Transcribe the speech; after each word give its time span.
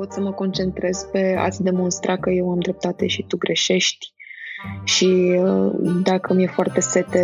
pot 0.00 0.12
să 0.12 0.20
mă 0.20 0.32
concentrez 0.32 1.06
pe 1.12 1.36
a-ți 1.38 1.62
demonstra 1.62 2.16
că 2.16 2.30
eu 2.30 2.50
am 2.50 2.58
dreptate 2.58 3.06
și 3.06 3.24
tu 3.28 3.36
greșești. 3.36 4.12
Și 4.84 5.40
uh, 5.44 5.72
dacă 6.02 6.34
mi-e 6.34 6.46
foarte 6.46 6.80
sete, 6.80 7.22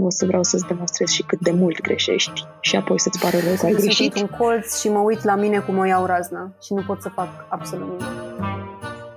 o 0.00 0.10
să 0.10 0.26
vreau 0.26 0.42
să-ți 0.42 0.66
demonstrez 0.66 1.08
și 1.08 1.22
cât 1.22 1.40
de 1.40 1.50
mult 1.50 1.80
greșești 1.80 2.44
și 2.60 2.76
apoi 2.76 3.00
să-ți 3.00 3.18
pară 3.18 3.36
rău 3.38 3.54
că 3.54 3.66
ai 3.66 3.72
greșit. 3.72 4.12
Sunt 4.12 4.30
un 4.30 4.36
colț 4.38 4.80
și 4.80 4.88
mă 4.88 4.98
uit 4.98 5.24
la 5.24 5.34
mine 5.34 5.58
cum 5.58 5.78
o 5.78 5.84
iau 5.84 6.06
razna 6.06 6.56
și 6.62 6.72
nu 6.72 6.82
pot 6.86 7.02
să 7.02 7.08
fac 7.08 7.28
absolut 7.48 7.86
nimic. 7.86 8.04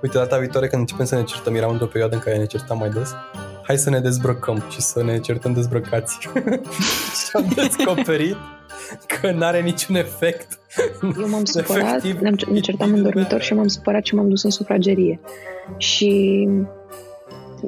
Uite, 0.02 0.18
data 0.18 0.38
viitoare 0.38 0.66
când 0.66 0.80
începem 0.80 1.06
să 1.06 1.14
ne 1.14 1.24
certăm, 1.24 1.54
era 1.54 1.66
într-o 1.66 1.86
perioadă 1.86 2.14
în 2.14 2.20
care 2.20 2.38
ne 2.38 2.46
certam 2.46 2.78
mai 2.78 2.90
des, 2.90 3.14
hai 3.62 3.78
să 3.78 3.90
ne 3.90 4.00
dezbrăcăm 4.00 4.62
și 4.70 4.80
să 4.80 5.02
ne 5.02 5.18
certăm 5.20 5.52
dezbrăcați. 5.52 6.18
și 7.18 7.30
am 7.32 7.52
descoperit 7.54 8.36
că 9.06 9.30
nu 9.30 9.44
are 9.44 9.60
niciun 9.60 9.94
efect. 9.94 10.58
Eu 11.20 11.28
m-am 11.28 11.44
supărat, 11.44 12.02
ne, 12.02 12.30
ne 12.50 12.60
certam 12.60 12.92
în 12.92 13.02
dormitor 13.02 13.40
și 13.40 13.54
m-am 13.54 13.68
supărat 13.68 14.04
și 14.04 14.14
m-am 14.14 14.28
dus 14.28 14.42
în 14.42 14.50
sufragerie. 14.50 15.20
Și 15.76 16.48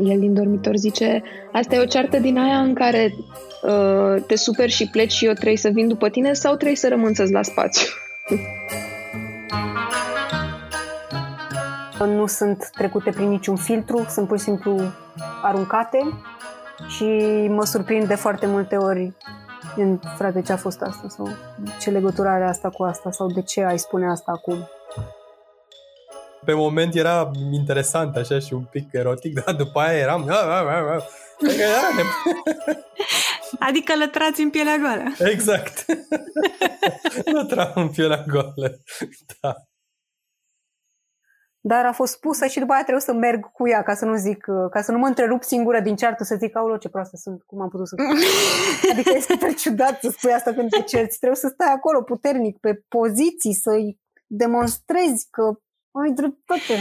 el 0.03 0.19
din 0.19 0.35
dormitor 0.35 0.77
zice, 0.77 1.23
asta 1.53 1.75
e 1.75 1.81
o 1.81 1.85
ceartă 1.85 2.19
din 2.19 2.39
aia 2.39 2.59
în 2.59 2.75
care 2.75 3.15
uh, 3.63 4.23
te 4.27 4.37
superi 4.37 4.73
și 4.73 4.89
pleci 4.89 5.13
și 5.13 5.27
eu 5.27 5.33
trebuie 5.33 5.57
să 5.57 5.69
vin 5.69 5.89
după 5.89 6.09
tine 6.09 6.33
sau 6.33 6.55
trebuie 6.55 6.77
să 6.77 6.89
rămân 6.89 7.15
să-ți 7.15 7.33
la 7.33 7.43
spațiu? 7.43 7.87
Nu 11.99 12.27
sunt 12.27 12.71
trecute 12.73 13.11
prin 13.11 13.29
niciun 13.29 13.57
filtru, 13.57 14.07
sunt 14.09 14.29
pur 14.29 14.39
și 14.39 14.45
simplu 14.45 14.81
aruncate 15.43 15.99
și 16.89 17.05
mă 17.49 17.65
surprind 17.65 18.09
de 18.09 18.15
foarte 18.15 18.47
multe 18.47 18.77
ori 18.77 19.13
în 19.77 20.01
frate 20.17 20.43
ce 20.43 20.53
a 20.53 20.57
fost 20.57 20.81
asta 20.81 21.09
sau 21.09 21.29
ce 21.81 21.91
legătură 21.91 22.29
are 22.29 22.45
asta 22.45 22.71
cu 22.71 22.83
asta 22.83 23.11
sau 23.11 23.27
de 23.27 23.43
ce 23.43 23.63
ai 23.63 23.79
spune 23.79 24.11
asta 24.11 24.33
acum 24.33 24.69
pe 26.45 26.53
moment 26.53 26.95
era 26.95 27.31
interesant 27.53 28.17
așa 28.17 28.39
și 28.39 28.53
un 28.53 28.65
pic 28.65 28.93
erotic, 28.93 29.35
dar 29.45 29.55
după 29.55 29.81
aia 29.81 29.99
eram... 29.99 30.31
Adică 33.59 33.97
lătrați 33.97 34.41
în 34.41 34.51
pielea 34.51 34.77
goală. 34.77 35.31
Exact. 35.31 35.85
Lătram 37.37 37.73
în 37.75 37.89
pielea 37.89 38.25
goală. 38.29 38.81
Da. 39.41 39.55
Dar 41.67 41.85
a 41.87 41.93
fost 41.93 42.21
pusă 42.21 42.47
și 42.47 42.59
după 42.59 42.73
aia 42.73 42.83
trebuie 42.83 43.05
să 43.05 43.13
merg 43.13 43.53
cu 43.53 43.69
ea 43.69 43.83
ca 43.83 43.95
să 43.95 44.05
nu 44.05 44.17
zic, 44.17 44.47
ca 44.71 44.83
să 44.83 44.93
nu 44.93 44.99
mă 44.99 45.07
întrerup 45.07 45.43
singură 45.43 45.81
din 45.81 45.97
ceartă 45.97 46.25
să 46.25 46.37
zic, 46.39 46.57
aulă, 46.57 46.77
ce 46.77 46.89
proastă 46.89 47.17
sunt, 47.17 47.43
cum 47.43 47.61
am 47.61 47.69
putut 47.69 47.89
să 47.89 47.95
Adică 48.93 49.13
este 49.15 49.33
super 49.33 49.55
ciudat 49.55 50.01
să 50.01 50.11
spui 50.11 50.33
asta 50.33 50.53
când 50.53 50.71
te 50.71 50.81
cerți. 50.81 51.19
Trebuie 51.19 51.39
să 51.39 51.51
stai 51.53 51.73
acolo 51.73 52.03
puternic, 52.03 52.59
pe 52.59 52.83
poziții, 52.89 53.55
să-i 53.55 53.99
demonstrezi 54.27 55.29
că 55.31 55.43
ai 55.91 56.11
dreptate. 56.11 56.75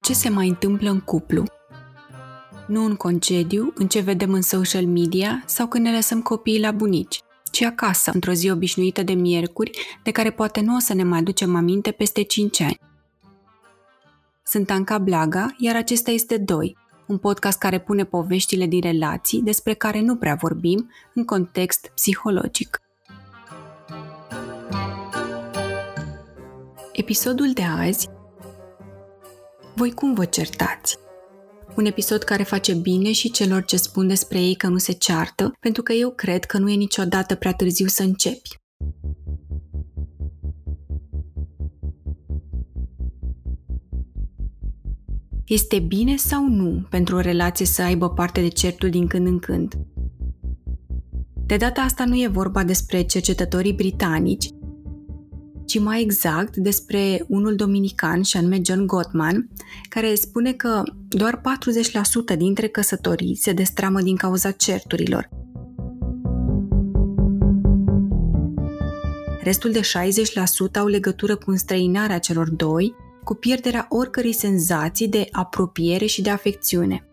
Ce 0.00 0.12
se 0.12 0.28
mai 0.28 0.48
întâmplă 0.48 0.90
în 0.90 1.00
cuplu? 1.00 1.42
Nu 2.66 2.84
în 2.84 2.94
concediu, 2.96 3.72
în 3.74 3.86
ce 3.88 4.00
vedem 4.00 4.32
în 4.32 4.42
social 4.42 4.86
media 4.86 5.42
sau 5.46 5.66
când 5.66 5.84
ne 5.84 5.92
lăsăm 5.94 6.22
copiii 6.22 6.60
la 6.60 6.70
bunici, 6.70 7.24
ci 7.56 7.62
acasă, 7.62 8.10
într-o 8.14 8.32
zi 8.32 8.50
obișnuită 8.50 9.02
de 9.02 9.12
miercuri, 9.12 9.98
de 10.02 10.10
care 10.10 10.30
poate 10.30 10.60
nu 10.60 10.74
o 10.74 10.78
să 10.78 10.94
ne 10.94 11.02
mai 11.02 11.18
aducem 11.18 11.54
aminte 11.54 11.90
peste 11.90 12.22
5 12.22 12.60
ani. 12.60 12.80
Sunt 14.42 14.70
Anca 14.70 14.98
Blaga, 14.98 15.54
iar 15.58 15.76
acesta 15.76 16.10
este 16.10 16.36
Doi, 16.36 16.76
un 17.06 17.18
podcast 17.18 17.58
care 17.58 17.80
pune 17.80 18.04
poveștile 18.04 18.66
din 18.66 18.80
relații 18.80 19.42
despre 19.42 19.74
care 19.74 20.00
nu 20.00 20.16
prea 20.16 20.34
vorbim 20.34 20.90
în 21.14 21.24
context 21.24 21.90
psihologic. 21.94 22.80
Episodul 26.92 27.52
de 27.52 27.62
azi 27.62 28.08
Voi 29.74 29.92
cum 29.92 30.14
vă 30.14 30.24
certați? 30.24 30.98
Un 31.76 31.84
episod 31.84 32.22
care 32.22 32.42
face 32.42 32.74
bine 32.74 33.12
și 33.12 33.30
celor 33.30 33.64
ce 33.64 33.76
spun 33.76 34.06
despre 34.06 34.40
ei 34.40 34.54
că 34.54 34.66
nu 34.68 34.76
se 34.76 34.92
ceartă, 34.92 35.52
pentru 35.60 35.82
că 35.82 35.92
eu 35.92 36.10
cred 36.10 36.44
că 36.44 36.58
nu 36.58 36.70
e 36.70 36.74
niciodată 36.74 37.34
prea 37.34 37.52
târziu 37.52 37.86
să 37.86 38.02
începi. 38.02 38.48
Este 45.46 45.78
bine 45.78 46.16
sau 46.16 46.48
nu 46.48 46.86
pentru 46.90 47.16
o 47.16 47.20
relație 47.20 47.66
să 47.66 47.82
aibă 47.82 48.10
parte 48.10 48.40
de 48.40 48.48
certul 48.48 48.90
din 48.90 49.06
când 49.06 49.26
în 49.26 49.38
când? 49.38 49.74
De 51.46 51.56
data 51.56 51.80
asta 51.80 52.04
nu 52.04 52.14
e 52.14 52.28
vorba 52.28 52.64
despre 52.64 53.02
cercetătorii 53.02 53.72
britanici, 53.72 54.48
ci 55.66 55.78
mai 55.78 56.00
exact 56.00 56.56
despre 56.56 57.24
unul 57.28 57.54
dominican, 57.56 58.22
și 58.22 58.36
anume 58.36 58.60
John 58.64 58.86
Gottman, 58.86 59.48
care 59.88 60.14
spune 60.14 60.52
că 60.52 60.82
doar 61.08 61.40
40% 62.34 62.36
dintre 62.36 62.68
căsătorii 62.68 63.36
se 63.36 63.52
destramă 63.52 64.00
din 64.00 64.16
cauza 64.16 64.50
certurilor. 64.50 65.28
Restul 69.40 69.70
de 69.70 69.80
60% 69.80 70.78
au 70.78 70.86
legătură 70.86 71.36
cu 71.36 71.50
înstrăinarea 71.50 72.18
celor 72.18 72.50
doi 72.50 72.94
cu 73.24 73.34
pierderea 73.34 73.86
oricărei 73.88 74.32
senzații 74.32 75.08
de 75.08 75.28
apropiere 75.32 76.06
și 76.06 76.22
de 76.22 76.30
afecțiune. 76.30 77.05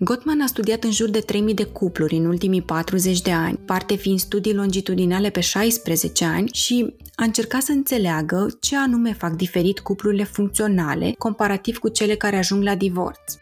Gottman 0.00 0.40
a 0.40 0.46
studiat 0.46 0.84
în 0.84 0.90
jur 0.90 1.10
de 1.10 1.20
3000 1.20 1.54
de 1.54 1.64
cupluri 1.64 2.16
în 2.16 2.24
ultimii 2.24 2.62
40 2.62 3.22
de 3.22 3.30
ani, 3.30 3.56
parte 3.56 3.94
fiind 3.94 4.18
studii 4.18 4.54
longitudinale 4.54 5.30
pe 5.30 5.40
16 5.40 6.24
ani 6.24 6.48
și 6.52 6.94
a 7.14 7.24
încercat 7.24 7.62
să 7.62 7.72
înțeleagă 7.72 8.56
ce 8.60 8.76
anume 8.76 9.12
fac 9.12 9.32
diferit 9.32 9.78
cuplurile 9.78 10.24
funcționale 10.24 11.14
comparativ 11.18 11.78
cu 11.78 11.88
cele 11.88 12.14
care 12.14 12.36
ajung 12.36 12.62
la 12.62 12.74
divorț. 12.74 13.34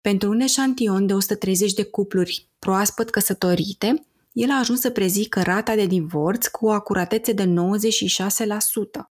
Pentru 0.00 0.30
un 0.30 0.40
eșantion 0.40 1.06
de 1.06 1.14
130 1.14 1.72
de 1.72 1.84
cupluri 1.84 2.48
proaspăt 2.58 3.10
căsătorite, 3.10 4.06
el 4.32 4.50
a 4.50 4.58
ajuns 4.58 4.80
să 4.80 4.90
prezică 4.90 5.42
rata 5.42 5.74
de 5.74 5.86
divorț 5.86 6.46
cu 6.46 6.66
o 6.66 6.70
acuratețe 6.70 7.32
de 7.32 7.44
96%. 7.44 9.11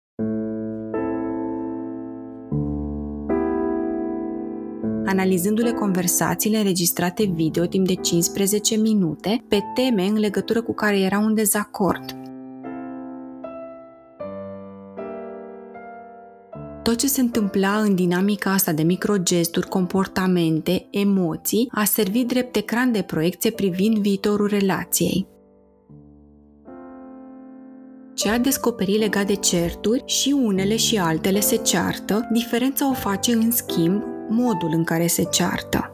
Analizându-le 5.06 5.72
conversațiile 5.72 6.58
înregistrate 6.58 7.24
video 7.24 7.66
timp 7.66 7.88
de 7.88 7.94
15 7.94 8.76
minute 8.76 9.46
pe 9.48 9.60
teme 9.74 10.06
în 10.06 10.20
legătură 10.20 10.62
cu 10.62 10.74
care 10.74 11.00
era 11.00 11.20
un 11.20 11.34
dezacord. 11.34 12.16
Tot 16.84 16.98
ce 16.98 17.08
se 17.08 17.22
întâmpla 17.22 17.78
în 17.78 17.96
dinamica 17.96 18.52
asta 18.52 18.72
de 18.72 18.84
microgesturi, 18.84 19.68
comportamente, 19.68 20.88
emoții, 20.90 21.68
a 21.72 21.84
servit 21.84 22.28
drept 22.28 22.56
ecran 22.56 22.92
de 22.92 23.02
proiecție 23.02 23.52
privind 23.52 23.98
viitorul 23.98 24.48
relației. 24.48 25.28
Ce 28.14 28.30
a 28.30 28.40
descoperit 28.40 29.00
legat 29.00 29.28
de 29.28 29.36
certuri 29.36 30.04
și 30.06 30.36
unele 30.44 30.76
și 30.76 30.98
altele 30.98 31.40
se 31.40 31.56
ceartă, 31.56 32.28
diferența 32.32 32.90
o 32.90 32.94
face 32.94 33.34
în 33.34 33.52
schimb 33.52 34.15
modul 34.30 34.70
în 34.74 34.84
care 34.84 35.08
se 35.08 35.24
ceartă. 35.32 35.92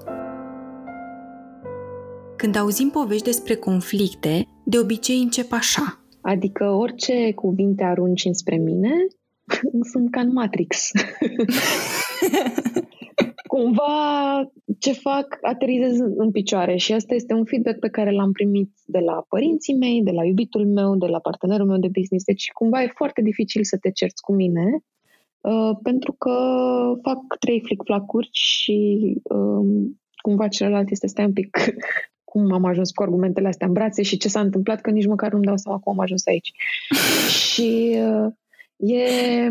Când 2.36 2.56
auzim 2.56 2.90
povești 2.90 3.25
despre 3.25 3.56
conflicte, 3.56 4.47
de 4.64 4.78
obicei 4.78 5.22
încep 5.22 5.52
așa. 5.52 6.00
Adică 6.22 6.69
orice 6.69 7.34
cuvinte 7.34 7.84
arunci 7.84 8.25
înspre 8.25 8.56
mine, 8.56 8.94
sunt 9.92 10.12
ca 10.12 10.19
în 10.19 10.31
Matrix. 10.31 10.92
Cumva 13.48 13.94
ce 14.80 14.92
fac, 14.92 15.38
aterizez 15.42 15.98
în 16.16 16.31
picioare 16.31 16.75
și 16.75 16.94
asta 16.94 17.13
este 17.13 17.33
un 17.33 17.45
feedback 17.45 17.80
pe 17.80 17.89
care 17.89 18.12
l-am 18.12 18.31
primit 18.31 18.72
de 18.86 19.00
la 19.00 19.25
părinții 19.30 19.75
mei, 19.75 20.04
de 20.04 20.12
la 20.12 20.25
iubitul 20.25 20.68
meu, 20.68 20.98
de 20.98 21.06
la 21.06 21.19
partenerul 21.19 21.68
meu 21.68 21.78
de 21.78 21.88
business. 21.88 22.25
Deci 22.25 22.51
cumva 22.54 22.83
e 22.83 22.92
foarte 22.95 23.22
dificil 23.22 23.63
să 23.63 23.78
te 23.78 23.92
cerți 23.92 24.22
cu 24.22 24.33
mine 24.33 24.83
uh, 25.42 25.78
pentru 25.84 26.14
că 26.14 26.34
fac 27.02 27.38
trei 27.40 27.62
flic-flacuri 27.66 28.30
și 28.32 28.98
uh, 29.24 29.92
cumva 30.22 30.48
celălalt 30.48 30.90
este 30.90 31.08
stai 31.08 31.26
un 31.26 31.34
pic 31.34 31.58
cum 32.32 32.54
am 32.54 32.66
ajuns 32.66 32.92
cu 32.92 33.04
argumentele 33.04 33.48
astea 33.48 33.68
în 33.68 33.74
brațe 33.74 34.02
și 34.02 34.18
ce 34.18 34.28
s-a 34.28 34.40
întâmplat, 34.40 34.82
că 34.82 34.90
nici 34.90 35.06
măcar 35.06 35.32
nu-mi 35.32 35.46
dau 35.46 35.58
seama 35.58 35.80
cum 35.80 35.94
am 35.94 36.00
ajuns 36.00 36.26
aici. 36.26 36.52
și 37.52 37.96
uh, 37.96 38.32
E, 38.82 39.50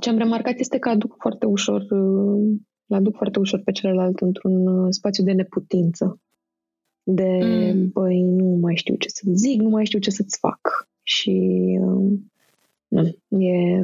ce 0.00 0.08
am 0.08 0.16
remarcat 0.16 0.58
este 0.58 0.78
că 0.78 0.88
aduc 0.88 1.16
foarte 1.18 1.46
ușor, 1.46 1.86
îl 1.90 2.60
aduc 2.86 3.16
foarte 3.16 3.38
ușor 3.38 3.60
pe 3.64 3.72
celălalt 3.72 4.20
într-un 4.20 4.66
uh, 4.66 4.86
spațiu 4.90 5.24
de 5.24 5.32
neputință. 5.32 6.20
De, 7.02 7.38
mm. 7.42 7.88
băi, 7.88 8.22
nu 8.22 8.58
mai 8.60 8.76
știu 8.76 8.94
ce 8.94 9.08
să 9.08 9.22
zic, 9.32 9.60
nu 9.60 9.68
mai 9.68 9.84
știu 9.84 9.98
ce 9.98 10.10
să-ți 10.10 10.38
fac. 10.38 10.88
Și 11.02 11.30
um, 11.80 12.32
nu, 12.88 13.06
e 13.40 13.82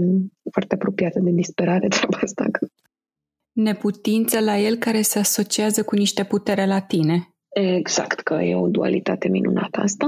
foarte 0.51 0.75
apropiată 0.75 1.21
de 1.21 1.31
disperare 1.31 1.89
treaba 1.89 2.19
asta. 2.23 2.45
Că 2.53 2.67
Neputință 3.55 4.41
la 4.41 4.57
el 4.57 4.77
care 4.77 5.03
se 5.03 5.19
asociază 5.19 5.85
cu 5.85 5.95
niște 5.95 6.25
putere 6.25 6.67
la 6.67 6.81
tine. 6.81 7.35
Exact, 7.49 8.21
că 8.21 8.35
e 8.35 8.57
o 8.57 8.67
dualitate 8.67 9.29
minunată 9.29 9.81
asta. 9.81 10.07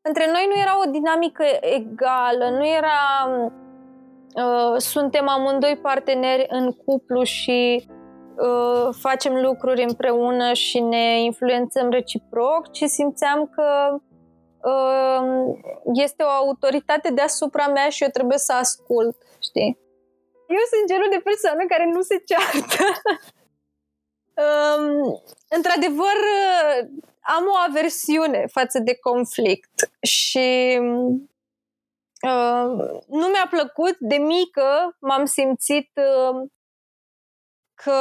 Între 0.00 0.24
noi 0.32 0.46
nu 0.48 0.60
era 0.60 0.78
o 0.86 0.90
dinamică 0.90 1.44
egală, 1.60 2.56
nu 2.58 2.66
era 2.66 3.00
uh, 4.34 4.76
suntem 4.76 5.28
amândoi 5.28 5.78
parteneri 5.82 6.46
în 6.48 6.72
cuplu 6.72 7.22
și 7.22 7.88
uh, 7.88 8.94
facem 9.00 9.34
lucruri 9.34 9.84
împreună 9.88 10.52
și 10.52 10.80
ne 10.80 11.22
influențăm 11.22 11.90
reciproc, 11.90 12.72
ci 12.72 12.84
simțeam 12.84 13.50
că 13.54 13.64
uh, 13.94 14.07
este 15.94 16.22
o 16.22 16.28
autoritate 16.28 17.10
deasupra 17.10 17.66
mea 17.66 17.88
și 17.88 18.02
eu 18.02 18.08
trebuie 18.08 18.38
să 18.38 18.52
ascult, 18.52 19.16
știi? 19.42 19.78
Eu 20.48 20.62
sunt 20.70 20.88
genul 20.88 21.08
de 21.10 21.20
persoană 21.24 21.66
care 21.68 21.90
nu 21.92 22.00
se 22.00 22.22
ceartă. 22.26 22.84
um, 24.44 25.22
într-adevăr, 25.48 26.16
am 27.20 27.44
o 27.46 27.56
aversiune 27.68 28.46
față 28.46 28.78
de 28.78 28.98
conflict 28.98 29.90
și 30.02 30.78
uh, 32.22 33.00
nu 33.06 33.26
mi-a 33.26 33.46
plăcut 33.50 33.96
de 33.98 34.16
mică, 34.16 34.96
m-am 35.00 35.24
simțit 35.24 35.90
uh, 35.94 36.48
că, 37.74 38.00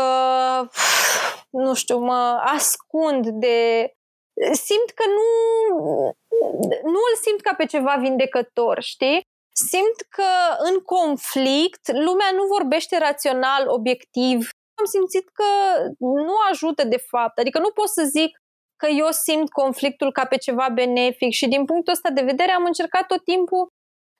nu 1.49 1.73
știu, 1.73 1.97
mă 1.99 2.41
ascund 2.43 3.27
de. 3.27 3.91
Simt 4.51 4.89
că 4.95 5.03
nu. 5.07 5.25
Nu 6.83 6.99
îl 7.09 7.15
simt 7.21 7.41
ca 7.41 7.53
pe 7.57 7.65
ceva 7.65 7.95
vindecător, 7.99 8.81
știi? 8.81 9.21
Simt 9.51 9.99
că 10.09 10.31
în 10.57 10.79
conflict 10.79 11.91
lumea 11.91 12.31
nu 12.33 12.43
vorbește 12.45 12.97
rațional, 12.97 13.67
obiectiv. 13.67 14.49
Am 14.79 14.85
simțit 14.85 15.29
că 15.29 15.43
nu 15.99 16.35
ajută 16.51 16.83
de 16.83 16.97
fapt. 16.97 17.39
Adică 17.39 17.59
nu 17.59 17.71
pot 17.71 17.89
să 17.89 18.03
zic 18.03 18.37
că 18.75 18.87
eu 18.87 19.07
simt 19.11 19.49
conflictul 19.49 20.11
ca 20.11 20.25
pe 20.25 20.37
ceva 20.37 20.69
benefic 20.73 21.31
și 21.31 21.47
din 21.47 21.65
punctul 21.65 21.93
ăsta 21.93 22.09
de 22.09 22.21
vedere 22.21 22.51
am 22.51 22.65
încercat 22.65 23.05
tot 23.05 23.23
timpul 23.23 23.67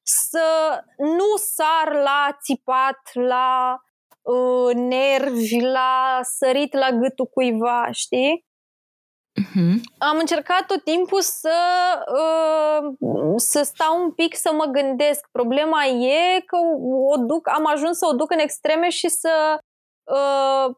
să 0.04 0.80
nu 0.98 1.36
sar 1.36 1.94
la 1.94 2.38
țipat, 2.42 3.00
la 3.14 3.78
uh, 4.22 4.74
nervi, 4.74 5.60
la 5.62 6.20
sărit 6.22 6.74
la 6.74 6.92
gâtul 6.92 7.26
cuiva, 7.26 7.88
știi? 7.92 8.47
Uh-huh. 9.42 9.80
Am 9.98 10.18
încercat 10.18 10.66
tot 10.66 10.84
timpul 10.84 11.22
să, 11.22 11.58
uh, 12.12 13.34
să 13.36 13.62
stau 13.64 14.04
un 14.04 14.12
pic 14.12 14.36
să 14.36 14.54
mă 14.54 14.66
gândesc. 14.66 15.28
Problema 15.32 15.86
e 15.86 16.42
că 16.46 16.58
o 17.14 17.18
duc, 17.18 17.50
am 17.50 17.66
ajuns 17.66 17.98
să 17.98 18.08
o 18.12 18.16
duc 18.16 18.32
în 18.32 18.40
extreme 18.40 18.90
și 18.90 19.08
să 19.08 19.58
uh, 20.04 20.76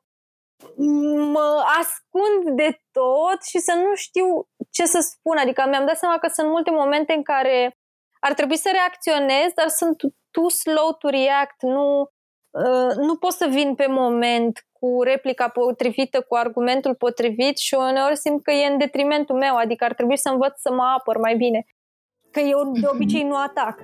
mă 1.33 1.63
ascund 1.79 2.55
de 2.55 2.81
tot 2.91 3.43
și 3.43 3.59
să 3.59 3.73
nu 3.73 3.95
știu 3.95 4.47
ce 4.69 4.85
să 4.85 4.99
spun. 4.99 5.37
Adică 5.37 5.65
mi-am 5.69 5.85
dat 5.85 5.97
seama 5.97 6.17
că 6.17 6.27
sunt 6.27 6.49
multe 6.49 6.71
momente 6.71 7.13
în 7.13 7.23
care 7.23 7.77
ar 8.19 8.33
trebui 8.33 8.57
să 8.57 8.69
reacționez, 8.71 9.51
dar 9.55 9.67
sunt 9.67 9.95
too 10.31 10.49
slow 10.49 10.93
to 10.93 11.09
react. 11.09 11.61
Nu, 11.61 12.09
uh, 12.49 12.95
nu 12.95 13.17
pot 13.17 13.31
să 13.31 13.47
vin 13.49 13.75
pe 13.75 13.87
moment 13.87 14.67
cu 14.79 15.01
replica 15.03 15.47
potrivită, 15.47 16.21
cu 16.27 16.35
argumentul 16.35 16.95
potrivit 16.95 17.57
și 17.57 17.73
uneori 17.73 18.17
simt 18.17 18.43
că 18.43 18.51
e 18.51 18.71
în 18.71 18.77
detrimentul 18.77 19.35
meu, 19.35 19.55
adică 19.55 19.83
ar 19.85 19.93
trebui 19.93 20.17
să 20.17 20.29
învăț 20.29 20.59
să 20.59 20.71
mă 20.73 20.83
apăr 20.97 21.17
mai 21.17 21.35
bine. 21.35 21.65
Că 22.31 22.39
eu 22.39 22.71
de 22.81 22.87
obicei 22.93 23.23
nu 23.23 23.35
atac. 23.35 23.79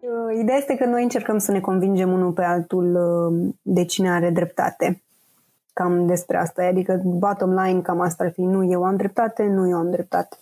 Uh, 0.00 0.38
ideea 0.40 0.56
este 0.56 0.76
că 0.76 0.84
noi 0.84 1.02
încercăm 1.02 1.38
să 1.38 1.52
ne 1.52 1.60
convingem 1.60 2.12
unul 2.12 2.32
pe 2.32 2.44
altul 2.44 2.94
uh, 2.94 3.54
de 3.62 3.84
cine 3.84 4.10
are 4.10 4.30
dreptate. 4.30 5.02
Cam 5.78 6.06
despre 6.06 6.36
asta. 6.36 6.62
Adică, 6.62 7.00
bottom 7.04 7.50
line, 7.50 7.80
cam 7.80 8.00
asta 8.00 8.24
ar 8.24 8.30
fi. 8.30 8.42
Nu 8.42 8.64
eu 8.64 8.84
am 8.84 8.96
dreptate, 8.96 9.46
nu 9.46 9.68
eu 9.68 9.76
am 9.76 9.90
dreptate. 9.90 10.36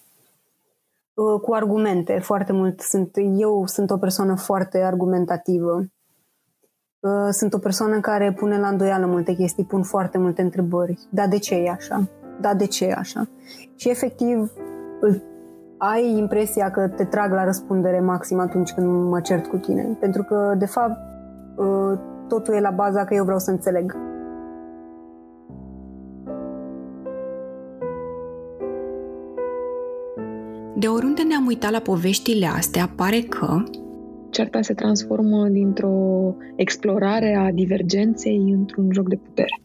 Uh, 1.14 1.40
cu 1.40 1.54
argumente, 1.54 2.18
foarte 2.18 2.52
mult. 2.52 2.80
Sunt, 2.80 3.10
eu 3.36 3.66
sunt 3.66 3.90
o 3.90 3.96
persoană 3.96 4.34
foarte 4.36 4.78
argumentativă. 4.82 5.84
Sunt 7.30 7.54
o 7.54 7.58
persoană 7.58 8.00
care 8.00 8.32
pune 8.32 8.58
la 8.58 8.68
îndoială 8.68 9.06
multe 9.06 9.32
chestii, 9.32 9.64
pun 9.64 9.82
foarte 9.82 10.18
multe 10.18 10.42
întrebări. 10.42 10.98
Da, 11.10 11.26
de 11.26 11.38
ce 11.38 11.54
e 11.54 11.70
așa? 11.70 12.08
Da, 12.40 12.54
de 12.54 12.66
ce 12.66 12.84
e 12.84 12.92
așa? 12.92 13.28
Și 13.74 13.90
efectiv 13.90 14.52
îl 15.00 15.22
ai 15.78 16.16
impresia 16.16 16.70
că 16.70 16.88
te 16.88 17.04
trag 17.04 17.32
la 17.32 17.44
răspundere 17.44 18.00
maxim 18.00 18.38
atunci 18.38 18.72
când 18.72 19.08
mă 19.08 19.20
cert 19.20 19.46
cu 19.46 19.56
tine. 19.56 19.96
Pentru 20.00 20.22
că, 20.22 20.54
de 20.58 20.66
fapt, 20.66 20.98
ă, 21.58 21.98
totul 22.28 22.54
e 22.54 22.60
la 22.60 22.70
baza 22.70 23.04
că 23.04 23.14
eu 23.14 23.24
vreau 23.24 23.38
să 23.38 23.50
înțeleg. 23.50 23.96
De 30.78 30.86
oriunde 30.86 31.22
ne-am 31.22 31.46
uitat 31.46 31.70
la 31.70 31.80
poveștile 31.80 32.46
astea, 32.46 32.88
pare 32.88 33.20
că 33.20 33.62
certa 34.30 34.62
se 34.62 34.74
transformă 34.74 35.48
dintr-o 35.48 36.34
explorare 36.56 37.34
a 37.34 37.52
divergenței 37.52 38.36
într-un 38.36 38.92
joc 38.92 39.08
de 39.08 39.16
putere. 39.16 39.60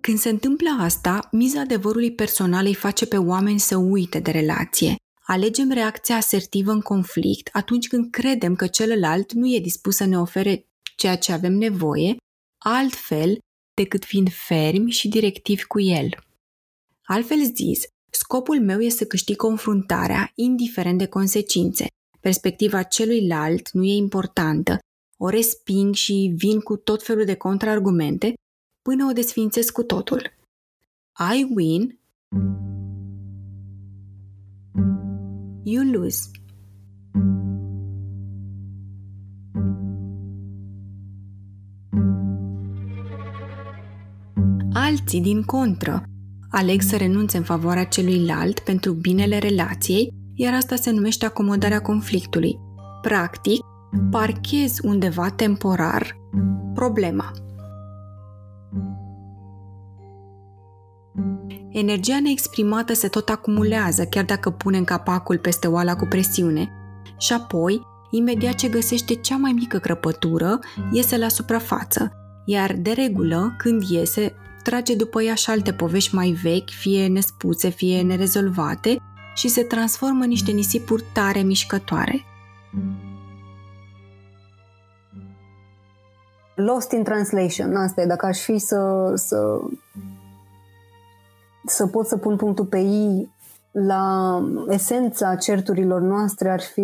Când 0.00 0.18
se 0.18 0.28
întâmplă 0.28 0.68
asta, 0.78 1.28
miza 1.32 1.60
adevărului 1.60 2.12
personal 2.12 2.66
îi 2.66 2.74
face 2.74 3.06
pe 3.06 3.16
oameni 3.16 3.58
să 3.58 3.76
uite 3.76 4.18
de 4.18 4.30
relație. 4.30 4.94
Alegem 5.22 5.70
reacția 5.70 6.16
asertivă 6.16 6.70
în 6.72 6.80
conflict 6.80 7.48
atunci 7.52 7.88
când 7.88 8.10
credem 8.10 8.54
că 8.54 8.66
celălalt 8.66 9.32
nu 9.32 9.46
e 9.46 9.58
dispus 9.58 9.96
să 9.96 10.06
ne 10.06 10.18
ofere 10.18 10.66
ceea 10.96 11.16
ce 11.16 11.32
avem 11.32 11.52
nevoie, 11.52 12.16
altfel 12.58 13.38
decât 13.74 14.04
fiind 14.04 14.28
fermi 14.32 14.90
și 14.90 15.08
directivi 15.08 15.64
cu 15.64 15.80
el. 15.80 16.08
Altfel 17.12 17.38
zis, 17.54 17.82
scopul 18.10 18.60
meu 18.60 18.80
este 18.80 18.98
să 18.98 19.06
câștig 19.06 19.36
confruntarea, 19.36 20.32
indiferent 20.34 20.98
de 20.98 21.06
consecințe. 21.06 21.86
Perspectiva 22.20 22.82
celuilalt 22.82 23.70
nu 23.70 23.84
e 23.84 23.94
importantă, 23.94 24.78
o 25.18 25.28
resping 25.28 25.94
și 25.94 26.32
vin 26.36 26.60
cu 26.60 26.76
tot 26.76 27.02
felul 27.02 27.24
de 27.24 27.34
contraargumente 27.34 28.34
până 28.82 29.06
o 29.08 29.12
desfințez 29.12 29.70
cu 29.70 29.82
totul. 29.82 30.32
I 31.34 31.46
win, 31.54 31.98
you 35.62 35.84
lose. 35.84 36.30
Alții, 44.72 45.20
din 45.20 45.42
contră, 45.42 46.04
aleg 46.50 46.80
să 46.80 46.96
renunțe 46.96 47.36
în 47.36 47.42
favoarea 47.42 47.84
celuilalt 47.84 48.58
pentru 48.58 48.92
binele 48.92 49.38
relației, 49.38 50.12
iar 50.34 50.54
asta 50.54 50.76
se 50.76 50.90
numește 50.90 51.26
acomodarea 51.26 51.80
conflictului. 51.80 52.58
Practic, 53.02 53.60
parchez 54.10 54.78
undeva 54.82 55.30
temporar 55.30 56.16
problema. 56.74 57.30
Energia 61.72 62.20
neexprimată 62.20 62.92
se 62.94 63.08
tot 63.08 63.28
acumulează, 63.28 64.04
chiar 64.04 64.24
dacă 64.24 64.50
punem 64.50 64.84
capacul 64.84 65.38
peste 65.38 65.66
oala 65.66 65.96
cu 65.96 66.06
presiune. 66.06 66.68
Și 67.18 67.32
apoi, 67.32 67.80
imediat 68.10 68.54
ce 68.54 68.68
găsește 68.68 69.14
cea 69.14 69.36
mai 69.36 69.52
mică 69.52 69.78
crăpătură, 69.78 70.58
iese 70.92 71.18
la 71.18 71.28
suprafață, 71.28 72.12
iar 72.44 72.76
de 72.78 72.90
regulă, 72.90 73.54
când 73.58 73.82
iese, 73.82 74.34
trage 74.62 74.94
după 74.94 75.22
ea 75.22 75.34
și 75.34 75.50
alte 75.50 75.72
povești 75.72 76.14
mai 76.14 76.30
vechi, 76.42 76.70
fie 76.70 77.06
nespuse, 77.06 77.68
fie 77.68 78.02
nerezolvate, 78.02 78.98
și 79.34 79.48
se 79.48 79.62
transformă 79.62 80.22
în 80.22 80.28
niște 80.28 80.50
nisipuri 80.50 81.04
tare 81.12 81.40
mișcătoare. 81.40 82.24
Lost 86.54 86.92
in 86.92 87.02
translation, 87.02 87.76
asta 87.76 88.00
e, 88.00 88.06
dacă 88.06 88.26
aș 88.26 88.38
fi 88.38 88.58
să, 88.58 89.12
să 89.14 89.60
să 91.66 91.86
pot 91.86 92.06
să 92.06 92.16
pun 92.16 92.36
punctul 92.36 92.64
pe 92.64 92.78
I 92.78 93.30
la 93.70 94.38
esența 94.68 95.36
certurilor 95.36 96.00
noastre 96.00 96.50
ar 96.50 96.60
fi 96.60 96.80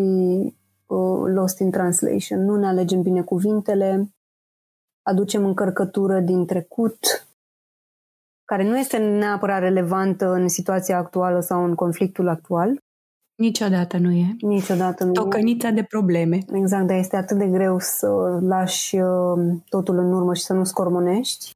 uh, 0.86 1.22
lost 1.34 1.58
in 1.58 1.70
translation. 1.70 2.44
Nu 2.44 2.56
ne 2.56 2.66
alegem 2.66 3.02
bine 3.02 3.22
cuvintele, 3.22 4.10
aducem 5.02 5.44
încărcătură 5.44 6.20
din 6.20 6.46
trecut, 6.46 7.25
care 8.46 8.68
nu 8.68 8.78
este 8.78 8.96
neapărat 8.96 9.60
relevantă 9.60 10.32
în 10.32 10.48
situația 10.48 10.98
actuală 10.98 11.40
sau 11.40 11.64
în 11.64 11.74
conflictul 11.74 12.28
actual 12.28 12.78
Niciodată 13.36 13.96
nu 13.96 14.10
e. 14.10 14.36
Niciodată 14.40 15.04
nu 15.04 15.12
Tocănița 15.12 15.70
de 15.70 15.82
probleme. 15.82 16.38
Exact, 16.52 16.86
dar 16.86 16.96
este 16.96 17.16
atât 17.16 17.38
de 17.38 17.46
greu 17.46 17.78
să 17.78 18.06
lași 18.40 18.96
uh, 18.96 19.54
totul 19.68 19.98
în 19.98 20.12
urmă 20.12 20.34
și 20.34 20.42
să 20.42 20.52
nu 20.52 20.64
scormonești. 20.64 21.50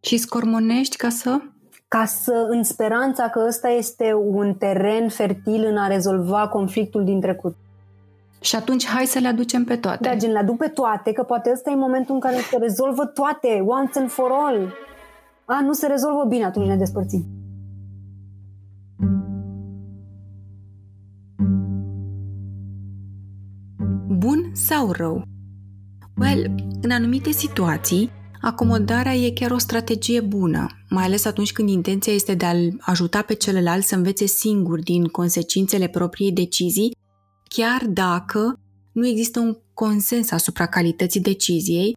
Și 0.00 0.16
scormonești 0.16 0.96
ca 0.96 1.08
să... 1.08 1.40
Ca 1.88 2.04
să, 2.04 2.46
în 2.48 2.62
speranța 2.62 3.28
că 3.28 3.44
ăsta 3.48 3.68
este 3.68 4.12
un 4.14 4.54
teren 4.54 5.08
fertil 5.08 5.64
în 5.64 5.76
a 5.76 5.86
rezolva 5.86 6.48
conflictul 6.48 7.04
din 7.04 7.20
trecut. 7.20 7.56
Și 8.40 8.56
atunci 8.56 8.86
hai 8.86 9.06
să 9.06 9.18
le 9.18 9.28
aducem 9.28 9.64
pe 9.64 9.76
toate. 9.76 10.08
Da, 10.08 10.14
gen, 10.14 10.32
le 10.32 10.38
aduc 10.38 10.56
pe 10.56 10.68
toate, 10.68 11.12
că 11.12 11.22
poate 11.22 11.50
ăsta 11.52 11.70
e 11.70 11.74
momentul 11.74 12.14
în 12.14 12.20
care 12.20 12.36
se 12.36 12.56
rezolvă 12.56 13.06
toate, 13.06 13.64
once 13.66 13.98
and 13.98 14.10
for 14.10 14.30
all. 14.32 14.72
A, 15.46 15.60
nu 15.60 15.72
se 15.72 15.86
rezolvă 15.86 16.24
bine, 16.28 16.44
atunci 16.44 16.66
ne 16.66 16.76
despărțim. 16.76 17.26
Bun 24.08 24.50
sau 24.52 24.90
rău? 24.90 25.22
Well, 26.16 26.54
în 26.82 26.90
anumite 26.90 27.30
situații, 27.30 28.10
acomodarea 28.40 29.14
e 29.14 29.30
chiar 29.30 29.50
o 29.50 29.58
strategie 29.58 30.20
bună, 30.20 30.66
mai 30.88 31.04
ales 31.04 31.24
atunci 31.24 31.52
când 31.52 31.68
intenția 31.68 32.12
este 32.12 32.34
de 32.34 32.44
a-l 32.44 32.76
ajuta 32.80 33.22
pe 33.22 33.34
celălalt 33.34 33.84
să 33.84 33.94
învețe 33.94 34.26
singur 34.26 34.80
din 34.80 35.04
consecințele 35.04 35.86
propriei 35.86 36.32
decizii, 36.32 36.96
chiar 37.48 37.84
dacă 37.88 38.58
nu 38.92 39.06
există 39.06 39.40
un 39.40 39.56
consens 39.74 40.30
asupra 40.30 40.66
calității 40.66 41.20
deciziei 41.20 41.96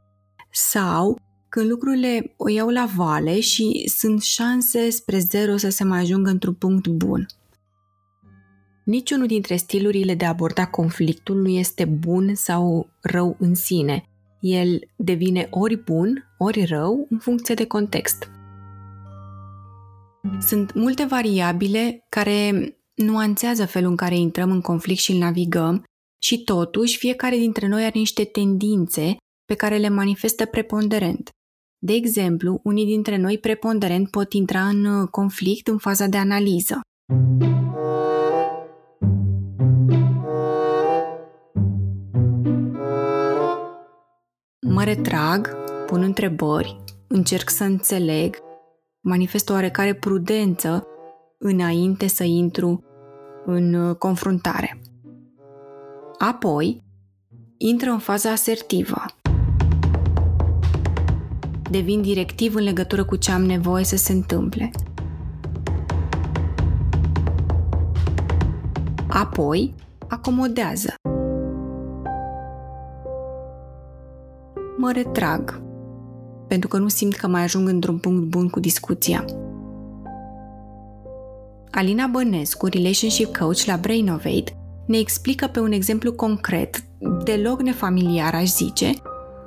sau 0.52 1.20
când 1.50 1.70
lucrurile 1.70 2.34
o 2.38 2.50
iau 2.50 2.70
la 2.70 2.90
vale 2.96 3.40
și 3.40 3.92
sunt 3.96 4.22
șanse 4.22 4.90
spre 4.90 5.20
zero 5.20 5.58
să 5.58 5.70
se 5.70 5.84
mai 5.84 6.00
ajungă 6.00 6.30
într-un 6.30 6.54
punct 6.54 6.88
bun. 6.88 7.26
Niciunul 8.84 9.28
dintre 9.28 9.56
stilurile 9.56 10.16
de 10.16 10.26
a 10.26 10.30
aborda 10.30 10.68
conflictul 10.68 11.42
nu 11.42 11.48
este 11.48 11.86
bun 11.86 12.36
sau 12.36 12.90
rău 13.02 13.36
în 13.40 13.56
sine. 13.56 14.04
El 14.40 14.80
devine 14.96 15.48
ori 15.50 15.76
bun, 15.84 16.36
ori 16.38 16.66
rău 16.66 17.08
în 17.10 17.18
funcție 17.18 17.56
de 17.56 17.66
context. 17.66 18.30
Sunt 20.40 20.74
multe 20.74 21.04
variabile 21.06 22.06
care 22.10 22.52
nuanțează 22.96 23.66
felul 23.66 23.90
în 23.90 23.96
care 23.96 24.16
intrăm 24.16 24.52
în 24.52 24.62
conflict 24.62 25.00
și 25.00 25.12
îl 25.12 25.18
navigăm 25.18 25.84
și 26.24 26.44
totuși 26.44 26.98
fiecare 26.98 27.38
dintre 27.38 27.68
noi 27.68 27.84
are 27.84 28.00
niște 28.00 28.24
tendințe 28.24 29.18
pe 29.46 29.56
care 29.56 29.78
le 29.78 29.90
manifestă 29.90 30.46
preponderent. 30.46 31.30
De 31.82 31.94
exemplu, 31.94 32.60
unii 32.64 32.86
dintre 32.86 33.18
noi 33.18 33.38
preponderent 33.38 34.10
pot 34.10 34.34
intra 34.34 34.68
în 34.68 35.06
conflict 35.06 35.68
în 35.68 35.78
faza 35.78 36.08
de 36.08 36.18
analiză. 36.18 36.82
Mă 44.68 44.84
retrag, 44.84 45.50
pun 45.86 46.02
întrebări, 46.02 46.84
încerc 47.08 47.50
să 47.50 47.64
înțeleg, 47.64 48.38
manifest 49.02 49.50
o 49.50 49.54
oarecare 49.54 49.94
prudență 49.94 50.88
înainte 51.38 52.08
să 52.08 52.24
intru 52.24 52.84
în 53.46 53.74
uh, 53.74 53.96
confruntare. 53.96 54.82
Apoi, 56.18 56.84
intră 57.58 57.90
în 57.90 58.00
faza 58.00 58.32
asertivă. 58.32 59.06
Devin 61.70 62.02
directiv 62.02 62.56
în 62.56 62.64
legătură 62.64 63.04
cu 63.04 63.16
ce 63.16 63.32
am 63.32 63.46
nevoie 63.46 63.84
să 63.84 63.96
se 63.96 64.12
întâmple. 64.12 64.72
Apoi, 69.08 69.74
acomodează. 70.08 70.94
Mă 74.78 74.92
retrag, 74.92 75.62
pentru 76.48 76.68
că 76.68 76.78
nu 76.78 76.88
simt 76.88 77.16
că 77.16 77.28
mai 77.28 77.44
ajung 77.44 77.68
într-un 77.68 77.98
punct 77.98 78.24
bun 78.24 78.50
cu 78.50 78.60
discuția. 78.60 79.26
Alina 81.72 82.08
Bănescu, 82.08 82.66
Relationship 82.66 83.38
Coach 83.38 83.64
la 83.66 83.78
Brainovate, 83.78 84.58
ne 84.86 84.98
explică 84.98 85.48
pe 85.48 85.60
un 85.60 85.72
exemplu 85.72 86.14
concret, 86.14 86.84
deloc 87.24 87.62
nefamiliar 87.62 88.34
aș 88.34 88.48
zice, 88.48 88.92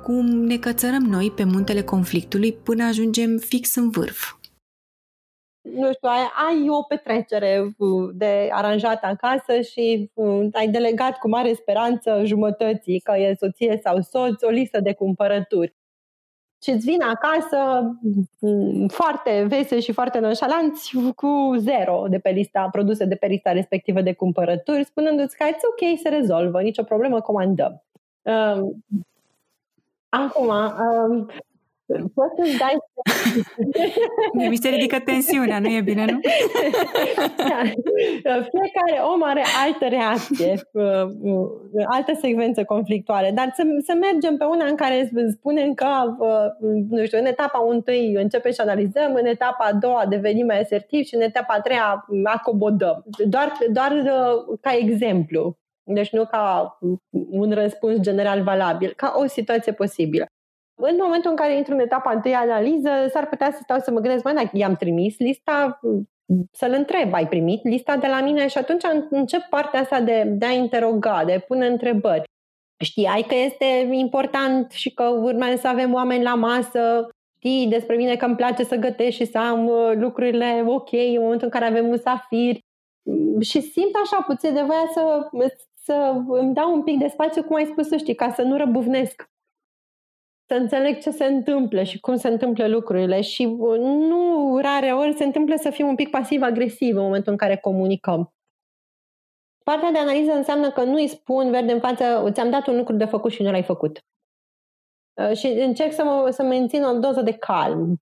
cum 0.03 0.25
ne 0.25 0.57
cățărăm 0.57 1.03
noi 1.03 1.31
pe 1.31 1.43
muntele 1.43 1.81
conflictului 1.81 2.53
până 2.53 2.83
ajungem 2.83 3.37
fix 3.37 3.75
în 3.75 3.89
vârf. 3.89 4.35
Nu 5.61 5.93
știu, 5.93 6.09
ai, 6.09 6.29
ai 6.47 6.69
o 6.69 6.81
petrecere 6.81 7.75
de 8.13 8.49
aranjat 8.51 9.03
acasă 9.03 9.61
și 9.61 10.11
ai 10.51 10.67
delegat 10.67 11.17
cu 11.17 11.29
mare 11.29 11.53
speranță 11.53 12.21
jumătății, 12.25 12.99
că 12.99 13.17
e 13.17 13.35
soție 13.39 13.79
sau 13.83 14.01
soț, 14.01 14.41
o 14.41 14.49
listă 14.49 14.79
de 14.79 14.93
cumpărături 14.93 15.75
și 16.63 16.69
îți 16.69 16.85
vin 16.85 17.01
acasă 17.01 17.57
mm, 18.39 18.87
foarte 18.87 19.45
vesel 19.47 19.79
și 19.79 19.91
foarte 19.91 20.19
nonșalanți 20.19 20.91
cu 21.15 21.53
zero 21.57 22.05
de 22.09 22.19
pe 22.19 22.29
lista, 22.29 22.67
produse 22.71 23.05
de 23.05 23.15
pe 23.15 23.27
lista 23.27 23.51
respectivă 23.51 24.01
de 24.01 24.13
cumpărături, 24.13 24.83
spunându-ți 24.83 25.37
că 25.37 25.45
it's 25.45 25.61
ok, 25.71 25.99
se 25.99 26.09
rezolvă, 26.09 26.61
nicio 26.61 26.83
problemă, 26.83 27.21
comandăm. 27.21 27.83
Um, 30.13 30.19
acum, 30.19 30.47
um, 30.47 31.27
Poți 32.13 32.35
să-ți 32.35 32.57
dai... 32.57 32.77
Mi 34.49 34.55
se 34.55 34.69
ridică 34.69 34.99
tensiunea, 34.99 35.59
nu 35.59 35.67
e 35.67 35.81
bine, 35.81 36.05
nu? 36.05 36.19
da. 38.23 38.31
Fiecare 38.33 39.01
om 39.13 39.23
are 39.23 39.43
altă 39.65 39.85
reacție, 39.87 40.53
uh, 40.71 40.83
uh, 41.21 41.49
altă 41.85 42.13
secvență 42.21 42.63
conflictuală, 42.63 43.27
dar 43.33 43.51
să, 43.55 43.63
să 43.85 43.93
mergem 43.99 44.37
pe 44.37 44.43
una 44.43 44.65
în 44.65 44.75
care 44.75 45.11
spunem 45.31 45.73
că, 45.73 46.15
uh, 46.19 46.69
nu 46.89 47.05
știu, 47.05 47.17
în 47.17 47.25
etapa 47.25 47.65
întâi 47.69 48.13
începem 48.13 48.51
și 48.51 48.61
analizăm, 48.61 49.13
în 49.13 49.25
etapa 49.25 49.65
a 49.65 49.73
doua 49.73 50.05
devenim 50.09 50.45
mai 50.45 50.61
asertivi 50.61 51.07
și 51.07 51.15
în 51.15 51.21
etapa 51.21 51.53
a 51.53 51.61
treia 51.61 52.05
acomodăm. 52.23 53.03
Doar, 53.25 53.51
doar 53.71 54.03
ca 54.61 54.75
exemplu. 54.75 55.57
Deci 55.83 56.11
nu 56.11 56.25
ca 56.25 56.77
un 57.29 57.51
răspuns 57.51 57.99
general 57.99 58.41
valabil, 58.41 58.93
ca 58.95 59.13
o 59.17 59.25
situație 59.25 59.71
posibilă. 59.71 60.25
În 60.75 60.95
momentul 61.01 61.29
în 61.29 61.35
care 61.35 61.55
intru 61.55 61.73
în 61.73 61.79
etapa 61.79 62.11
întâi 62.11 62.33
analiză, 62.33 62.89
s-ar 63.09 63.27
putea 63.27 63.51
să 63.51 63.59
stau 63.61 63.79
să 63.79 63.91
mă 63.91 63.99
gândesc, 63.99 64.23
mai 64.23 64.33
dacă 64.33 64.49
i-am 64.53 64.75
trimis 64.75 65.17
lista, 65.17 65.79
să-l 66.51 66.71
întreb, 66.71 67.13
ai 67.13 67.27
primit 67.27 67.63
lista 67.63 67.97
de 67.97 68.07
la 68.07 68.21
mine? 68.21 68.47
Și 68.47 68.57
atunci 68.57 68.83
încep 69.09 69.41
partea 69.41 69.79
asta 69.79 70.01
de, 70.01 70.23
de 70.23 70.45
a 70.45 70.51
interoga, 70.51 71.23
de 71.25 71.43
pune 71.47 71.67
întrebări. 71.67 72.23
Știai 72.83 73.25
că 73.27 73.35
este 73.35 73.65
important 73.91 74.71
și 74.71 74.93
că 74.93 75.03
urmează 75.03 75.55
să 75.55 75.67
avem 75.67 75.93
oameni 75.93 76.23
la 76.23 76.35
masă, 76.35 77.09
știi 77.35 77.67
despre 77.67 77.95
mine 77.95 78.15
că 78.15 78.25
îmi 78.25 78.35
place 78.35 78.63
să 78.63 78.75
gătesc 78.75 79.15
și 79.15 79.25
să 79.25 79.37
am 79.37 79.67
uh, 79.67 79.91
lucrurile 79.95 80.63
ok 80.67 80.91
în 80.91 81.21
momentul 81.21 81.45
în 81.45 81.59
care 81.59 81.65
avem 81.65 81.85
musafiri 81.85 82.59
și 83.41 83.61
simt 83.61 83.95
așa 84.03 84.23
puțin 84.27 84.53
de 84.53 84.61
voia 84.61 84.89
să, 84.93 85.27
să 85.83 86.23
îmi 86.27 86.53
dau 86.53 86.73
un 86.73 86.83
pic 86.83 86.99
de 86.99 87.07
spațiu, 87.07 87.43
cum 87.43 87.55
ai 87.55 87.65
spus 87.65 87.87
să 87.87 87.97
știi, 87.97 88.15
ca 88.15 88.31
să 88.31 88.41
nu 88.41 88.57
răbuvnesc 88.57 89.31
să 90.47 90.53
înțeleg 90.53 91.01
ce 91.01 91.11
se 91.11 91.25
întâmplă 91.25 91.83
și 91.83 91.99
cum 91.99 92.15
se 92.15 92.27
întâmplă 92.27 92.67
lucrurile 92.67 93.21
și 93.21 93.45
uh, 93.45 93.79
nu 93.79 94.57
rare 94.61 94.91
ori 94.91 95.13
se 95.13 95.23
întâmplă 95.23 95.55
să 95.55 95.69
fim 95.69 95.87
un 95.87 95.95
pic 95.95 96.09
pasiv-agresiv 96.09 96.95
în 96.95 97.01
momentul 97.03 97.31
în 97.31 97.37
care 97.37 97.57
comunicăm. 97.57 98.33
Partea 99.63 99.91
de 99.91 99.97
analiză 99.97 100.31
înseamnă 100.31 100.71
că 100.71 100.83
nu 100.83 100.93
îi 100.93 101.07
spun 101.07 101.51
verde 101.51 101.71
în 101.71 101.79
față, 101.79 102.29
ți-am 102.31 102.49
dat 102.49 102.67
un 102.67 102.77
lucru 102.77 102.95
de 102.95 103.05
făcut 103.05 103.31
și 103.31 103.41
nu 103.41 103.51
l-ai 103.51 103.63
făcut. 103.63 103.99
Uh, 105.13 105.37
și 105.37 105.47
încerc 105.47 105.93
să, 105.93 106.03
mă, 106.03 106.29
să 106.29 106.43
mențin 106.43 106.83
o 106.83 106.99
doză 106.99 107.21
de 107.21 107.33
calm 107.33 108.01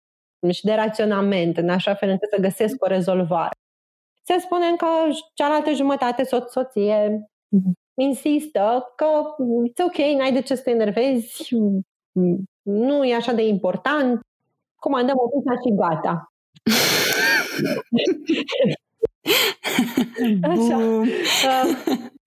și 0.51 0.63
de 0.63 0.73
raționament, 0.73 1.57
în 1.57 1.69
așa 1.69 1.93
fel 1.93 2.09
încât 2.09 2.29
să 2.29 2.41
găsesc 2.41 2.83
o 2.83 2.87
rezolvare. 2.87 3.55
Se 4.23 4.37
spune 4.37 4.75
că 4.75 4.87
cealaltă 5.33 5.71
jumătate, 5.71 6.23
soț, 6.23 6.51
soție, 6.51 7.29
insistă 7.95 8.93
că 8.95 9.05
it's 9.69 9.85
ok, 9.85 9.97
n-ai 10.17 10.33
de 10.33 10.41
ce 10.41 10.55
să 10.55 10.61
te 10.61 10.69
enervezi, 10.69 11.55
nu 12.61 13.03
e 13.03 13.15
așa 13.15 13.33
de 13.33 13.47
important, 13.47 14.19
comandăm 14.75 15.15
o 15.17 15.27
pizza 15.27 15.51
și 15.51 15.75
gata. 15.75 16.33
Așa. 20.41 20.77
Uh, 20.77 21.07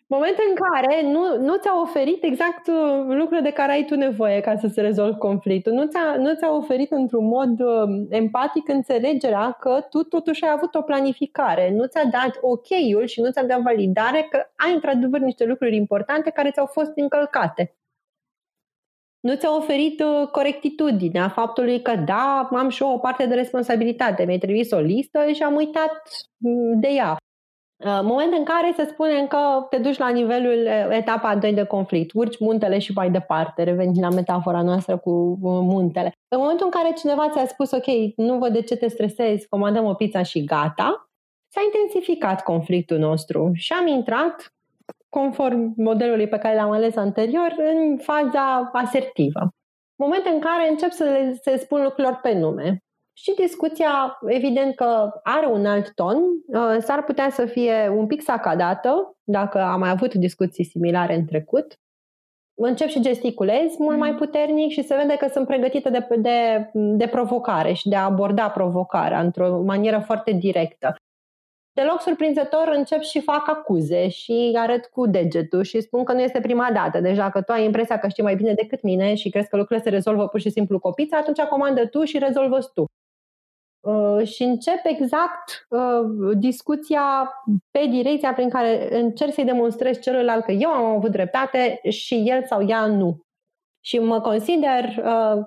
momentul 0.08 0.44
în 0.48 0.54
care 0.54 1.02
nu, 1.02 1.36
nu 1.36 1.56
ți-a 1.56 1.80
oferit 1.80 2.24
exact 2.24 2.66
uh, 2.66 3.04
lucrul 3.06 3.42
de 3.42 3.50
care 3.50 3.72
ai 3.72 3.84
tu 3.84 3.94
nevoie 3.94 4.40
ca 4.40 4.56
să 4.56 4.66
se 4.66 4.80
rezolvi 4.80 5.18
conflictul. 5.18 5.72
Nu 5.72 5.86
ți-a, 5.86 6.16
nu 6.16 6.34
ți-a 6.34 6.56
oferit 6.56 6.90
într-un 6.90 7.26
mod 7.26 7.60
uh, 7.60 8.06
empatic 8.08 8.68
înțelegerea 8.68 9.50
că 9.60 9.86
tu 9.90 10.02
totuși 10.02 10.44
ai 10.44 10.50
avut 10.56 10.74
o 10.74 10.82
planificare. 10.82 11.72
Nu 11.74 11.86
ți-a 11.86 12.04
dat 12.04 12.38
ok-ul 12.40 13.06
și 13.06 13.20
nu 13.20 13.30
ți-a 13.30 13.44
dat 13.44 13.60
validare 13.60 14.26
că 14.30 14.38
ai 14.56 14.74
într-adevăr 14.74 15.20
niște 15.20 15.44
lucruri 15.44 15.76
importante 15.76 16.30
care 16.30 16.50
ți-au 16.50 16.66
fost 16.66 16.92
încălcate 16.94 17.78
nu 19.20 19.34
ți-a 19.34 19.56
oferit 19.56 20.00
uh, 20.00 20.28
corectitudinea 20.28 21.28
faptului 21.28 21.82
că 21.82 21.96
da, 21.96 22.48
am 22.52 22.68
și 22.68 22.82
eu 22.82 22.92
o 22.92 22.98
parte 22.98 23.26
de 23.26 23.34
responsabilitate. 23.34 24.24
Mi-ai 24.24 24.38
trimis 24.38 24.70
o 24.70 24.78
listă 24.78 25.32
și 25.32 25.42
am 25.42 25.54
uitat 25.54 26.02
mm, 26.36 26.80
de 26.80 26.88
ea. 26.88 27.16
Uh, 27.84 28.00
Moment 28.02 28.32
în 28.32 28.44
care 28.44 28.72
să 28.76 28.86
spunem 28.90 29.26
că 29.26 29.66
te 29.70 29.78
duci 29.78 29.98
la 29.98 30.08
nivelul 30.08 30.66
uh, 30.66 30.96
etapa 30.96 31.36
2 31.36 31.52
de 31.52 31.64
conflict, 31.64 32.10
urci 32.14 32.38
muntele 32.38 32.78
și 32.78 32.92
mai 32.92 33.10
departe, 33.10 33.62
revenind 33.62 33.98
la 34.00 34.08
metafora 34.08 34.62
noastră 34.62 34.96
cu 34.96 35.10
uh, 35.10 35.38
muntele. 35.42 36.12
În 36.28 36.38
momentul 36.38 36.66
în 36.66 36.82
care 36.82 36.94
cineva 36.94 37.30
ți-a 37.30 37.46
spus, 37.46 37.70
ok, 37.70 37.86
nu 38.16 38.38
văd 38.38 38.52
de 38.52 38.62
ce 38.62 38.76
te 38.76 38.88
stresezi, 38.88 39.48
comandăm 39.48 39.84
o 39.84 39.94
pizza 39.94 40.22
și 40.22 40.44
gata, 40.44 41.10
s-a 41.48 41.60
intensificat 41.64 42.42
conflictul 42.42 42.98
nostru 42.98 43.50
și 43.54 43.72
am 43.72 43.86
intrat, 43.86 44.54
conform 45.08 45.72
modelului 45.76 46.28
pe 46.28 46.38
care 46.38 46.54
l-am 46.54 46.70
ales 46.70 46.96
anterior, 46.96 47.54
în 47.56 47.96
faza 47.96 48.70
asertivă. 48.72 49.48
Moment 49.96 50.24
în 50.24 50.40
care 50.40 50.68
încep 50.68 50.90
să 50.90 51.04
le 51.04 51.38
se 51.42 51.56
spun 51.56 51.82
lucrurilor 51.82 52.18
pe 52.22 52.32
nume. 52.32 52.82
Și 53.22 53.34
discuția, 53.34 54.18
evident 54.26 54.74
că 54.74 55.20
are 55.22 55.46
un 55.46 55.66
alt 55.66 55.94
ton, 55.94 56.16
uh, 56.46 56.76
s-ar 56.80 57.04
putea 57.04 57.30
să 57.30 57.46
fie 57.46 57.88
un 57.96 58.06
pic 58.06 58.22
sacadată, 58.22 59.16
dacă 59.24 59.60
am 59.60 59.78
mai 59.78 59.90
avut 59.90 60.14
discuții 60.14 60.64
similare 60.64 61.14
în 61.14 61.24
trecut. 61.24 61.78
Încep 62.54 62.88
și 62.88 63.00
gesticulez 63.00 63.76
mult 63.78 63.98
mai 63.98 64.14
puternic 64.14 64.70
și 64.70 64.82
se 64.82 64.94
vede 64.94 65.16
că 65.16 65.28
sunt 65.28 65.46
pregătită 65.46 65.90
de, 65.90 66.06
de, 66.16 66.70
de 66.72 67.06
provocare 67.06 67.72
și 67.72 67.88
de 67.88 67.96
a 67.96 68.04
aborda 68.04 68.50
provocarea 68.50 69.20
într-o 69.20 69.62
manieră 69.62 69.98
foarte 69.98 70.32
directă. 70.32 70.94
Deloc 71.72 72.00
surprinzător 72.00 72.72
încep 72.74 73.00
și 73.00 73.20
fac 73.20 73.48
acuze 73.48 74.08
și 74.08 74.52
arăt 74.56 74.86
cu 74.86 75.06
degetul 75.06 75.62
și 75.62 75.80
spun 75.80 76.04
că 76.04 76.12
nu 76.12 76.20
este 76.20 76.40
prima 76.40 76.70
dată. 76.72 77.00
Deci 77.00 77.16
dacă 77.16 77.42
tu 77.42 77.52
ai 77.52 77.64
impresia 77.64 77.98
că 77.98 78.08
știi 78.08 78.22
mai 78.22 78.36
bine 78.36 78.54
decât 78.54 78.82
mine 78.82 79.14
și 79.14 79.30
crezi 79.30 79.48
că 79.48 79.56
lucrurile 79.56 79.84
se 79.84 79.94
rezolvă 79.94 80.28
pur 80.28 80.40
și 80.40 80.50
simplu 80.50 80.78
cu 80.78 80.90
pizza, 80.90 81.16
atunci 81.16 81.40
comandă 81.40 81.86
tu 81.86 82.04
și 82.04 82.18
rezolvă 82.18 82.58
tu. 82.74 82.84
Uh, 83.80 84.26
și 84.26 84.42
încep 84.42 84.80
exact 84.84 85.66
uh, 85.68 86.36
discuția 86.38 87.30
pe 87.70 87.86
direcția 87.90 88.32
prin 88.32 88.48
care 88.48 89.00
încerc 89.00 89.32
să-i 89.32 89.44
demonstrez 89.44 89.98
celălalt 89.98 90.44
că 90.44 90.52
eu 90.52 90.70
am 90.70 90.96
avut 90.96 91.10
dreptate 91.10 91.80
și 91.88 92.14
el 92.14 92.44
sau 92.44 92.68
ea 92.68 92.86
nu. 92.86 93.20
Și 93.80 93.98
mă 93.98 94.20
consider 94.20 94.84
uh, 94.84 95.42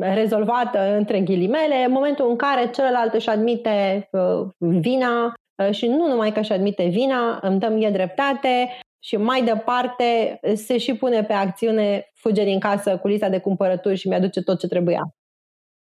rezolvată 0.00 0.96
între 0.96 1.20
ghilimele 1.20 1.84
în 1.84 1.92
momentul 1.92 2.28
în 2.28 2.36
care 2.36 2.70
celălalt 2.70 3.14
își 3.14 3.28
admite 3.28 4.08
uh, 4.12 4.48
vina 4.58 5.34
uh, 5.62 5.70
și 5.70 5.86
nu 5.86 6.08
numai 6.08 6.32
că 6.32 6.38
își 6.40 6.52
admite 6.52 6.86
vina, 6.86 7.38
îmi 7.42 7.58
dă 7.58 7.68
mie 7.68 7.90
dreptate 7.90 8.80
și 8.98 9.16
mai 9.16 9.42
departe 9.42 10.40
se 10.54 10.78
și 10.78 10.96
pune 10.96 11.24
pe 11.24 11.32
acțiune, 11.32 12.10
fuge 12.14 12.44
din 12.44 12.60
casă 12.60 12.98
cu 12.98 13.08
lista 13.08 13.28
de 13.28 13.40
cumpărături 13.40 13.96
și 13.96 14.08
mi-aduce 14.08 14.42
tot 14.42 14.58
ce 14.58 14.68
trebuia. 14.68 15.02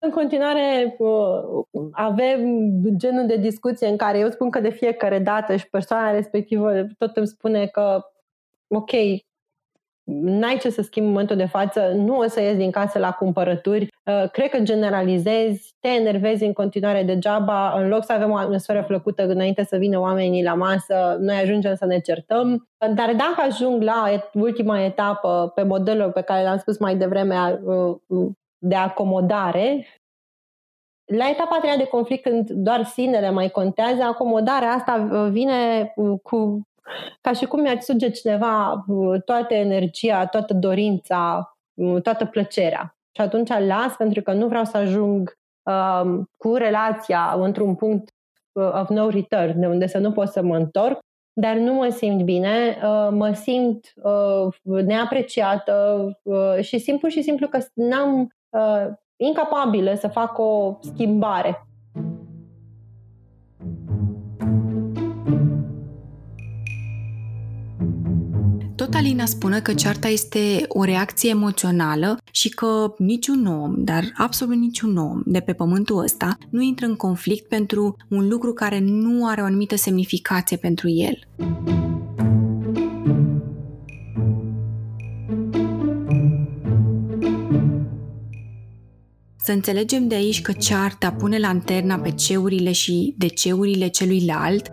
În 0.01 0.09
continuare 0.09 0.95
uh, 0.97 1.65
avem 1.91 2.69
genul 2.95 3.25
de 3.27 3.37
discuție 3.37 3.87
în 3.87 3.97
care 3.97 4.17
eu 4.17 4.29
spun 4.29 4.49
că 4.49 4.59
de 4.59 4.69
fiecare 4.69 5.19
dată 5.19 5.55
și 5.55 5.69
persoana 5.69 6.11
respectivă 6.11 6.71
tot 6.97 7.17
îmi 7.17 7.27
spune 7.27 7.67
că 7.67 8.01
ok, 8.67 8.91
n-ai 10.11 10.57
ce 10.57 10.69
să 10.69 10.81
schimbi 10.81 11.07
în 11.07 11.13
momentul 11.13 11.35
de 11.35 11.45
față, 11.45 11.91
nu 11.95 12.17
o 12.17 12.27
să 12.27 12.41
ies 12.41 12.57
din 12.57 12.71
casă 12.71 12.99
la 12.99 13.11
cumpărături, 13.11 13.87
uh, 14.05 14.29
cred 14.31 14.49
că 14.49 14.59
generalizezi, 14.59 15.75
te 15.79 15.87
enervezi 15.87 16.43
în 16.43 16.53
continuare 16.53 17.03
degeaba, 17.03 17.79
în 17.79 17.87
loc 17.87 18.05
să 18.05 18.13
avem 18.13 18.31
o 18.31 18.35
atmosferă 18.37 18.83
plăcută 18.83 19.27
înainte 19.27 19.63
să 19.63 19.77
vină 19.77 19.99
oamenii 19.99 20.43
la 20.43 20.53
masă, 20.53 21.17
noi 21.19 21.35
ajungem 21.35 21.75
să 21.75 21.85
ne 21.85 21.99
certăm. 21.99 22.67
Dar 22.77 23.13
dacă 23.15 23.35
ajung 23.47 23.81
la 23.81 24.03
ultima 24.33 24.81
etapă, 24.81 25.51
pe 25.55 25.63
modelul 25.63 26.11
pe 26.11 26.21
care 26.21 26.43
l-am 26.43 26.57
spus 26.57 26.77
mai 26.77 26.95
devreme, 26.95 27.59
uh, 27.63 28.27
de 28.59 28.75
acomodare, 28.75 29.87
la 31.05 31.29
etapa 31.29 31.55
a 31.55 31.59
treia 31.59 31.77
de 31.77 31.87
conflict, 31.87 32.23
când 32.23 32.49
doar 32.49 32.83
sinele 32.83 33.29
mai 33.29 33.49
contează, 33.49 34.03
acomodarea 34.03 34.71
asta 34.71 34.97
vine 35.31 35.93
cu 36.23 36.61
ca 37.21 37.33
și 37.33 37.45
cum 37.45 37.61
mi-ar 37.61 37.79
suge 37.79 38.09
cineva 38.09 38.83
uh, 38.87 39.21
toată 39.25 39.53
energia, 39.53 40.25
toată 40.25 40.53
dorința, 40.53 41.51
uh, 41.73 42.01
toată 42.01 42.25
plăcerea. 42.25 42.97
Și 43.15 43.21
atunci 43.21 43.49
las 43.49 43.95
pentru 43.95 44.21
că 44.21 44.33
nu 44.33 44.47
vreau 44.47 44.63
să 44.63 44.77
ajung 44.77 45.37
uh, 45.63 46.19
cu 46.37 46.53
relația 46.53 47.33
într-un 47.37 47.75
punct 47.75 48.09
uh, 48.51 48.71
of 48.73 48.89
no 48.89 49.09
return, 49.09 49.59
de 49.59 49.67
unde 49.67 49.87
să 49.87 49.97
nu 49.97 50.11
pot 50.11 50.27
să 50.27 50.41
mă 50.41 50.55
întorc, 50.55 50.99
dar 51.33 51.55
nu 51.55 51.73
mă 51.73 51.89
simt 51.89 52.21
bine, 52.23 52.77
uh, 52.83 53.09
mă 53.11 53.33
simt 53.33 53.93
uh, 53.95 54.83
neapreciată 54.83 56.05
uh, 56.23 56.59
și 56.61 56.77
simt 56.77 56.99
pur 56.99 57.09
și 57.09 57.21
simplu 57.21 57.47
că 57.47 57.59
n-am 57.73 58.29
uh, 58.49 58.87
incapabilă 59.15 59.95
să 59.95 60.07
fac 60.07 60.37
o 60.37 60.77
schimbare 60.81 61.63
Tot 68.79 68.93
Alina 68.93 69.25
spune 69.25 69.59
că 69.59 69.73
cearta 69.73 70.07
este 70.07 70.65
o 70.67 70.83
reacție 70.83 71.29
emoțională 71.29 72.17
și 72.31 72.49
că 72.49 72.93
niciun 72.97 73.45
om, 73.45 73.73
dar 73.77 74.03
absolut 74.15 74.55
niciun 74.55 74.97
om 74.97 75.21
de 75.25 75.39
pe 75.39 75.53
pământul 75.53 76.03
ăsta 76.03 76.37
nu 76.49 76.61
intră 76.61 76.85
în 76.85 76.95
conflict 76.95 77.47
pentru 77.47 77.97
un 78.09 78.27
lucru 78.27 78.53
care 78.53 78.79
nu 78.79 79.27
are 79.27 79.41
o 79.41 79.45
anumită 79.45 79.75
semnificație 79.75 80.57
pentru 80.57 80.89
el. 80.89 81.19
Să 89.49 89.55
înțelegem 89.55 90.07
de 90.07 90.15
aici 90.15 90.41
că 90.41 90.51
cearta 90.51 91.11
pune 91.11 91.39
lanterna 91.39 91.99
pe 91.99 92.11
ceurile 92.11 92.71
și 92.71 93.13
deceurile 93.17 93.87
celuilalt? 93.87 94.67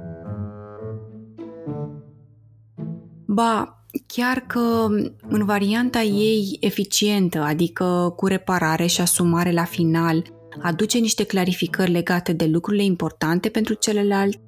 Ba, 3.26 3.84
chiar 4.06 4.38
că 4.46 4.86
în 5.28 5.44
varianta 5.44 6.02
ei 6.02 6.56
eficientă, 6.60 7.40
adică 7.40 8.12
cu 8.16 8.26
reparare 8.26 8.86
și 8.86 9.00
asumare 9.00 9.52
la 9.52 9.64
final, 9.64 10.24
aduce 10.62 10.98
niște 10.98 11.24
clarificări 11.24 11.90
legate 11.90 12.32
de 12.32 12.46
lucrurile 12.46 12.84
importante 12.84 13.48
pentru 13.48 13.74
celălalt, 13.74 14.40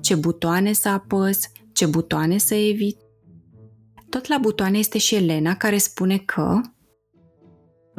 ce 0.00 0.14
butoane 0.14 0.72
să 0.72 0.88
apăs, 0.88 1.38
ce 1.72 1.86
butoane 1.86 2.38
să 2.38 2.54
evit. 2.54 2.98
Tot 4.08 4.26
la 4.26 4.38
butoane 4.38 4.78
este 4.78 4.98
și 4.98 5.14
Elena 5.14 5.54
care 5.54 5.78
spune 5.78 6.16
că 6.16 6.60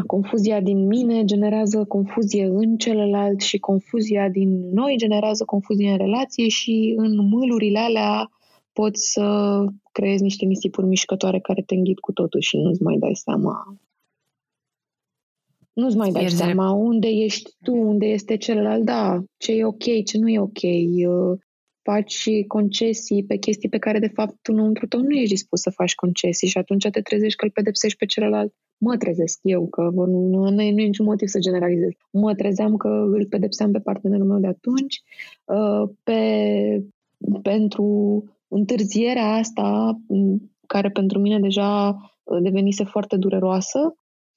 Confuzia 0.05 0.61
din 0.61 0.87
mine 0.87 1.23
generează 1.23 1.85
confuzie 1.85 2.45
în 2.45 2.77
celălalt 2.77 3.41
și 3.41 3.59
confuzia 3.59 4.29
din 4.29 4.69
noi 4.69 4.95
generează 4.97 5.45
confuzie 5.45 5.91
în 5.91 5.97
relație 5.97 6.47
și 6.47 6.93
în 6.97 7.27
mâlurile 7.27 7.79
alea 7.79 8.29
poți 8.73 9.11
să 9.11 9.59
creezi 9.91 10.23
niște 10.23 10.45
nisipuri 10.45 10.87
mișcătoare 10.87 11.39
care 11.39 11.61
te 11.61 11.75
înghit 11.75 11.99
cu 11.99 12.11
totul 12.11 12.39
și 12.39 12.57
nu-ți 12.57 12.81
mai 12.81 12.97
dai 12.97 13.15
seama 13.15 13.79
nu-ți 15.73 15.97
mai 15.97 16.11
dai 16.11 16.21
Pierzere. 16.21 16.45
seama 16.45 16.71
unde 16.71 17.07
ești 17.07 17.51
tu, 17.61 17.73
unde 17.75 18.05
este 18.05 18.37
celălalt, 18.37 18.83
da, 18.83 19.23
ce 19.37 19.51
e 19.51 19.65
ok, 19.65 20.03
ce 20.05 20.17
nu 20.17 20.29
e 20.29 20.39
ok, 20.39 20.59
faci 21.81 22.29
concesii 22.47 23.23
pe 23.23 23.37
chestii 23.37 23.69
pe 23.69 23.77
care 23.77 23.99
de 23.99 24.11
fapt 24.13 24.35
tu 24.41 24.53
înăuntru 24.53 24.87
tău 24.87 25.01
nu 25.01 25.11
ești 25.11 25.33
dispus 25.33 25.61
să 25.61 25.69
faci 25.69 25.95
concesii 25.95 26.47
și 26.47 26.57
atunci 26.57 26.87
te 26.89 27.01
trezești 27.01 27.37
că 27.37 27.45
îl 27.45 27.51
pedepsești 27.51 27.97
pe 27.97 28.05
celălalt. 28.05 28.53
Mă 28.79 28.97
trezesc 28.97 29.39
eu, 29.41 29.67
că 29.67 29.81
nu, 29.93 30.05
nu, 30.05 30.49
nu 30.49 30.61
e 30.61 30.69
niciun 30.69 31.05
motiv 31.05 31.27
să 31.27 31.39
generalizez. 31.39 31.89
Mă 32.11 32.33
trezeam 32.33 32.77
că 32.77 32.87
îl 32.87 33.25
pedepseam 33.29 33.71
pe 33.71 33.79
partenerul 33.79 34.25
meu 34.25 34.39
de 34.39 34.47
atunci, 34.47 35.01
uh, 35.45 35.89
pe, 36.03 36.21
pentru 37.41 38.23
întârzierea 38.47 39.33
asta, 39.33 39.99
care 40.67 40.89
pentru 40.89 41.19
mine 41.19 41.39
deja 41.39 41.87
uh, 42.23 42.41
devenise 42.41 42.83
foarte 42.83 43.17
dureroasă, 43.17 43.95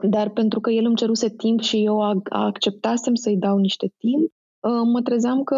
dar 0.09 0.31
pentru 0.31 0.61
că 0.61 0.71
el 0.71 0.85
îmi 0.85 0.97
ceruse 0.97 1.29
timp 1.29 1.61
și 1.61 1.85
eu 1.85 2.01
acceptasem 2.29 3.15
să-i 3.15 3.37
dau 3.37 3.59
niște 3.59 3.93
timp, 3.99 4.31
uh, 4.61 4.83
mă 4.93 5.01
trezeam 5.03 5.43
că 5.43 5.57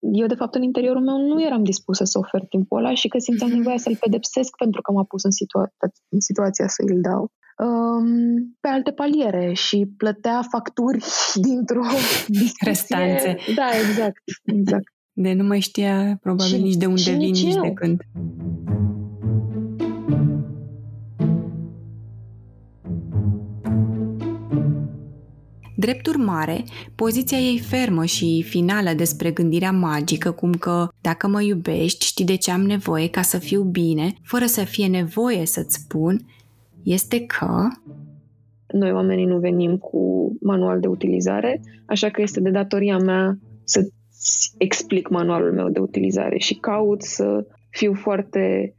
eu, 0.00 0.26
de 0.26 0.34
fapt, 0.34 0.54
în 0.54 0.62
interiorul 0.62 1.02
meu 1.02 1.26
nu 1.26 1.42
eram 1.42 1.64
dispusă 1.64 2.04
să 2.04 2.18
ofer 2.18 2.44
timpul 2.48 2.78
ăla 2.78 2.94
și 2.94 3.08
că 3.08 3.18
simțeam 3.18 3.48
mhm. 3.48 3.58
nevoia 3.58 3.76
să-l 3.76 3.96
pedepsesc 4.00 4.56
pentru 4.56 4.80
că 4.80 4.92
m-a 4.92 5.04
pus 5.04 5.22
în, 5.22 5.30
situa- 5.30 5.72
în 6.08 6.20
situația 6.20 6.68
să 6.68 6.82
îl 6.86 7.00
dau. 7.00 7.30
Um, 7.58 8.56
pe 8.60 8.68
alte 8.68 8.90
paliere 8.90 9.52
și 9.52 9.86
plătea 9.96 10.42
facturi 10.50 11.04
dintr-o 11.46 11.82
discuție. 12.26 12.66
Restanțe. 12.66 13.36
Da, 13.54 13.68
exact, 13.88 14.22
exact. 14.44 14.92
De 15.12 15.32
nu 15.32 15.44
mai 15.44 15.60
știa 15.60 16.18
probabil 16.20 16.54
și, 16.54 16.60
nici 16.60 16.76
de 16.76 16.86
unde 16.86 17.10
vin, 17.10 17.18
nici, 17.18 17.44
nici 17.44 17.54
de 17.54 17.72
când. 17.72 18.00
Drept 25.76 26.06
urmare, 26.06 26.64
poziția 26.94 27.38
ei 27.38 27.58
fermă 27.58 28.04
și 28.04 28.44
finală 28.48 28.92
despre 28.92 29.30
gândirea 29.30 29.72
magică, 29.72 30.30
cum 30.30 30.52
că 30.52 30.88
dacă 31.00 31.28
mă 31.28 31.42
iubești, 31.42 32.06
știi 32.06 32.24
de 32.24 32.34
ce 32.34 32.50
am 32.50 32.62
nevoie 32.62 33.08
ca 33.08 33.22
să 33.22 33.38
fiu 33.38 33.62
bine, 33.62 34.14
fără 34.22 34.46
să 34.46 34.64
fie 34.64 34.86
nevoie 34.86 35.46
să-ți 35.46 35.74
spun, 35.74 36.26
este 36.84 37.26
că... 37.26 37.68
Noi 38.66 38.92
oamenii 38.92 39.24
nu 39.24 39.38
venim 39.38 39.76
cu 39.76 40.32
manual 40.40 40.80
de 40.80 40.86
utilizare, 40.86 41.60
așa 41.86 42.10
că 42.10 42.22
este 42.22 42.40
de 42.40 42.50
datoria 42.50 42.98
mea 42.98 43.38
să 43.64 43.78
îți 43.78 44.54
explic 44.58 45.08
manualul 45.08 45.52
meu 45.52 45.68
de 45.68 45.78
utilizare 45.78 46.38
și 46.38 46.54
caut 46.54 47.02
să 47.02 47.46
fiu 47.70 47.94
foarte 47.94 48.74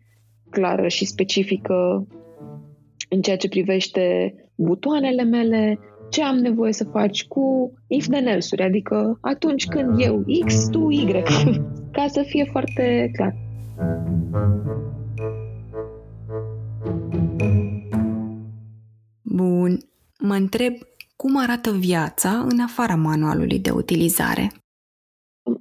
clară 0.49 0.87
și 0.87 1.05
specifică 1.05 2.07
în 3.09 3.21
ceea 3.21 3.37
ce 3.37 3.47
privește 3.47 4.35
butoanele 4.55 5.23
mele, 5.23 5.79
ce 6.09 6.23
am 6.23 6.35
nevoie 6.35 6.73
să 6.73 6.83
faci 6.83 7.27
cu 7.27 7.73
if 7.87 8.07
then 8.07 8.27
else 8.27 8.63
adică 8.63 9.17
atunci 9.21 9.67
când 9.67 9.99
eu 10.01 10.25
X, 10.45 10.67
tu 10.71 10.89
Y, 10.89 11.05
ca 11.95 12.05
să 12.07 12.23
fie 12.25 12.43
foarte 12.51 13.11
clar. 13.13 13.35
Bun. 19.35 19.77
Mă 20.19 20.33
întreb 20.33 20.73
cum 21.15 21.37
arată 21.37 21.71
viața 21.71 22.29
în 22.29 22.59
afara 22.59 22.95
manualului 22.95 23.59
de 23.59 23.71
utilizare. 23.71 24.51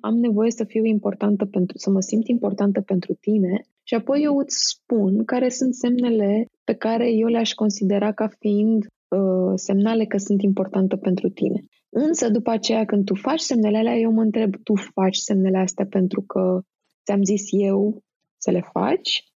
Am 0.01 0.15
nevoie 0.15 0.51
să 0.51 0.65
fiu 0.65 0.85
importantă 0.85 1.45
pentru, 1.45 1.79
să 1.79 1.91
mă 1.91 2.01
simt 2.01 2.29
importantă 2.29 2.81
pentru 2.81 3.15
tine 3.15 3.61
și 3.83 3.95
apoi 3.95 4.23
eu 4.23 4.37
îți 4.37 4.57
spun 4.69 5.25
care 5.25 5.49
sunt 5.49 5.75
semnele 5.75 6.47
pe 6.65 6.75
care 6.75 7.11
eu 7.11 7.27
le-aș 7.27 7.53
considera 7.53 8.13
ca 8.13 8.29
fiind 8.39 8.85
uh, 8.85 9.53
semnale 9.55 10.05
că 10.05 10.17
sunt 10.17 10.43
importantă 10.43 10.97
pentru 10.97 11.29
tine. 11.29 11.65
Însă, 11.89 12.29
după 12.29 12.51
aceea, 12.51 12.85
când 12.85 13.05
tu 13.05 13.15
faci 13.15 13.41
semnele 13.41 13.79
alea, 13.79 13.97
eu 13.97 14.13
mă 14.13 14.23
întreb, 14.23 14.55
tu 14.63 14.73
faci 14.95 15.17
semnele 15.17 15.59
astea 15.59 15.87
pentru 15.87 16.23
că 16.23 16.61
ți-am 17.05 17.23
zis 17.23 17.43
eu 17.51 18.03
să 18.37 18.51
le 18.51 18.61
faci? 18.73 19.34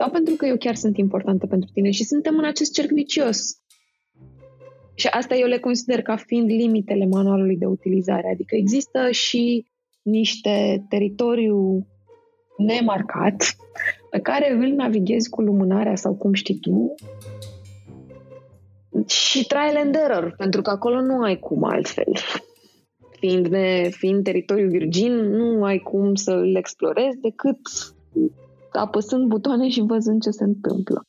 Sau 0.00 0.10
pentru 0.10 0.34
că 0.34 0.46
eu 0.46 0.56
chiar 0.56 0.74
sunt 0.74 0.96
importantă 0.96 1.46
pentru 1.46 1.70
tine 1.72 1.90
și 1.90 2.04
suntem 2.04 2.38
în 2.38 2.44
acest 2.44 2.72
cerc 2.72 2.90
vicios. 2.90 3.38
Și 4.94 5.06
asta 5.06 5.34
eu 5.34 5.46
le 5.46 5.58
consider 5.58 6.02
ca 6.02 6.16
fiind 6.16 6.50
limitele 6.50 7.06
manualului 7.06 7.56
de 7.56 7.66
utilizare. 7.66 8.30
Adică 8.32 8.54
există 8.54 9.10
și 9.10 9.66
niște 10.02 10.84
teritoriu 10.88 11.86
nemarcat 12.56 13.56
pe 14.10 14.18
care 14.18 14.52
îl 14.52 14.68
navighezi 14.68 15.28
cu 15.28 15.42
lumânarea 15.42 15.96
sau 15.96 16.14
cum 16.14 16.32
știi 16.32 16.58
tu 16.58 16.94
și 19.06 19.46
trial 19.46 19.76
and 19.76 19.94
error, 19.94 20.34
pentru 20.36 20.62
că 20.62 20.70
acolo 20.70 21.00
nu 21.00 21.22
ai 21.22 21.38
cum 21.38 21.64
altfel. 21.64 22.12
Fiind, 23.10 23.46
ne, 23.46 23.88
fiind 23.90 24.24
teritoriu 24.24 24.68
virgin, 24.68 25.12
nu 25.12 25.64
ai 25.64 25.78
cum 25.78 26.14
să 26.14 26.30
îl 26.30 26.56
explorezi 26.56 27.20
decât 27.20 27.58
apăsând 28.72 29.28
butoane 29.28 29.68
și 29.68 29.80
văzând 29.80 30.22
ce 30.22 30.30
se 30.30 30.44
întâmplă. 30.44 31.06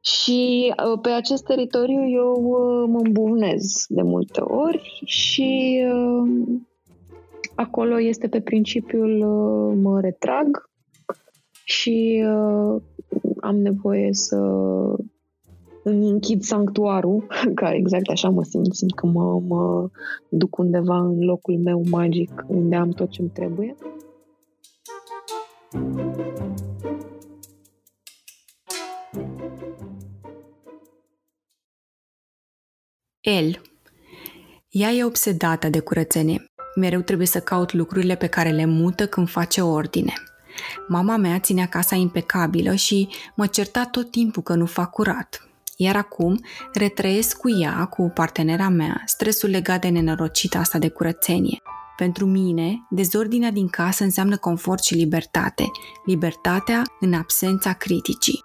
Și 0.00 0.72
uh, 0.92 0.98
pe 1.02 1.08
acest 1.08 1.44
teritoriu 1.44 2.08
eu 2.08 2.32
uh, 2.32 2.88
mă 2.88 3.00
îmbuvnez 3.04 3.84
de 3.88 4.02
multe 4.02 4.40
ori 4.40 5.02
și 5.04 5.80
uh, 5.92 6.58
acolo 7.54 8.00
este 8.00 8.28
pe 8.28 8.40
principiul 8.40 9.24
mă 9.82 10.00
retrag 10.00 10.68
și 11.64 12.24
am 13.40 13.56
nevoie 13.56 14.08
să 14.12 14.36
îmi 15.82 16.08
închid 16.08 16.42
sanctuarul, 16.42 17.26
ca 17.54 17.74
exact 17.74 18.08
așa 18.08 18.28
mă 18.28 18.42
simt, 18.42 18.74
simt 18.74 18.94
că 18.94 19.06
mă, 19.06 19.40
mă 19.48 19.88
duc 20.28 20.58
undeva 20.58 20.98
în 20.98 21.18
locul 21.24 21.58
meu 21.58 21.82
magic, 21.90 22.44
unde 22.48 22.76
am 22.76 22.90
tot 22.90 23.10
ce-mi 23.10 23.28
trebuie. 23.28 23.76
El. 25.72 25.82
Ea 34.68 34.90
e 34.90 35.04
obsedată 35.04 35.68
de 35.68 35.80
curățenie. 35.80 36.44
Mereu 36.76 37.00
trebuie 37.00 37.26
să 37.26 37.40
caut 37.40 37.72
lucrurile 37.72 38.14
pe 38.14 38.26
care 38.26 38.50
le 38.50 38.64
mută 38.64 39.06
când 39.06 39.28
face 39.28 39.60
ordine. 39.60 40.12
Mama 40.88 41.16
mea 41.16 41.38
ținea 41.38 41.66
casa 41.66 41.96
impecabilă 41.96 42.74
și 42.74 43.08
mă 43.34 43.46
certa 43.46 43.84
tot 43.84 44.10
timpul 44.10 44.42
că 44.42 44.54
nu 44.54 44.66
fac 44.66 44.90
curat. 44.90 45.48
Iar 45.76 45.96
acum 45.96 46.44
retrăiesc 46.72 47.36
cu 47.36 47.60
ea, 47.60 47.84
cu 47.84 48.10
partenera 48.14 48.68
mea, 48.68 49.02
stresul 49.06 49.50
legat 49.50 49.80
de 49.80 49.88
nenorocita 49.88 50.58
asta 50.58 50.78
de 50.78 50.88
curățenie. 50.88 51.58
Pentru 52.00 52.26
mine, 52.26 52.86
dezordinea 52.90 53.50
din 53.50 53.68
casă 53.68 54.04
înseamnă 54.04 54.36
confort 54.36 54.82
și 54.82 54.94
libertate. 54.94 55.70
Libertatea 56.04 56.82
în 57.00 57.12
absența 57.12 57.72
criticii. 57.72 58.44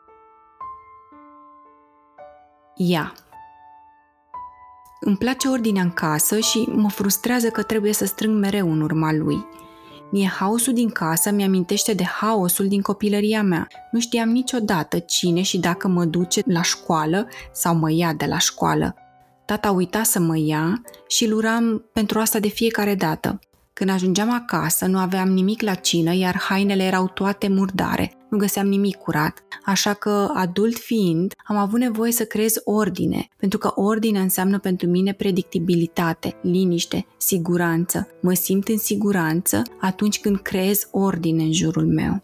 Ea. 2.75 3.13
Îmi 4.99 5.17
place 5.17 5.47
ordinea 5.47 5.81
în 5.81 5.91
casă 5.91 6.39
și 6.39 6.67
mă 6.69 6.89
frustrează 6.89 7.49
că 7.49 7.63
trebuie 7.63 7.93
să 7.93 8.05
strâng 8.05 8.39
mereu 8.39 8.71
în 8.71 8.81
urma 8.81 9.13
lui. 9.13 9.45
Mie 10.11 10.27
haosul 10.27 10.73
din 10.73 10.89
casă 10.89 11.31
mi-amintește 11.31 11.93
de 11.93 12.03
haosul 12.03 12.67
din 12.67 12.81
copilăria 12.81 13.43
mea. 13.43 13.67
Nu 13.91 13.99
știam 13.99 14.29
niciodată 14.29 14.99
cine 14.99 15.41
și 15.41 15.57
dacă 15.57 15.87
mă 15.87 16.05
duce 16.05 16.41
la 16.45 16.61
școală 16.61 17.27
sau 17.51 17.75
mă 17.75 17.91
ia 17.91 18.13
de 18.13 18.25
la 18.25 18.37
școală. 18.37 18.95
Tata 19.45 19.71
uita 19.71 20.03
să 20.03 20.19
mă 20.19 20.38
ia 20.38 20.81
și 21.08 21.27
luram 21.29 21.89
pentru 21.93 22.19
asta 22.19 22.39
de 22.39 22.47
fiecare 22.47 22.95
dată. 22.95 23.39
Când 23.73 23.89
ajungeam 23.89 24.31
acasă, 24.31 24.86
nu 24.86 24.97
aveam 24.97 25.29
nimic 25.29 25.62
la 25.62 25.73
cină, 25.73 26.13
iar 26.15 26.38
hainele 26.38 26.84
erau 26.84 27.08
toate 27.08 27.47
murdare. 27.47 28.17
Nu 28.29 28.38
găseam 28.38 28.67
nimic 28.67 28.95
curat, 28.95 29.43
așa 29.65 29.93
că, 29.93 30.31
adult 30.34 30.77
fiind, 30.77 31.34
am 31.45 31.58
avut 31.58 31.79
nevoie 31.79 32.12
să 32.12 32.25
creez 32.25 32.53
ordine, 32.63 33.27
pentru 33.38 33.58
că 33.58 33.71
ordine 33.75 34.19
înseamnă 34.19 34.60
pentru 34.60 34.88
mine 34.88 35.13
predictibilitate, 35.13 36.39
liniște, 36.41 37.05
siguranță. 37.17 38.08
Mă 38.21 38.34
simt 38.34 38.67
în 38.67 38.77
siguranță 38.77 39.62
atunci 39.79 40.19
când 40.19 40.38
creez 40.38 40.88
ordine 40.91 41.43
în 41.43 41.53
jurul 41.53 41.86
meu. 41.86 42.23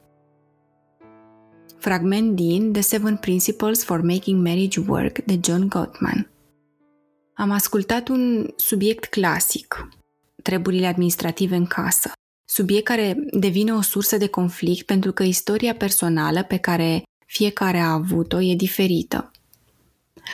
Fragment 1.77 2.36
din 2.36 2.71
The 2.71 2.81
Seven 2.81 3.15
Principles 3.15 3.84
for 3.84 4.01
Making 4.01 4.45
Marriage 4.45 4.79
Work 4.88 5.17
de 5.23 5.39
John 5.43 5.67
Gottman. 5.67 6.31
Am 7.41 7.51
ascultat 7.51 8.08
un 8.08 8.47
subiect 8.56 9.06
clasic, 9.06 9.88
treburile 10.43 10.86
administrative 10.86 11.56
în 11.56 11.65
casă. 11.65 12.12
Subiect 12.49 12.86
care 12.86 13.15
devine 13.32 13.73
o 13.73 13.82
sursă 13.82 14.17
de 14.17 14.27
conflict 14.27 14.86
pentru 14.86 15.12
că 15.12 15.23
istoria 15.23 15.75
personală 15.75 16.43
pe 16.43 16.58
care 16.58 17.04
fiecare 17.25 17.77
a 17.77 17.91
avut-o 17.91 18.41
e 18.41 18.56
diferită. 18.56 19.32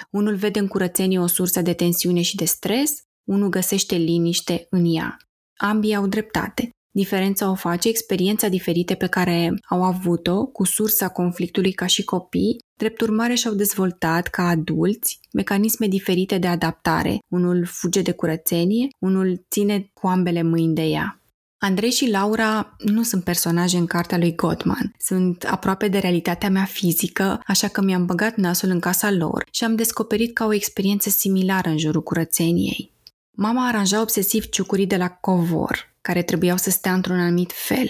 Unul 0.10 0.36
vede 0.36 0.60
în 0.60 0.68
curățenie 0.68 1.20
o 1.20 1.28
sursă 1.28 1.62
de 1.62 1.74
tensiune 1.74 2.22
și 2.22 2.36
de 2.36 2.46
stres, 2.46 3.02
unul 3.24 3.50
găsește 3.50 3.96
liniște 3.96 4.68
în 4.70 4.96
ea. 4.96 5.18
Ambii 5.58 5.96
au 5.96 6.08
dreptate. 6.08 6.70
Diferența 6.92 7.50
o 7.50 7.56
face 7.56 7.88
experiența 7.88 8.48
diferite 8.48 8.96
pe 8.96 9.08
care 9.08 9.54
au 9.70 9.84
avut-o 9.84 10.46
cu 10.46 10.66
sursa 10.66 11.10
conflictului 11.10 11.72
ca 11.72 11.86
și 11.86 12.04
copii, 12.04 12.58
drept 12.78 13.02
urmare 13.02 13.34
și-au 13.34 13.54
dezvoltat 13.54 14.28
ca 14.28 14.48
adulți 14.48 15.20
mecanisme 15.34 15.88
diferite 15.88 16.38
de 16.38 16.48
adaptare. 16.48 17.20
Unul 17.28 17.66
fuge 17.66 18.02
de 18.02 18.12
curățenie, 18.12 18.88
unul 19.00 19.46
ține 19.50 19.92
cu 19.94 20.08
ambele 20.08 20.42
mâini 20.42 20.74
de 20.74 20.84
ea. 20.84 21.22
Andrei 21.60 21.92
și 21.92 22.10
Laura 22.10 22.76
nu 22.78 23.04
sunt 23.04 23.24
personaje 23.24 23.78
în 23.78 23.86
cartea 23.86 24.18
lui 24.18 24.36
Gottman. 24.36 24.96
Sunt 24.98 25.44
aproape 25.44 25.88
de 25.88 25.98
realitatea 25.98 26.50
mea 26.50 26.66
fizică, 26.66 27.42
așa 27.48 27.68
că 27.68 27.82
mi-am 27.82 28.06
băgat 28.06 28.36
nasul 28.36 28.70
în 28.70 28.80
casa 28.80 29.12
lor 29.12 29.44
și 29.52 29.64
am 29.64 29.76
descoperit 29.76 30.34
ca 30.34 30.46
o 30.46 30.54
experiență 30.54 31.10
similară 31.10 31.70
în 31.70 31.78
jurul 31.78 32.04
curățeniei. 32.04 32.92
Mama 33.32 33.68
aranja 33.68 34.02
obsesiv 34.02 34.46
ciucurii 34.46 34.88
de 34.88 34.98
la 34.98 35.10
covor, 35.10 35.96
care 36.02 36.22
trebuiau 36.22 36.58
să 36.58 36.70
stea 36.70 36.94
într-un 36.94 37.20
anumit 37.20 37.52
fel. 37.54 37.90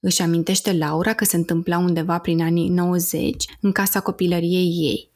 Își 0.00 0.22
amintește 0.22 0.72
Laura 0.72 1.12
că 1.12 1.24
se 1.24 1.36
întâmpla 1.36 1.78
undeva 1.78 2.18
prin 2.18 2.40
anii 2.40 2.68
90 2.68 3.44
în 3.60 3.72
casa 3.72 4.00
copilăriei 4.00 4.90
ei. 4.90 5.10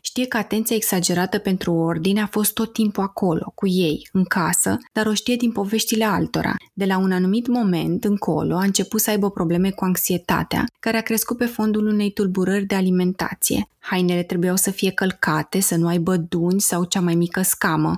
Știe 0.00 0.26
că 0.26 0.36
atenția 0.36 0.76
exagerată 0.76 1.38
pentru 1.38 1.72
ordine 1.72 2.20
a 2.20 2.26
fost 2.26 2.52
tot 2.52 2.72
timpul 2.72 3.02
acolo, 3.02 3.52
cu 3.54 3.66
ei, 3.66 4.08
în 4.12 4.24
casă, 4.24 4.76
dar 4.92 5.06
o 5.06 5.14
știe 5.14 5.36
din 5.36 5.52
poveștile 5.52 6.04
altora. 6.04 6.54
De 6.72 6.84
la 6.84 6.98
un 6.98 7.12
anumit 7.12 7.46
moment 7.46 8.04
încolo 8.04 8.56
a 8.56 8.62
început 8.62 9.00
să 9.00 9.10
aibă 9.10 9.30
probleme 9.30 9.70
cu 9.70 9.84
anxietatea, 9.84 10.64
care 10.80 10.96
a 10.96 11.02
crescut 11.02 11.36
pe 11.36 11.46
fondul 11.46 11.86
unei 11.86 12.10
tulburări 12.10 12.64
de 12.64 12.74
alimentație. 12.74 13.68
Hainele 13.78 14.22
trebuiau 14.22 14.56
să 14.56 14.70
fie 14.70 14.90
călcate, 14.90 15.60
să 15.60 15.76
nu 15.76 15.86
aibă 15.86 16.16
duni 16.16 16.60
sau 16.60 16.84
cea 16.84 17.00
mai 17.00 17.14
mică 17.14 17.42
scamă. 17.42 17.94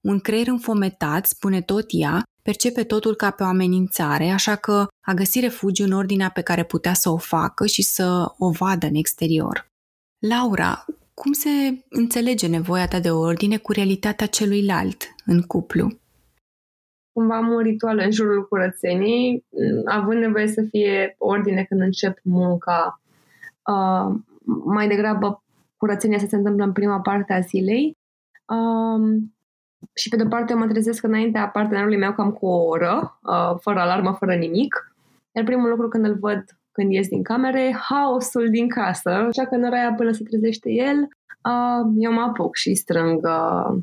Un 0.00 0.18
creier 0.18 0.46
înfometat, 0.46 1.26
spune 1.26 1.60
tot 1.60 1.86
ea, 1.88 2.22
percepe 2.42 2.84
totul 2.84 3.14
ca 3.14 3.30
pe 3.30 3.42
o 3.42 3.46
amenințare, 3.46 4.30
așa 4.30 4.54
că 4.56 4.86
a 5.04 5.12
găsit 5.12 5.42
refugiu 5.42 5.84
în 5.84 5.92
ordinea 5.92 6.30
pe 6.30 6.42
care 6.42 6.62
putea 6.62 6.92
să 6.92 7.10
o 7.10 7.16
facă 7.16 7.66
și 7.66 7.82
să 7.82 8.34
o 8.38 8.50
vadă 8.50 8.86
în 8.86 8.94
exterior. 8.94 9.70
Laura, 10.18 10.84
cum 11.14 11.32
se 11.32 11.48
înțelege 11.88 12.46
nevoia 12.46 12.86
ta 12.86 13.00
de 13.00 13.10
ordine 13.10 13.56
cu 13.56 13.72
realitatea 13.72 14.26
celuilalt 14.26 15.14
în 15.26 15.42
cuplu? 15.42 15.98
Cumva 17.12 17.36
am 17.36 17.48
un 17.48 17.62
ritual 17.62 17.98
în 17.98 18.10
jurul 18.10 18.48
curățenii, 18.48 19.44
având 19.84 20.20
nevoie 20.20 20.46
să 20.46 20.62
fie 20.70 21.14
ordine 21.18 21.64
când 21.64 21.80
încep 21.80 22.18
munca. 22.22 23.00
Uh, 23.66 24.14
mai 24.64 24.88
degrabă 24.88 25.42
curățenia 25.76 26.18
să 26.18 26.26
se 26.28 26.36
întâmplă 26.36 26.64
în 26.64 26.72
prima 26.72 27.00
parte 27.00 27.32
a 27.32 27.40
zilei. 27.40 27.96
Uh, 28.46 29.22
și 29.94 30.08
pe 30.08 30.16
de 30.16 30.26
parte 30.26 30.52
eu 30.52 30.58
mă 30.58 30.66
trezesc 30.66 31.02
înaintea 31.02 31.48
partenerului 31.48 31.96
meu 31.96 32.12
cam 32.12 32.32
cu 32.32 32.46
o 32.46 32.64
oră, 32.64 33.18
uh, 33.22 33.58
fără 33.60 33.80
alarmă, 33.80 34.12
fără 34.12 34.34
nimic. 34.34 34.93
Iar 35.34 35.44
primul 35.44 35.68
lucru 35.68 35.88
când 35.88 36.04
îl 36.04 36.18
văd 36.18 36.44
când 36.72 36.92
ies 36.92 37.08
din 37.08 37.22
cameră 37.22 37.58
e 37.58 37.72
haosul 37.72 38.50
din 38.50 38.68
casă. 38.68 39.10
Așa 39.10 39.46
că 39.46 39.54
în 39.54 39.64
ora 39.64 39.76
aia 39.76 39.94
până 39.94 40.12
se 40.12 40.22
trezește 40.22 40.70
el, 40.70 41.08
uh, 41.44 41.92
eu 41.96 42.12
mă 42.12 42.20
apuc 42.20 42.56
și 42.56 42.74
strâng 42.74 43.24
uh, 43.24 43.76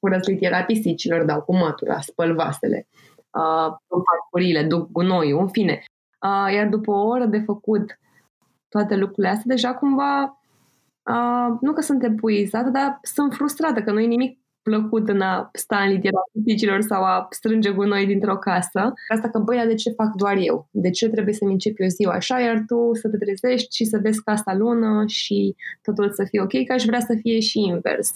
curăț 0.00 0.26
litiera 0.26 0.62
pisicilor, 0.62 1.24
dau 1.24 1.42
cu 1.42 1.56
mătura, 1.56 2.00
spăl 2.00 2.34
vasele, 2.34 2.86
uh, 3.30 3.76
farfurile, 3.88 4.62
duc 4.62 4.90
gunoiul, 4.90 5.40
în 5.40 5.48
fine. 5.48 5.82
Uh, 6.22 6.54
iar 6.54 6.68
după 6.68 6.90
o 6.90 7.06
oră 7.06 7.24
de 7.24 7.38
făcut 7.38 7.98
toate 8.68 8.96
lucrurile 8.96 9.28
astea, 9.28 9.54
deja 9.54 9.74
cumva 9.74 10.40
uh, 11.02 11.56
nu 11.60 11.72
că 11.72 11.80
sunt 11.80 12.02
epuizată, 12.02 12.68
dar 12.70 12.98
sunt 13.02 13.34
frustrată 13.34 13.82
că 13.82 13.92
nu 13.92 14.00
e 14.00 14.06
nimic 14.06 14.38
plăcut 14.68 15.08
în 15.08 15.20
a 15.20 15.50
sta 15.52 15.78
în 15.78 15.90
litiera 15.92 16.20
pisicilor 16.32 16.80
sau 16.80 17.02
a 17.02 17.26
strânge 17.30 17.70
gunoi 17.70 18.06
dintr-o 18.06 18.36
casă. 18.36 18.92
Asta 19.14 19.28
că, 19.28 19.38
băia, 19.38 19.66
de 19.66 19.74
ce 19.74 19.90
fac 19.90 20.10
doar 20.14 20.36
eu? 20.38 20.68
De 20.70 20.90
ce 20.90 21.08
trebuie 21.08 21.34
să-mi 21.34 21.52
încep 21.52 21.74
eu 21.78 21.88
ziua 21.88 22.12
așa, 22.12 22.40
iar 22.40 22.62
tu 22.66 22.90
să 22.92 23.08
te 23.08 23.16
trezești 23.16 23.76
și 23.76 23.84
să 23.84 23.98
vezi 24.02 24.22
casa 24.22 24.54
lună 24.54 25.04
și 25.06 25.54
totul 25.82 26.12
să 26.12 26.24
fie 26.28 26.40
ok, 26.40 26.64
că 26.66 26.72
aș 26.72 26.84
vrea 26.84 27.00
să 27.00 27.14
fie 27.20 27.40
și 27.40 27.58
invers. 27.58 28.10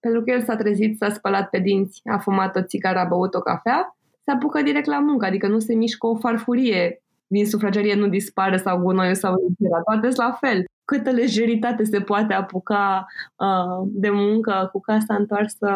Pentru 0.00 0.22
că 0.22 0.30
el 0.30 0.42
s-a 0.42 0.56
trezit, 0.56 0.96
s-a 0.96 1.10
spălat 1.10 1.48
pe 1.48 1.58
dinți, 1.58 2.00
a 2.04 2.18
fumat 2.18 2.56
o 2.56 2.62
țigară, 2.62 2.98
a 2.98 3.04
băut 3.04 3.34
o 3.34 3.40
cafea, 3.40 3.96
se 4.24 4.30
apucă 4.30 4.62
direct 4.62 4.86
la 4.86 4.98
muncă, 4.98 5.26
adică 5.26 5.48
nu 5.48 5.58
se 5.58 5.74
mișcă 5.74 6.06
o 6.06 6.16
farfurie 6.16 7.02
din 7.26 7.46
sufragerie 7.46 7.94
nu 7.94 8.08
dispare 8.08 8.56
sau 8.56 8.78
gunoiul 8.78 9.14
sau 9.14 9.34
litiera, 9.48 9.80
toate 9.80 10.10
sunt 10.10 10.26
la 10.26 10.32
fel 10.32 10.64
câtă 10.84 11.10
lejeritate 11.10 11.84
se 11.84 12.00
poate 12.00 12.32
apuca 12.34 13.06
uh, 13.36 13.86
de 13.86 14.10
muncă 14.10 14.68
cu 14.72 14.80
casa 14.80 15.14
întoarsă 15.14 15.68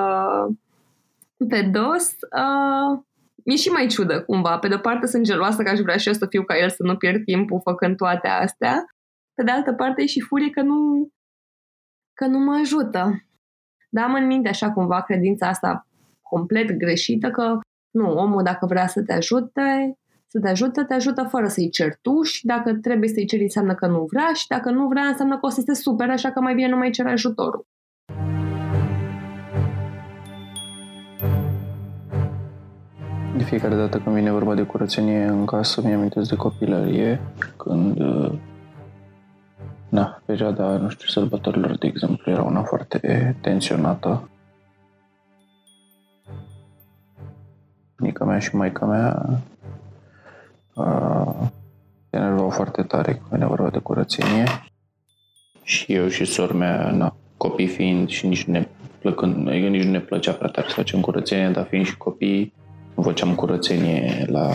pe 1.49 1.63
dos, 1.63 2.11
uh, 2.11 3.01
mi-e 3.45 3.57
și 3.57 3.69
mai 3.69 3.87
ciudă 3.87 4.23
cumva. 4.23 4.59
Pe 4.59 4.69
de-o 4.69 4.79
parte 4.79 5.07
sunt 5.07 5.25
geloasă 5.25 5.63
că 5.63 5.71
aș 5.71 5.79
vrea 5.79 5.97
și 5.97 6.09
eu 6.09 6.15
să 6.15 6.27
fiu 6.27 6.43
ca 6.43 6.59
el, 6.59 6.71
să 6.71 6.83
nu 6.83 6.97
pierd 6.97 7.25
timpul 7.25 7.61
făcând 7.63 7.97
toate 7.97 8.29
astea. 8.29 8.85
Pe 9.35 9.43
de 9.43 9.51
altă 9.51 9.73
parte 9.73 10.03
e 10.03 10.07
și 10.07 10.21
furie 10.21 10.51
că 10.51 10.63
nu, 10.63 11.09
că 12.15 12.27
nu 12.27 12.39
mă 12.39 12.59
ajută. 12.61 13.23
Dar 13.91 14.05
am 14.05 14.15
în 14.15 14.27
minte 14.27 14.49
așa 14.49 14.73
cumva 14.73 15.03
credința 15.03 15.49
asta 15.49 15.87
complet 16.23 16.73
greșită 16.73 17.31
că 17.31 17.59
nu, 17.91 18.13
omul 18.13 18.43
dacă 18.43 18.67
vrea 18.67 18.87
să 18.87 19.03
te 19.03 19.13
ajute, 19.13 19.99
să 20.31 20.41
te 20.41 20.49
ajută, 20.49 20.85
te 20.85 20.95
ajută 20.95 21.23
fără 21.23 21.49
să-i 21.49 21.71
ceri 21.71 21.99
tu 22.03 22.23
și 22.23 22.47
dacă 22.47 22.75
trebuie 22.75 23.09
să-i 23.09 23.27
ceri 23.27 23.43
înseamnă 23.43 23.75
că 23.75 23.87
nu 23.87 24.07
vrea 24.11 24.31
și 24.35 24.47
dacă 24.47 24.71
nu 24.71 24.87
vrea 24.89 25.03
înseamnă 25.03 25.35
că 25.35 25.47
o 25.47 25.49
să 25.49 25.63
te 25.63 25.75
supere, 25.75 26.13
așa 26.13 26.31
că 26.31 26.41
mai 26.41 26.55
bine 26.55 26.69
nu 26.69 26.77
mai 26.77 26.91
cere 26.91 27.11
ajutorul. 27.11 27.67
De 33.37 33.45
fiecare 33.45 33.75
dată 33.75 33.99
când 33.99 34.15
vine 34.15 34.31
vorba 34.31 34.55
de 34.55 34.63
curățenie 34.63 35.25
în 35.25 35.45
casă, 35.45 35.81
mi 35.85 35.93
am 35.93 36.09
de 36.09 36.37
copilărie, 36.37 37.21
când 37.57 37.99
na, 39.89 40.23
perioada, 40.25 40.77
nu 40.77 40.89
știu, 40.89 41.07
sărbătorilor, 41.09 41.79
de 41.79 41.87
exemplu, 41.87 42.31
era 42.33 42.43
una 42.43 42.63
foarte 42.63 43.37
tensionată. 43.41 44.29
Nica 47.97 48.25
mea 48.25 48.39
și 48.39 48.57
maica 48.57 48.87
mea 48.87 49.29
se 52.11 52.17
enervau 52.17 52.51
foarte 52.51 52.83
tare 52.83 53.13
când 53.13 53.27
venea 53.31 53.47
vorba 53.47 53.71
de 53.71 53.79
curățenie. 53.79 54.45
Și 55.63 55.93
eu 55.93 56.09
și 56.09 56.25
sora 56.25 56.55
mea, 56.55 56.91
na, 56.91 57.17
copii 57.37 57.67
fiind 57.67 58.09
și 58.09 58.27
nici 58.27 58.45
nu 58.45 58.53
ne 58.53 58.69
plăcând, 58.99 59.49
adică 59.49 59.67
nici 59.67 59.85
nu 59.85 59.91
ne 59.91 60.01
plăcea 60.01 60.33
prea 60.33 60.49
tare 60.51 60.69
să 60.69 60.75
facem 60.75 61.01
curățenie, 61.01 61.49
dar 61.49 61.67
fiind 61.67 61.87
și 61.87 61.97
copii, 61.97 62.53
nu 62.95 63.03
făceam 63.03 63.35
curățenie 63.35 64.25
la 64.27 64.51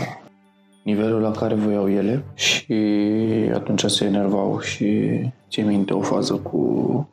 nivelul 0.82 1.20
la 1.20 1.30
care 1.30 1.54
voiau 1.54 1.90
ele 1.90 2.24
și 2.34 2.74
atunci 3.54 3.84
se 3.84 4.04
enervau 4.04 4.60
și 4.60 5.10
ție 5.50 5.62
minte 5.62 5.92
o 5.94 6.00
fază 6.00 6.34
cu 6.34 7.08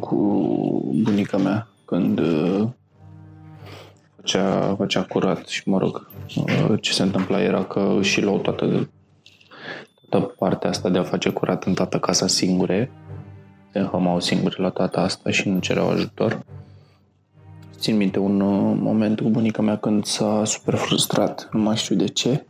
cu 0.00 0.16
bunica 1.02 1.36
mea 1.36 1.68
când 1.84 2.20
făcea, 4.28 4.74
făcea 4.76 5.02
curat 5.02 5.46
și, 5.46 5.68
mă 5.68 5.78
rog, 5.78 6.10
ce 6.80 6.92
se 6.92 7.02
întâmpla 7.02 7.42
era 7.42 7.64
că 7.64 7.98
și 8.02 8.22
luau 8.22 8.38
toată, 8.38 8.88
toată 10.08 10.34
partea 10.38 10.70
asta 10.70 10.88
de 10.88 10.98
a 10.98 11.02
face 11.02 11.30
curat 11.30 11.64
în 11.64 11.74
toată 11.74 11.98
casa 11.98 12.26
singure. 12.26 12.90
Se 13.72 13.78
înhămau 13.78 14.20
singure 14.20 14.62
la 14.62 14.70
toată 14.70 15.00
asta 15.00 15.30
și 15.30 15.48
nu 15.48 15.58
cereau 15.58 15.88
ajutor. 15.88 16.44
Țin 17.78 17.96
minte 17.96 18.18
un 18.18 18.40
uh, 18.40 18.78
moment 18.80 19.20
cu 19.20 19.28
bunica 19.28 19.62
mea 19.62 19.76
când 19.76 20.04
s-a 20.04 20.44
super 20.44 20.74
frustrat, 20.74 21.48
nu 21.52 21.60
mai 21.60 21.76
știu 21.76 21.96
de 21.96 22.06
ce. 22.06 22.46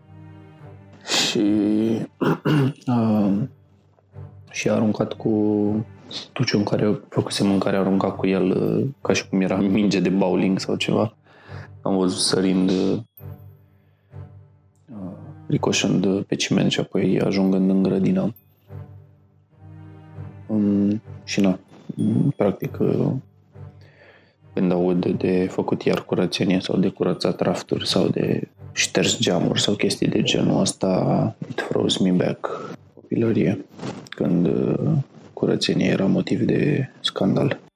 Și 1.07 1.41
uh, 2.87 3.33
și 4.51 4.69
a 4.69 4.73
aruncat 4.73 5.13
cu 5.13 5.33
tuciul 6.33 6.59
în 6.59 6.65
care 6.65 7.01
făcuse 7.09 7.45
mâncare, 7.45 7.77
a 7.77 7.81
aruncat 7.81 8.17
cu 8.17 8.27
el 8.27 8.51
uh, 8.51 8.87
ca 9.03 9.13
și 9.13 9.29
cum 9.29 9.41
era 9.41 9.57
minge 9.57 10.01
de 10.01 10.09
bowling 10.09 10.59
sau 10.59 10.77
ceva 10.77 11.18
am 11.83 11.97
văzut 11.97 12.19
sărind 12.19 12.71
uh, 12.71 12.99
ricoșând 15.47 16.23
pe 16.23 16.35
ciment 16.35 16.71
și 16.71 16.81
apoi 16.81 17.21
ajungând 17.21 17.71
în 17.71 17.83
grădină. 17.83 18.35
Um, 20.47 21.03
și 21.25 21.41
na, 21.41 21.59
practic 22.37 22.77
uh, 22.81 23.11
când 24.53 24.73
aud 24.73 25.01
de, 25.01 25.11
de 25.11 25.47
făcut 25.51 25.83
iar 25.83 26.05
curățenie 26.05 26.61
sau 26.61 26.77
de 26.77 26.89
curățat 26.89 27.41
rafturi 27.41 27.89
sau 27.89 28.09
de 28.09 28.49
șters 28.73 29.19
geamuri 29.19 29.61
sau 29.61 29.75
chestii 29.75 30.09
de 30.09 30.23
genul 30.23 30.61
ăsta, 30.61 31.35
it 31.49 31.61
froze 31.61 32.03
me 32.03 32.11
back 32.11 32.77
copilărie, 32.95 33.65
când 34.09 34.47
uh, 34.47 34.91
curățenia 35.33 35.87
era 35.87 36.07
motiv 36.07 36.41
de 36.41 36.91
scandal. 37.01 37.68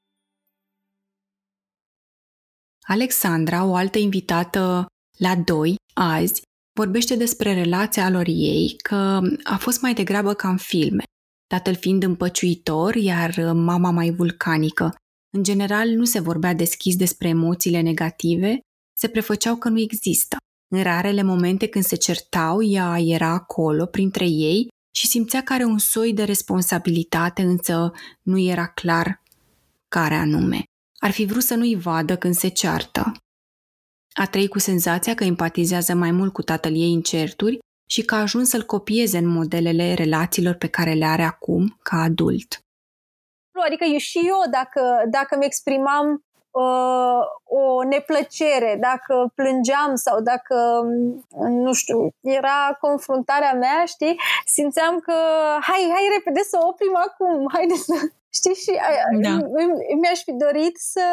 Alexandra, 2.92 3.64
o 3.64 3.74
altă 3.74 3.98
invitată 3.98 4.86
la 5.18 5.36
doi 5.36 5.74
azi, 5.94 6.42
vorbește 6.78 7.16
despre 7.16 7.54
relația 7.54 8.10
lor 8.10 8.26
ei, 8.26 8.76
că 8.82 9.20
a 9.42 9.56
fost 9.56 9.80
mai 9.80 9.94
degrabă 9.94 10.34
ca 10.34 10.48
în 10.48 10.56
filme, 10.56 11.02
tatăl 11.46 11.74
fiind 11.74 12.02
împăciuitor, 12.02 12.94
iar 12.94 13.52
mama 13.52 13.90
mai 13.90 14.10
vulcanică. 14.10 14.94
În 15.36 15.42
general, 15.42 15.88
nu 15.88 16.04
se 16.04 16.20
vorbea 16.20 16.54
deschis 16.54 16.96
despre 16.96 17.28
emoțiile 17.28 17.80
negative, 17.80 18.58
se 18.96 19.08
prefăceau 19.08 19.56
că 19.56 19.68
nu 19.68 19.80
există. 19.80 20.36
În 20.74 20.82
rarele 20.82 21.22
momente 21.22 21.66
când 21.66 21.84
se 21.84 21.96
certau, 21.96 22.62
ea 22.62 22.98
era 22.98 23.28
acolo, 23.28 23.86
printre 23.86 24.26
ei, 24.28 24.68
și 24.94 25.06
simțea 25.06 25.42
că 25.42 25.52
are 25.52 25.64
un 25.64 25.78
soi 25.78 26.12
de 26.14 26.24
responsabilitate, 26.24 27.42
însă 27.42 27.92
nu 28.22 28.38
era 28.38 28.66
clar 28.66 29.22
care 29.88 30.14
anume. 30.14 30.62
Ar 31.04 31.10
fi 31.10 31.24
vrut 31.24 31.42
să 31.42 31.54
nu-i 31.54 31.76
vadă 31.76 32.16
când 32.16 32.34
se 32.34 32.48
ceartă. 32.48 33.12
A 34.14 34.26
trăit 34.26 34.50
cu 34.50 34.58
senzația 34.58 35.14
că 35.14 35.24
empatizează 35.24 35.94
mai 35.94 36.10
mult 36.10 36.32
cu 36.32 36.42
tatăl 36.42 36.72
ei 36.74 36.92
în 36.92 37.00
certuri 37.00 37.58
și 37.90 38.04
că 38.04 38.14
a 38.14 38.20
ajuns 38.20 38.48
să-l 38.48 38.62
copieze 38.62 39.18
în 39.18 39.26
modelele 39.26 39.94
relațiilor 39.94 40.54
pe 40.54 40.68
care 40.68 40.92
le 40.92 41.04
are 41.04 41.22
acum 41.22 41.78
ca 41.82 41.96
adult. 41.96 42.58
Adică 43.66 43.84
eu 43.84 43.98
și 43.98 44.18
eu, 44.18 44.40
dacă, 44.50 44.82
dacă 45.10 45.36
mi 45.36 45.44
exprimam 45.44 46.24
uh, 46.50 47.22
o 47.44 47.84
neplăcere, 47.84 48.76
dacă 48.80 49.32
plângeam 49.34 49.94
sau 49.94 50.20
dacă, 50.20 50.82
nu 51.48 51.72
știu, 51.72 52.08
era 52.20 52.76
confruntarea 52.80 53.52
mea, 53.52 53.84
știi, 53.84 54.20
simțeam 54.44 54.98
că 54.98 55.14
hai, 55.60 55.82
hai 55.94 56.06
repede 56.16 56.40
să 56.42 56.58
oprim 56.68 56.96
acum, 56.96 57.48
haide 57.52 57.74
să, 57.74 57.94
Știi, 58.34 58.54
și 58.54 58.72
da. 59.20 59.34
mi-aș 60.00 60.22
fi 60.22 60.32
dorit 60.32 60.76
să, 60.76 61.06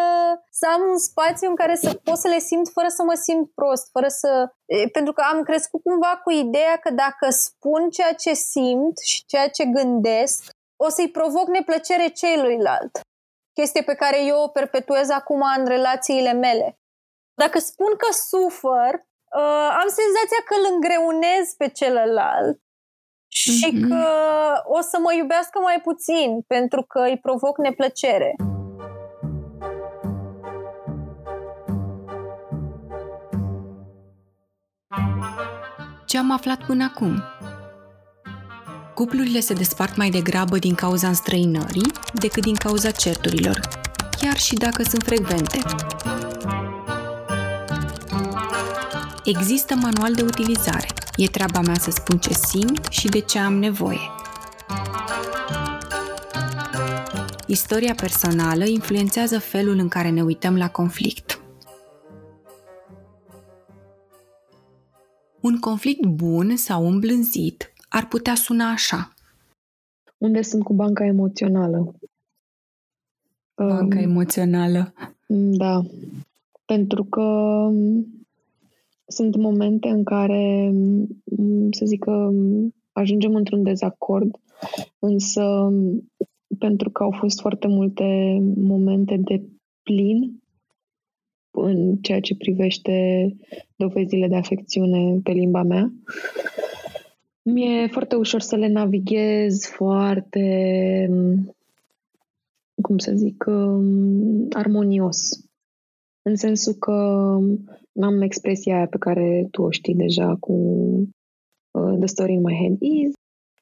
să 0.50 0.68
am 0.74 0.82
un 0.90 0.98
spațiu 0.98 1.50
în 1.50 1.56
care 1.56 1.76
să 1.76 1.94
pot 2.04 2.18
să 2.18 2.28
le 2.28 2.40
simt 2.40 2.68
fără 2.70 2.88
să 2.88 3.04
mă 3.04 3.14
simt 3.14 3.52
prost, 3.54 3.90
fără 3.92 4.08
să... 4.08 4.54
Pentru 4.92 5.14
că 5.14 5.22
am 5.32 5.44
crescut 5.44 5.82
cumva 5.84 6.22
cu 6.24 6.32
ideea 6.32 6.78
că 6.78 6.90
dacă 6.92 7.30
spun 7.30 7.90
ceea 7.90 8.14
ce 8.14 8.34
simt 8.34 8.98
și 8.98 9.26
ceea 9.26 9.50
ce 9.50 9.66
gândesc, 9.66 10.44
o 10.76 10.90
să-i 10.90 11.12
provoc 11.12 11.48
neplăcere 11.48 12.08
celuilalt. 12.08 13.00
Chestie 13.54 13.82
pe 13.82 13.96
care 13.96 14.24
eu 14.24 14.42
o 14.42 14.48
perpetuez 14.48 15.10
acum 15.10 15.42
în 15.58 15.66
relațiile 15.66 16.34
mele. 16.34 16.80
Dacă 17.34 17.60
spun 17.60 17.96
că 17.98 18.14
sufăr, 18.14 18.94
uh, 18.94 19.70
am 19.82 19.88
senzația 20.00 20.42
că 20.46 20.54
îl 20.58 20.74
îngreunez 20.74 21.54
pe 21.58 21.68
celălalt 21.68 22.60
și 23.32 23.68
mm-hmm. 23.72 23.88
că 23.88 24.04
o 24.66 24.82
să 24.82 24.98
mă 25.02 25.14
iubească 25.18 25.60
mai 25.64 25.80
puțin 25.84 26.42
pentru 26.48 26.84
că 26.84 27.00
îi 27.00 27.20
provoc 27.22 27.58
neplăcere. 27.58 28.36
Ce 36.06 36.18
am 36.18 36.32
aflat 36.32 36.66
până 36.66 36.84
acum? 36.84 37.24
Cuplurile 38.96 39.40
se 39.40 39.54
despart 39.54 39.96
mai 39.96 40.10
degrabă 40.10 40.58
din 40.58 40.76
cauza 40.76 41.08
înstrăinării 41.08 41.92
decât 42.14 42.44
din 42.44 42.56
cauza 42.56 42.92
certurilor. 42.92 43.60
chiar 44.22 44.38
și 44.38 44.56
dacă 44.56 44.84
sunt 44.84 45.04
frecvente. 45.04 45.60
Există 49.24 49.76
manual 49.76 50.14
de 50.14 50.22
utilizare. 50.22 50.88
E 51.20 51.28
treaba 51.28 51.62
mea 51.62 51.74
să 51.76 51.92
spun 51.92 52.18
ce 52.18 52.34
simt 52.34 52.86
și 52.90 53.08
de 53.08 53.20
ce 53.20 53.40
am 53.40 53.54
nevoie. 53.54 54.00
Istoria 57.48 57.96
personală 57.96 58.66
influențează 58.66 59.40
felul 59.40 59.78
în 59.78 59.88
care 59.88 60.10
ne 60.10 60.24
uităm 60.24 60.58
la 60.58 60.70
conflict. 60.70 61.42
Un 65.40 65.60
conflict 65.60 66.06
bun 66.06 66.56
sau 66.56 66.88
îmblânzit 66.88 67.74
ar 67.90 68.08
putea 68.08 68.36
suna 68.36 68.72
așa. 68.72 69.14
Unde 70.18 70.42
sunt 70.42 70.64
cu 70.64 70.74
banca 70.74 71.06
emoțională? 71.06 71.96
Banca 73.56 73.98
Um, 73.98 74.04
emoțională. 74.04 74.94
Da. 75.28 75.82
Pentru 76.66 77.04
că 77.04 77.22
um, 77.22 78.19
sunt 79.10 79.36
momente 79.36 79.88
în 79.88 80.04
care, 80.04 80.72
um, 81.24 81.72
să 81.72 81.86
zic 81.86 82.00
că 82.04 82.12
um, 82.12 82.74
ajungem 82.92 83.36
într-un 83.36 83.64
dezacord, 83.64 84.40
însă 85.00 85.44
um, 85.44 86.10
pentru 86.58 86.90
că 86.90 87.04
au 87.04 87.12
fost 87.12 87.40
foarte 87.40 87.68
multe 87.68 88.40
momente 88.56 89.18
de 89.18 89.42
plin 89.84 90.42
în 91.52 91.96
ceea 91.96 92.20
ce 92.20 92.36
privește 92.36 93.28
dovezile 93.76 94.28
de 94.28 94.36
afecțiune 94.36 95.20
pe 95.24 95.32
limba 95.32 95.64
mea, 95.64 95.94
mi-e 97.42 97.88
foarte 97.88 98.16
ușor 98.16 98.42
să 98.42 98.56
le 98.56 98.68
navighez 98.68 99.66
foarte, 99.66 101.08
um, 101.10 101.56
cum 102.82 102.98
să 102.98 103.12
zic, 103.16 103.46
um, 103.48 104.48
armonios. 104.54 105.30
În 106.22 106.36
sensul 106.36 106.74
că 106.74 107.38
am 108.06 108.22
expresia 108.22 108.76
aia 108.76 108.88
pe 108.88 108.98
care 108.98 109.48
tu 109.52 109.62
o 109.62 109.70
știi 109.72 109.96
deja 109.96 110.36
cu 110.40 110.54
uh, 111.72 111.98
The 111.98 112.06
story 112.06 112.34
in 112.34 112.42
my 112.42 112.56
head 112.56 112.78
is 112.80 113.14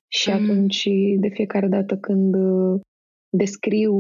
și 0.08 0.30
Mm. 0.30 0.36
atunci 0.36 0.88
de 1.20 1.28
fiecare 1.28 1.68
dată 1.68 1.98
când 1.98 2.36
uh, 2.36 2.80
descriu 3.30 3.94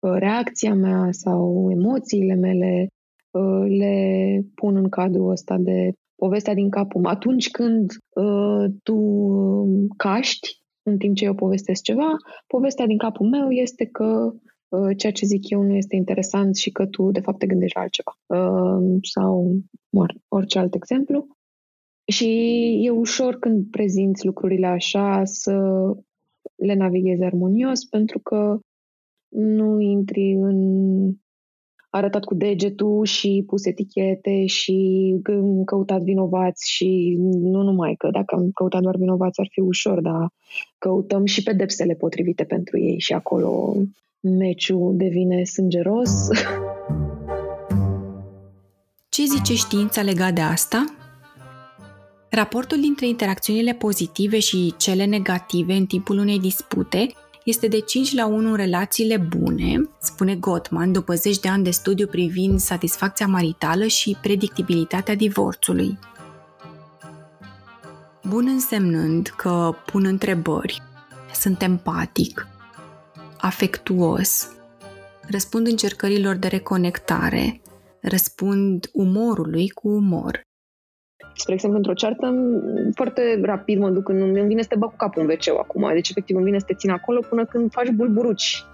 uh, 0.00 0.14
reacția 0.18 0.74
mea 0.74 1.08
sau 1.10 1.70
emoțiile 1.70 2.34
mele, 2.34 2.86
uh, 3.30 3.64
le 3.68 4.40
pun 4.54 4.76
în 4.76 4.88
cadrul 4.88 5.30
ăsta 5.30 5.56
de 5.58 5.92
povestea 6.16 6.54
din 6.54 6.70
capul 6.70 7.00
meu. 7.00 7.10
Atunci 7.10 7.50
când 7.50 7.90
uh, 8.14 8.64
tu 8.82 8.96
uh, 8.96 9.84
caști 9.96 10.48
în 10.82 10.98
timp 10.98 11.16
ce 11.16 11.24
eu 11.24 11.34
povestesc 11.34 11.82
ceva, 11.82 12.16
povestea 12.46 12.86
din 12.86 12.98
capul 12.98 13.28
meu 13.28 13.50
este 13.50 13.84
că 13.84 14.32
uh, 14.32 14.40
ceea 14.96 15.12
ce 15.12 15.26
zic 15.26 15.50
eu 15.50 15.62
nu 15.62 15.74
este 15.74 15.96
interesant 15.96 16.56
și 16.56 16.70
că 16.70 16.86
tu 16.86 17.10
de 17.10 17.20
fapt 17.20 17.38
te 17.38 17.46
gândești 17.46 17.76
la 17.76 17.82
altceva. 17.82 18.18
Uh, 18.26 18.98
sau 19.02 19.56
or, 19.90 20.14
orice 20.28 20.58
alt 20.58 20.74
exemplu. 20.74 21.26
Și 22.06 22.28
e 22.82 22.90
ușor 22.90 23.38
când 23.38 23.70
prezinți 23.70 24.26
lucrurile 24.26 24.66
așa 24.66 25.24
să 25.24 25.56
le 26.54 26.74
navighezi 26.74 27.22
armonios 27.22 27.84
pentru 27.84 28.18
că 28.18 28.58
nu 29.28 29.80
intri 29.80 30.32
în 30.32 30.58
arătat 31.90 32.24
cu 32.24 32.34
degetul 32.34 33.04
și 33.04 33.44
pus 33.46 33.66
etichete 33.66 34.46
și 34.46 35.14
g- 35.18 35.64
căutat 35.64 36.02
vinovați 36.02 36.70
și 36.70 37.16
nu 37.40 37.62
numai 37.62 37.94
că 37.94 38.08
dacă 38.12 38.34
am 38.34 38.50
căutat 38.50 38.80
doar 38.80 38.96
vinovați 38.96 39.40
ar 39.40 39.46
fi 39.50 39.60
ușor, 39.60 40.00
dar 40.00 40.28
căutăm 40.78 41.24
și 41.24 41.42
pedepsele 41.42 41.94
potrivite 41.94 42.44
pentru 42.44 42.78
ei 42.78 42.98
și 42.98 43.12
acolo 43.12 43.74
meciul 44.28 44.94
devine 44.96 45.44
sângeros. 45.44 46.10
Ce 49.08 49.24
zice 49.24 49.54
știința 49.54 50.02
legat 50.02 50.34
de 50.34 50.40
asta? 50.40 50.84
Raportul 52.30 52.80
dintre 52.80 53.06
interacțiunile 53.06 53.72
pozitive 53.72 54.38
și 54.38 54.74
cele 54.76 55.04
negative 55.04 55.74
în 55.74 55.86
timpul 55.86 56.18
unei 56.18 56.38
dispute 56.38 57.06
este 57.44 57.68
de 57.68 57.80
5 57.80 58.14
la 58.14 58.26
1 58.26 58.50
în 58.50 58.56
relațiile 58.56 59.16
bune, 59.16 59.88
spune 60.00 60.34
Gottman 60.34 60.92
după 60.92 61.14
zeci 61.14 61.38
de 61.38 61.48
ani 61.48 61.64
de 61.64 61.70
studiu 61.70 62.06
privind 62.06 62.60
satisfacția 62.60 63.26
maritală 63.26 63.86
și 63.86 64.16
predictibilitatea 64.22 65.14
divorțului. 65.14 65.98
Bun 68.28 68.46
însemnând 68.48 69.26
că 69.36 69.74
pun 69.86 70.04
întrebări, 70.04 70.82
sunt 71.34 71.62
empatic, 71.62 72.46
afectuos, 73.40 74.50
răspund 75.30 75.66
încercărilor 75.66 76.34
de 76.34 76.46
reconectare, 76.48 77.60
răspund 78.00 78.90
umorului 78.92 79.68
cu 79.68 79.88
umor. 79.88 80.40
Spre 81.34 81.52
exemplu, 81.54 81.78
într-o 81.78 81.94
ceartă, 81.94 82.34
m- 82.34 82.94
foarte 82.94 83.40
rapid 83.42 83.78
mă 83.78 83.90
duc, 83.90 84.08
în, 84.08 84.20
îmi 84.20 84.46
vine 84.46 84.62
să 84.62 84.68
te 84.68 84.76
bag 84.76 84.90
cu 84.90 84.96
capul 84.96 85.22
în 85.22 85.28
wc 85.28 85.58
acum, 85.58 85.90
deci 85.92 86.08
efectiv 86.10 86.36
îmi 86.36 86.44
vine 86.44 86.58
să 86.58 86.64
te 86.66 86.74
țin 86.74 86.90
acolo 86.90 87.20
până 87.28 87.44
când 87.44 87.72
faci 87.72 87.88
bulburuci. 87.88 88.64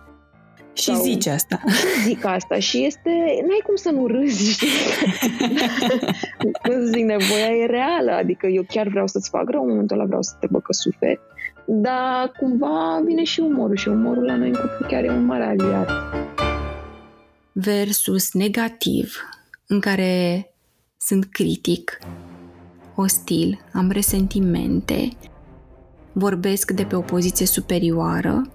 Și 0.72 0.84
Sau- 0.84 1.02
zice 1.02 1.30
asta. 1.30 1.60
Zic 2.06 2.24
asta 2.24 2.58
și 2.58 2.84
este, 2.84 3.10
n-ai 3.46 3.62
cum 3.66 3.74
să 3.76 3.90
nu 3.90 4.06
râzi, 4.06 4.50
știi? 4.52 4.68
Când 6.62 6.86
zic, 6.86 7.04
nevoia 7.04 7.50
e 7.62 7.66
reală, 7.66 8.12
adică 8.12 8.46
eu 8.46 8.62
chiar 8.68 8.88
vreau 8.88 9.06
să-ți 9.06 9.28
fac 9.30 9.50
rău, 9.50 9.62
în 9.62 9.68
momentul 9.68 9.96
ăla 9.96 10.06
vreau 10.06 10.22
să 10.22 10.36
te 10.40 10.46
băcă 10.50 10.72
suferi, 10.72 11.20
dar 11.66 12.32
cumva 12.38 13.02
vine 13.04 13.24
și 13.24 13.40
umorul 13.40 13.76
și 13.76 13.88
umorul 13.88 14.24
la 14.24 14.36
noi 14.36 14.48
în 14.48 14.54
cuplu 14.54 14.86
chiar 14.86 15.04
e 15.04 15.10
un 15.10 15.24
mare 15.24 15.44
aliat. 15.44 15.90
Versus 17.52 18.32
negativ, 18.32 19.16
în 19.66 19.80
care 19.80 20.46
sunt 20.96 21.24
critic, 21.24 21.98
ostil, 22.94 23.60
am 23.72 23.90
resentimente, 23.90 25.08
vorbesc 26.12 26.70
de 26.70 26.84
pe 26.84 26.96
o 26.96 27.00
poziție 27.00 27.46
superioară, 27.46 28.50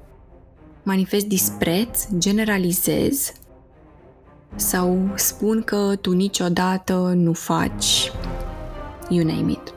manifest 0.84 1.26
dispreț, 1.26 2.08
generalizez 2.18 3.34
sau 4.56 5.12
spun 5.16 5.62
că 5.62 5.96
tu 6.02 6.12
niciodată 6.12 7.14
nu 7.16 7.34
faci 7.34 8.12
you 9.10 9.24
name 9.24 9.52
it. 9.52 9.74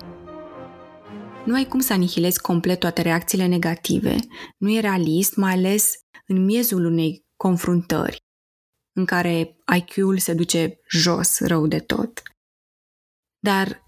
Nu 1.46 1.54
ai 1.54 1.66
cum 1.66 1.80
să 1.80 1.92
anihilezi 1.92 2.40
complet 2.40 2.78
toate 2.78 3.02
reacțiile 3.02 3.46
negative. 3.46 4.16
Nu 4.58 4.70
e 4.70 4.80
realist, 4.80 5.36
mai 5.36 5.52
ales 5.52 5.92
în 6.26 6.44
miezul 6.44 6.84
unei 6.84 7.24
confruntări 7.36 8.18
în 8.96 9.04
care 9.04 9.56
IQ-ul 9.76 10.18
se 10.18 10.34
duce 10.34 10.80
jos 10.88 11.38
rău 11.40 11.66
de 11.66 11.78
tot. 11.78 12.22
Dar 13.38 13.82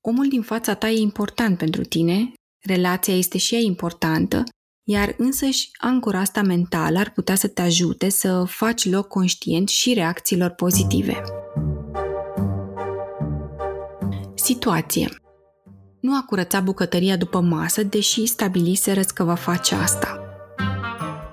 omul 0.00 0.28
din 0.28 0.42
fața 0.42 0.74
ta 0.74 0.88
e 0.88 0.98
important 0.98 1.58
pentru 1.58 1.82
tine, 1.82 2.32
relația 2.66 3.16
este 3.16 3.38
și 3.38 3.54
ea 3.54 3.60
importantă, 3.60 4.42
iar 4.88 5.14
însăși 5.16 5.70
ancora 5.78 6.18
asta 6.18 6.42
mentală 6.42 6.98
ar 6.98 7.12
putea 7.12 7.34
să 7.34 7.48
te 7.48 7.62
ajute 7.62 8.08
să 8.08 8.44
faci 8.44 8.84
loc 8.84 9.08
conștient 9.08 9.68
și 9.68 9.94
reacțiilor 9.94 10.50
pozitive. 10.50 11.22
Situație 14.34 15.08
Nu 16.00 16.16
a 16.16 16.24
curățat 16.26 16.64
bucătăria 16.64 17.16
după 17.16 17.40
masă, 17.40 17.82
deși 17.82 18.26
stabiliseră 18.26 19.00
că 19.14 19.24
va 19.24 19.34
face 19.34 19.74
asta. 19.74 20.20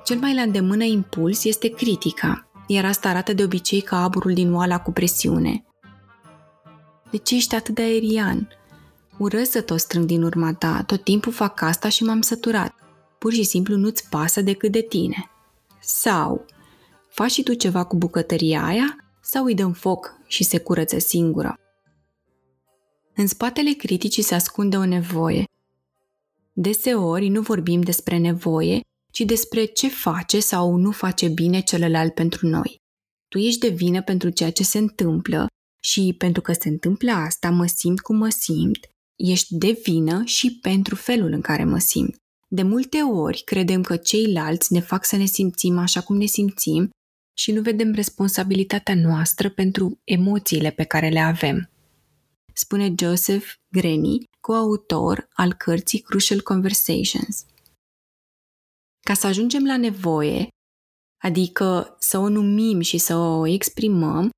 Cel 0.06 0.20
mai 0.20 0.34
la 0.36 0.42
îndemână 0.42 0.84
impuls 0.84 1.44
este 1.44 1.70
critica, 1.70 2.48
iar 2.68 2.86
asta 2.86 3.10
arată 3.10 3.34
de 3.34 3.44
obicei 3.44 3.82
ca 3.82 4.04
aburul 4.04 4.34
din 4.34 4.54
oala 4.54 4.80
cu 4.80 4.92
presiune. 4.92 5.66
De 7.12 7.18
ce 7.18 7.36
ești 7.36 7.56
atât 7.56 7.76
de 7.76 7.82
aerian? 7.82 8.48
Urăz 9.18 9.50
să 9.50 9.62
tot 9.62 9.80
strâng 9.80 10.06
din 10.06 10.24
urma 10.24 10.54
ta, 10.54 10.84
tot 10.86 11.04
timpul 11.04 11.32
fac 11.32 11.62
asta 11.62 11.90
și 11.90 12.04
m-am 12.04 12.22
săturat. 12.22 12.74
Pur 13.18 13.34
și 13.34 13.44
simplu 13.44 13.76
nu-ți 13.78 14.10
pasă 14.10 14.42
decât 14.42 14.72
de 14.72 14.82
tine. 14.82 15.30
Sau, 15.82 16.46
faci 17.10 17.32
și 17.32 17.44
tu 17.44 17.54
ceva 17.54 17.84
cu 17.84 17.96
bucătăria 17.96 18.66
aia 18.66 18.96
sau 19.22 19.46
îi 19.46 19.56
dăm 19.56 19.72
foc 19.72 20.14
și 20.28 20.44
se 20.44 20.60
curăță 20.60 21.00
singură. 21.00 21.56
În 23.20 23.28
spatele 23.28 23.72
criticii 23.72 24.24
se 24.24 24.36
ascunde 24.36 24.78
o 24.78 24.86
nevoie. 24.86 25.44
Deseori 26.54 27.28
nu 27.28 27.42
vorbim 27.42 27.82
despre 27.82 28.18
nevoie, 28.18 28.80
ci 29.12 29.20
despre 29.20 29.66
ce 29.66 29.88
face 29.88 30.40
sau 30.40 30.76
nu 30.76 30.92
face 30.92 31.28
bine 31.28 31.60
celălalt 31.60 32.14
pentru 32.14 32.48
noi. 32.48 32.78
Tu 33.28 33.38
ești 33.38 33.60
de 33.60 33.68
vină 33.68 34.02
pentru 34.02 34.30
ceea 34.30 34.52
ce 34.52 34.64
se 34.64 34.78
întâmplă 34.78 35.48
și 35.82 36.16
pentru 36.18 36.42
că 36.42 36.54
se 36.54 36.70
întâmplă 36.70 37.12
asta 37.12 37.50
mă 37.50 37.66
simt 37.66 38.00
cum 38.00 38.18
mă 38.18 38.30
simt, 38.30 38.80
ești 39.16 39.56
de 39.56 39.80
vină 39.84 40.22
și 40.26 40.60
pentru 40.60 40.96
felul 40.96 41.32
în 41.32 41.42
care 41.42 41.64
mă 41.64 41.78
simt. 41.78 42.16
De 42.48 42.62
multe 42.62 43.02
ori 43.02 43.42
credem 43.46 43.82
că 43.82 43.98
ceilalți 43.98 44.74
ne 44.74 44.80
fac 44.80 45.06
să 45.06 45.16
ne 45.16 45.26
simțim 45.26 45.78
așa 45.78 46.02
cum 46.02 46.18
ne 46.18 46.26
simțim 46.26 46.90
și 47.34 47.52
nu 47.52 47.62
vedem 47.62 47.92
responsabilitatea 47.92 48.96
noastră 48.96 49.50
pentru 49.50 50.00
emoțiile 50.04 50.70
pe 50.70 50.84
care 50.84 51.10
le 51.10 51.20
avem. 51.20 51.72
Spune 52.60 52.94
Joseph 52.98 53.46
Greni, 53.68 54.24
coautor 54.40 55.28
al 55.34 55.54
cărții 55.54 56.00
Crucial 56.00 56.42
Conversations. 56.42 57.46
Ca 59.00 59.14
să 59.14 59.28
ajungem 59.28 59.66
la 59.66 59.78
nevoie, 59.78 60.48
adică 61.24 61.96
să 62.00 62.18
o 62.18 62.30
numim 62.30 62.80
și 62.80 62.98
să 62.98 63.16
o 63.16 63.48
exprimăm, 63.48 64.30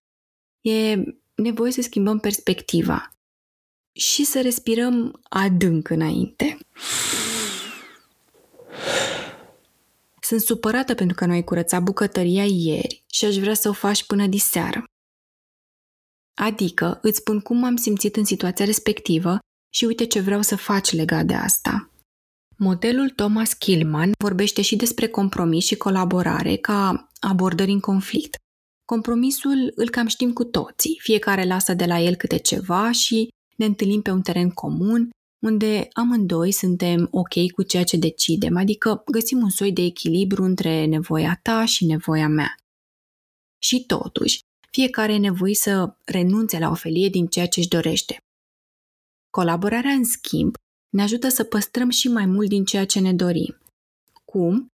e 0.61 1.03
nevoie 1.36 1.72
să 1.72 1.82
schimbăm 1.82 2.20
perspectiva 2.20 3.09
și 3.91 4.24
să 4.24 4.41
respirăm 4.41 5.20
adânc 5.24 5.89
înainte. 5.89 6.57
Sunt 10.22 10.41
supărată 10.41 10.95
pentru 10.95 11.15
că 11.15 11.26
nu 11.26 11.32
ai 11.32 11.43
curățat 11.43 11.84
bucătăria 11.84 12.45
ieri 12.45 13.03
și 13.11 13.26
aș 13.26 13.36
vrea 13.36 13.53
să 13.53 13.70
o 13.70 13.74
faci 13.74 14.05
până 14.05 14.28
diseară. 14.28 14.84
Adică 16.40 17.00
îți 17.02 17.18
spun 17.18 17.40
cum 17.40 17.58
m-am 17.58 17.76
simțit 17.76 18.16
în 18.16 18.26
situația 18.26 18.66
respectivă 18.66 19.38
și 19.74 19.86
uite 19.86 20.06
ce 20.06 20.20
vreau 20.20 20.42
să 20.42 20.56
faci 20.56 20.92
legat 20.92 21.26
de 21.26 21.34
asta. 21.34 21.90
Modelul 22.58 23.10
Thomas 23.10 23.54
Killman 23.54 24.12
vorbește 24.18 24.62
și 24.62 24.76
despre 24.76 25.08
compromis 25.08 25.66
și 25.66 25.76
colaborare 25.76 26.56
ca 26.56 27.10
abordări 27.20 27.72
în 27.72 27.80
conflict. 27.80 28.36
Compromisul 28.86 29.72
îl 29.76 29.90
cam 29.90 30.08
știm 30.08 30.34
cu 30.34 30.44
toții, 30.44 31.00
fiecare 31.02 31.46
lasă 31.46 31.74
de 31.74 31.86
la 31.86 32.00
el 32.00 32.16
câte 32.16 32.38
ceva 32.38 32.92
și 32.92 33.28
ne 33.56 33.66
întâlnim 33.66 34.02
pe 34.02 34.12
un 34.12 34.22
teren 34.22 34.50
comun, 34.50 35.10
unde 35.46 35.88
amândoi 35.94 36.52
suntem 36.52 37.08
ok 37.12 37.52
cu 37.52 37.64
ceea 37.64 37.84
ce 37.84 37.98
decidem, 37.98 38.58
adică 38.58 39.04
găsim 39.12 39.38
un 39.38 39.50
soi 39.50 39.72
de 39.72 39.82
echilibru 39.82 40.44
între 40.44 40.86
nevoia 40.86 41.40
ta 41.44 41.66
și 41.66 41.86
nevoia 41.86 42.28
mea. 42.28 42.56
Și 43.62 43.86
totuși, 43.86 44.40
fiecare 44.72 45.13
e 45.13 45.17
nevoit 45.17 45.57
să 45.57 45.93
renunțe 46.05 46.59
la 46.59 46.70
o 46.70 46.74
felie 46.74 47.09
din 47.09 47.28
ceea 47.28 47.47
ce 47.47 47.59
își 47.59 47.70
dorește. 47.70 48.17
Colaborarea, 49.30 49.91
în 49.91 50.03
schimb, 50.03 50.55
ne 50.89 51.01
ajută 51.01 51.30
să 51.30 51.43
păstrăm 51.43 51.89
și 51.89 52.07
mai 52.07 52.26
mult 52.26 52.49
din 52.49 52.65
ceea 52.65 52.86
ce 52.86 52.99
ne 52.99 53.13
dorim. 53.13 53.57
Cum? 54.26 54.67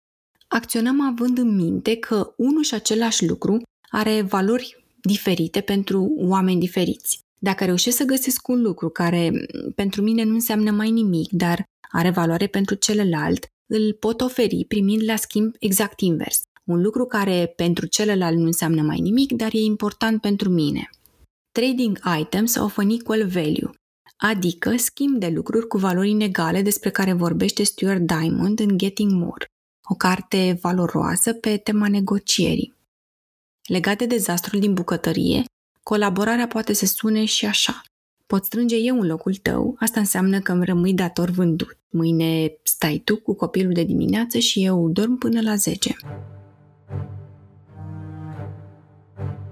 Acționăm 0.48 1.02
având 1.02 1.38
în 1.38 1.56
minte 1.56 1.98
că 1.98 2.34
unul 2.38 2.64
și 2.64 2.74
același 2.74 3.26
lucru 3.26 3.62
are 3.90 4.22
valori 4.22 4.84
diferite 5.02 5.62
pentru 5.62 6.14
oameni 6.18 6.60
diferiți. 6.60 7.20
Dacă 7.40 7.66
reușesc 7.66 7.98
să 7.98 8.04
găsesc 8.04 8.48
un 8.48 8.62
lucru 8.62 8.90
care 8.90 9.46
pentru 9.76 10.02
mine 10.02 10.24
nu 10.24 10.34
înseamnă 10.34 10.72
mai 10.72 10.92
nimic, 10.92 11.32
dar 11.32 11.64
are 11.92 12.10
valoare 12.10 12.48
pentru 12.48 12.76
celălalt, 12.76 13.46
îl 13.66 13.94
pot 13.94 14.22
oferi 14.22 14.66
primind 14.68 15.02
la 15.06 15.16
schimb 15.16 15.56
exact 15.60 16.00
invers. 16.00 16.42
Un 16.64 16.82
lucru 16.82 17.06
care 17.06 17.54
pentru 17.56 17.86
celălalt 17.86 18.38
nu 18.38 18.46
înseamnă 18.46 18.82
mai 18.82 19.00
nimic, 19.00 19.32
dar 19.32 19.50
e 19.54 19.60
important 19.60 20.22
pentru 20.22 20.50
mine. 20.50 20.90
Trading 21.52 22.00
items 22.20 22.56
of 22.56 22.78
an 22.78 22.90
equal 22.90 23.28
value, 23.28 23.70
adică 24.18 24.76
schimb 24.78 25.20
de 25.20 25.28
lucruri 25.28 25.68
cu 25.68 25.78
valori 25.78 26.10
inegale 26.10 26.62
despre 26.62 26.90
care 26.90 27.14
vorbește 27.14 27.64
Stuart 27.64 28.00
Diamond 28.00 28.60
în 28.60 28.78
Getting 28.78 29.12
More, 29.12 29.46
o 29.90 29.96
carte 29.96 30.58
valoroasă 30.62 31.34
pe 31.34 31.58
tema 31.58 31.88
negocierii. 31.88 32.74
Legat 33.68 33.98
de 33.98 34.06
dezastrul 34.06 34.60
din 34.60 34.74
bucătărie, 34.74 35.44
colaborarea 35.84 36.48
poate 36.48 36.74
să 36.74 36.86
sune 36.86 37.26
și 37.26 37.46
așa. 37.46 37.82
Pot 38.26 38.46
strânge 38.46 38.76
eu 38.76 39.00
în 39.00 39.08
locul 39.08 39.36
tău, 39.36 39.76
asta 39.80 40.00
înseamnă 40.00 40.40
că 40.40 40.52
îmi 40.52 40.66
rămâi 40.66 40.94
dator 40.94 41.30
vândut. 41.30 41.78
Mâine 41.90 42.54
stai 42.64 43.02
tu 43.06 43.18
cu 43.18 43.34
copilul 43.34 43.74
de 43.74 43.84
dimineață 43.84 44.38
și 44.38 44.64
eu 44.64 44.90
dorm 44.90 45.18
până 45.18 45.42
la 45.42 45.56
10. 45.56 45.96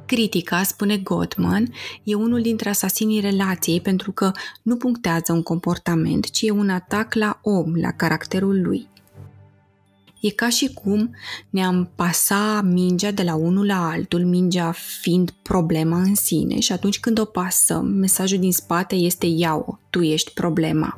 Critica, 0.05 0.63
spune 0.63 0.97
Gottman, 0.97 1.73
e 2.03 2.13
unul 2.15 2.41
dintre 2.41 2.69
asasinii 2.69 3.19
relației 3.19 3.81
pentru 3.81 4.11
că 4.11 4.31
nu 4.61 4.75
punctează 4.75 5.31
un 5.31 5.43
comportament, 5.43 6.29
ci 6.29 6.41
e 6.41 6.51
un 6.51 6.69
atac 6.69 7.13
la 7.13 7.39
om, 7.41 7.75
la 7.75 7.91
caracterul 7.91 8.61
lui. 8.61 8.87
E 10.21 10.29
ca 10.29 10.49
și 10.49 10.73
cum 10.73 11.15
ne-am 11.49 11.91
pasa 11.95 12.61
mingea 12.61 13.11
de 13.11 13.23
la 13.23 13.35
unul 13.35 13.65
la 13.65 13.89
altul, 13.89 14.25
mingea 14.25 14.71
fiind 14.71 15.31
problema 15.41 16.01
în 16.01 16.15
sine 16.15 16.59
și 16.59 16.71
atunci 16.71 16.99
când 16.99 17.19
o 17.19 17.25
pasăm, 17.25 17.85
mesajul 17.85 18.39
din 18.39 18.51
spate 18.51 18.95
este 18.95 19.25
iau 19.25 19.79
tu 19.89 20.01
ești 20.01 20.31
problema. 20.31 20.97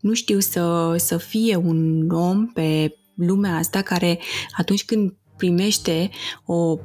Nu 0.00 0.12
știu 0.12 0.38
să, 0.38 0.94
să 0.98 1.16
fie 1.16 1.56
un 1.56 2.10
om 2.10 2.46
pe 2.46 2.96
lumea 3.14 3.56
asta 3.56 3.82
care 3.82 4.18
atunci 4.56 4.84
când 4.84 5.14
primește 5.36 6.10
o 6.46 6.78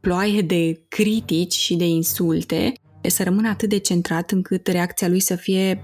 ploaie 0.00 0.40
de 0.40 0.82
critici 0.88 1.54
și 1.54 1.76
de 1.76 1.86
insulte, 1.86 2.72
să 3.08 3.22
rămână 3.22 3.48
atât 3.48 3.68
de 3.68 3.78
centrat 3.78 4.30
încât 4.30 4.66
reacția 4.66 5.08
lui 5.08 5.20
să 5.20 5.36
fie 5.36 5.82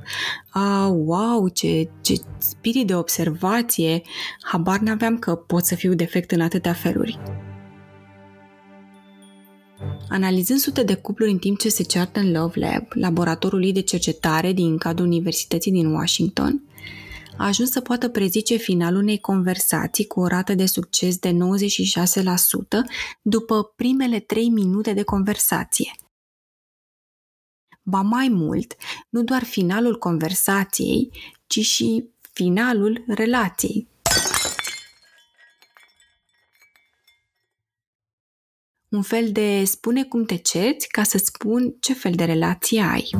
a, 0.51 0.87
wow, 0.87 1.49
ce, 1.49 1.91
ce 2.01 2.15
spirit 2.39 2.87
de 2.87 2.95
observație, 2.95 4.03
habar 4.43 4.79
n-aveam 4.79 5.19
că 5.19 5.35
pot 5.35 5.65
să 5.65 5.75
fiu 5.75 5.95
defect 5.95 6.31
în 6.31 6.41
atâtea 6.41 6.73
feluri. 6.73 7.19
Analizând 10.09 10.59
sute 10.59 10.83
de 10.83 10.95
cupluri 10.95 11.31
în 11.31 11.39
timp 11.39 11.59
ce 11.59 11.69
se 11.69 11.83
ceartă 11.83 12.21
în 12.21 12.33
Love 12.33 12.61
Lab, 12.61 12.87
laboratorul 12.95 13.71
de 13.73 13.81
cercetare 13.81 14.53
din 14.53 14.77
cadrul 14.77 15.07
Universității 15.07 15.73
din 15.73 15.87
Washington, 15.87 16.63
a 17.37 17.47
ajuns 17.47 17.71
să 17.71 17.81
poată 17.81 18.09
prezice 18.09 18.57
finalul 18.57 19.03
unei 19.03 19.21
conversații 19.21 20.07
cu 20.07 20.21
o 20.21 20.27
rată 20.27 20.55
de 20.55 20.67
succes 20.67 21.19
de 21.19 21.31
96% 21.31 21.37
după 23.23 23.73
primele 23.77 24.21
3 24.21 24.49
minute 24.49 24.93
de 24.93 25.03
conversație– 25.03 25.91
Ba 27.89 28.01
mai 28.01 28.29
mult, 28.29 28.77
nu 29.09 29.23
doar 29.23 29.45
finalul 29.45 29.99
conversației, 29.99 31.11
ci 31.47 31.61
și 31.61 32.09
finalul 32.33 33.05
relației. 33.07 33.89
Un 38.89 39.03
fel 39.03 39.33
de 39.33 39.65
spune 39.65 40.05
cum 40.05 40.25
te 40.25 40.37
cerți 40.37 40.89
ca 40.89 41.03
să 41.03 41.19
spun 41.19 41.75
ce 41.81 41.93
fel 41.93 42.13
de 42.13 42.25
relație 42.25 42.81
ai. 42.81 43.11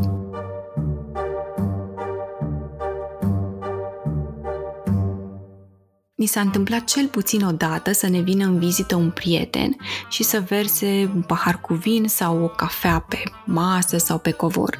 Ni 6.17 6.27
s-a 6.27 6.41
întâmplat 6.41 6.85
cel 6.85 7.07
puțin 7.07 7.45
o 7.45 7.51
dată 7.53 7.93
să 7.93 8.09
ne 8.09 8.21
vină 8.21 8.45
în 8.45 8.59
vizită 8.59 8.95
un 8.95 9.11
prieten 9.11 9.77
și 10.09 10.23
să 10.23 10.41
verse 10.41 11.11
un 11.15 11.23
pahar 11.23 11.61
cu 11.61 11.75
vin 11.75 12.09
sau 12.09 12.43
o 12.43 12.49
cafea 12.49 12.99
pe 12.99 13.23
masă 13.45 13.97
sau 13.97 14.19
pe 14.19 14.31
covor. 14.31 14.79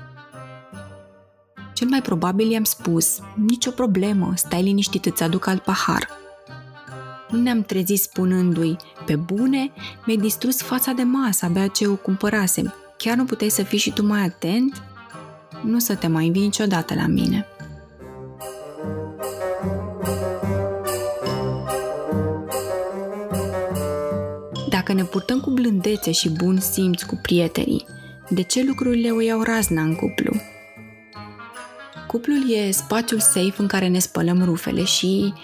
Cel 1.75 1.89
mai 1.89 2.03
probabil 2.03 2.51
i-am 2.51 2.65
spus, 2.65 3.19
nicio 3.35 3.71
problemă, 3.71 4.33
stai 4.35 4.63
liniștit, 4.63 5.07
îți 5.07 5.23
aduc 5.23 5.47
alt 5.47 5.63
pahar. 5.63 6.09
Nu 7.31 7.41
ne-am 7.41 7.63
trezit 7.63 8.01
spunându-i, 8.01 8.77
pe 9.07 9.17
bune, 9.17 9.73
mi-ai 10.07 10.19
distrus 10.19 10.63
fața 10.63 10.93
de 10.93 11.03
masă 11.03 11.45
abia 11.45 11.67
ce 11.67 11.87
o 11.87 11.97
cumpărasem. 11.97 12.75
Chiar 12.97 13.17
nu 13.17 13.25
puteai 13.25 13.51
să 13.51 13.63
fii 13.63 13.79
și 13.79 13.93
tu 13.93 14.03
mai 14.03 14.25
atent? 14.25 14.83
Nu 15.63 15.79
să 15.79 15.95
te 15.95 16.07
mai 16.07 16.27
învii 16.27 16.43
niciodată 16.43 16.95
la 16.95 17.07
mine. 17.07 17.47
Dacă 24.87 24.99
ne 24.99 25.05
purtăm 25.05 25.41
cu 25.41 25.51
blândețe 25.51 26.11
și 26.13 26.31
bun 26.31 26.61
simț 26.61 27.03
cu 27.03 27.19
prietenii, 27.23 27.87
de 28.29 28.43
ce 28.43 28.65
lucrurile 28.65 29.11
o 29.11 29.21
iau 29.21 29.43
razna 29.43 29.83
în 29.83 29.95
cuplu? 29.95 30.37
Cuplul 32.07 32.51
e 32.51 32.71
spațiul 32.71 33.21
safe 33.21 33.55
în 33.57 33.67
care 33.67 33.89
ne 33.89 33.99
spălăm 33.99 34.45
rufele 34.45 34.85
și 34.85 35.35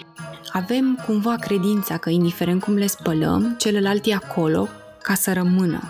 avem 0.51 1.03
cumva 1.05 1.35
credința 1.35 1.97
că, 1.97 2.09
indiferent 2.09 2.63
cum 2.63 2.75
le 2.75 2.87
spălăm, 2.87 3.55
celălalt 3.59 4.05
e 4.05 4.13
acolo 4.13 4.67
ca 5.01 5.13
să 5.13 5.33
rămână. 5.33 5.81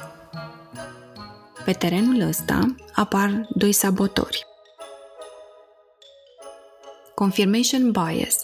Pe 1.66 1.72
terenul 1.72 2.28
ăsta 2.28 2.76
apar 2.94 3.48
doi 3.56 3.72
sabotori. 3.72 4.46
Confirmation 7.16 7.92
bias. 7.92 8.38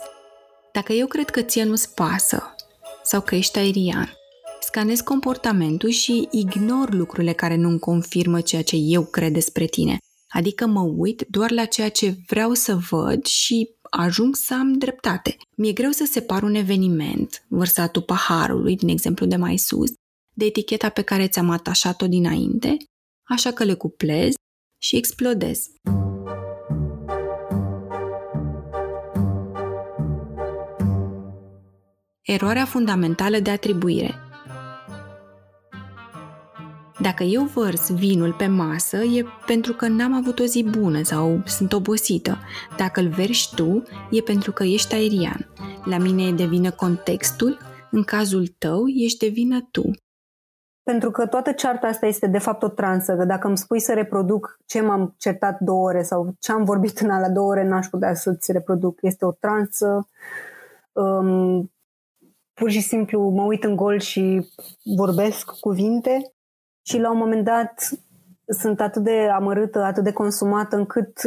Dacă 0.71 0.93
eu 0.93 1.07
cred 1.07 1.29
că 1.29 1.41
ție 1.41 1.63
nu-ți 1.63 1.93
pasă 1.93 2.55
sau 3.03 3.21
că 3.21 3.35
ești 3.35 3.57
aerian, 3.57 4.18
scanez 4.69 5.01
comportamentul 5.01 5.89
și 5.89 6.27
ignor 6.31 6.93
lucrurile 6.93 7.33
care 7.33 7.55
nu-mi 7.55 7.79
confirmă 7.79 8.41
ceea 8.41 8.61
ce 8.61 8.75
eu 8.75 9.05
cred 9.05 9.33
despre 9.33 9.65
tine. 9.65 9.97
Adică 10.27 10.67
mă 10.67 10.81
uit 10.81 11.25
doar 11.29 11.51
la 11.51 11.65
ceea 11.65 11.89
ce 11.89 12.15
vreau 12.27 12.53
să 12.53 12.75
văd 12.75 13.25
și 13.25 13.69
ajung 13.89 14.35
să 14.35 14.53
am 14.53 14.73
dreptate. 14.73 15.37
Mi-e 15.57 15.73
greu 15.73 15.91
să 15.91 16.05
separ 16.05 16.43
un 16.43 16.53
eveniment, 16.53 17.45
vărsatul 17.47 18.01
paharului, 18.01 18.75
din 18.75 18.87
exemplu 18.87 19.25
de 19.25 19.35
mai 19.35 19.57
sus, 19.57 19.89
de 20.33 20.45
eticheta 20.45 20.89
pe 20.89 21.01
care 21.01 21.27
ți-am 21.27 21.49
atașat-o 21.49 22.07
dinainte, 22.07 22.77
așa 23.23 23.51
că 23.51 23.63
le 23.63 23.73
cuplez 23.73 24.33
și 24.81 24.95
explodez. 24.95 25.67
Eroarea 32.21 32.65
fundamentală 32.65 33.39
de 33.39 33.49
atribuire– 33.49 34.15
dacă 37.01 37.23
eu 37.23 37.43
vărs 37.43 37.91
vinul 37.91 38.33
pe 38.33 38.47
masă, 38.47 38.97
e 38.97 39.25
pentru 39.45 39.73
că 39.73 39.87
n-am 39.87 40.13
avut 40.13 40.39
o 40.39 40.43
zi 40.43 40.63
bună 40.63 41.03
sau 41.03 41.41
sunt 41.45 41.73
obosită. 41.73 42.37
Dacă 42.77 42.99
îl 42.99 43.07
verși 43.07 43.55
tu, 43.55 43.83
e 44.11 44.21
pentru 44.21 44.51
că 44.51 44.63
ești 44.63 44.93
aerian. 44.93 45.47
La 45.85 45.97
mine 45.97 46.31
devine 46.31 46.69
contextul 46.69 47.57
În 47.91 48.03
cazul 48.03 48.47
tău, 48.47 48.87
ești 48.87 49.25
de 49.25 49.27
vină 49.27 49.67
tu. 49.71 49.91
Pentru 50.83 51.11
că 51.11 51.25
toată 51.25 51.51
cearta 51.51 51.87
asta 51.87 52.05
este 52.05 52.27
de 52.27 52.37
fapt 52.37 52.63
o 52.63 52.67
transă, 52.67 53.15
că 53.15 53.25
dacă 53.25 53.47
îmi 53.47 53.57
spui 53.57 53.79
să 53.79 53.93
reproduc 53.93 54.59
ce 54.65 54.81
m-am 54.81 55.15
certat 55.17 55.59
două 55.59 55.87
ore 55.87 56.03
sau 56.03 56.33
ce 56.39 56.51
am 56.51 56.63
vorbit 56.63 56.99
în 56.99 57.09
ala 57.09 57.29
două 57.29 57.47
ore, 57.47 57.67
n-aș 57.67 57.87
putea 57.87 58.13
să-ți 58.13 58.51
reproduc. 58.51 58.97
Este 59.01 59.25
o 59.25 59.31
transă. 59.31 60.09
Um, 60.91 61.71
pur 62.53 62.69
și 62.69 62.81
simplu 62.81 63.29
mă 63.29 63.43
uit 63.43 63.63
în 63.63 63.75
gol 63.75 63.99
și 63.99 64.49
vorbesc 64.83 65.51
cuvinte 65.59 66.33
și 66.89 66.97
la 66.97 67.11
un 67.11 67.17
moment 67.17 67.43
dat 67.43 67.89
sunt 68.47 68.81
atât 68.81 69.03
de 69.03 69.29
amărâtă, 69.33 69.83
atât 69.83 70.03
de 70.03 70.11
consumată 70.11 70.75
încât 70.75 71.21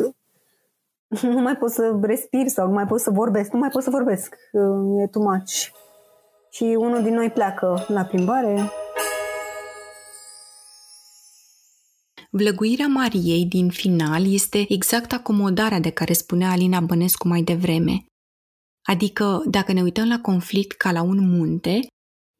nu 1.34 1.40
mai 1.40 1.56
pot 1.56 1.70
să 1.70 1.98
respir 2.02 2.48
sau 2.48 2.66
nu 2.66 2.72
mai 2.72 2.86
pot 2.86 3.00
să 3.00 3.10
vorbesc, 3.10 3.52
nu 3.52 3.58
mai 3.58 3.68
pot 3.68 3.82
să 3.82 3.90
vorbesc. 3.90 4.34
E 5.02 5.06
too 5.06 5.22
much. 5.22 5.52
Și 6.50 6.76
unul 6.78 7.02
din 7.02 7.14
noi 7.14 7.30
pleacă 7.30 7.84
la 7.88 8.04
plimbare. 8.04 8.70
Vlăguirea 12.30 12.86
Mariei 12.86 13.46
din 13.46 13.68
final 13.68 14.32
este 14.32 14.64
exact 14.68 15.12
acomodarea 15.12 15.80
de 15.80 15.90
care 15.90 16.12
spunea 16.12 16.50
Alina 16.50 16.80
Bănescu 16.80 17.28
mai 17.28 17.42
devreme. 17.42 18.04
Adică, 18.82 19.42
dacă 19.46 19.72
ne 19.72 19.82
uităm 19.82 20.08
la 20.08 20.20
conflict 20.20 20.76
ca 20.76 20.92
la 20.92 21.02
un 21.02 21.18
munte, 21.36 21.80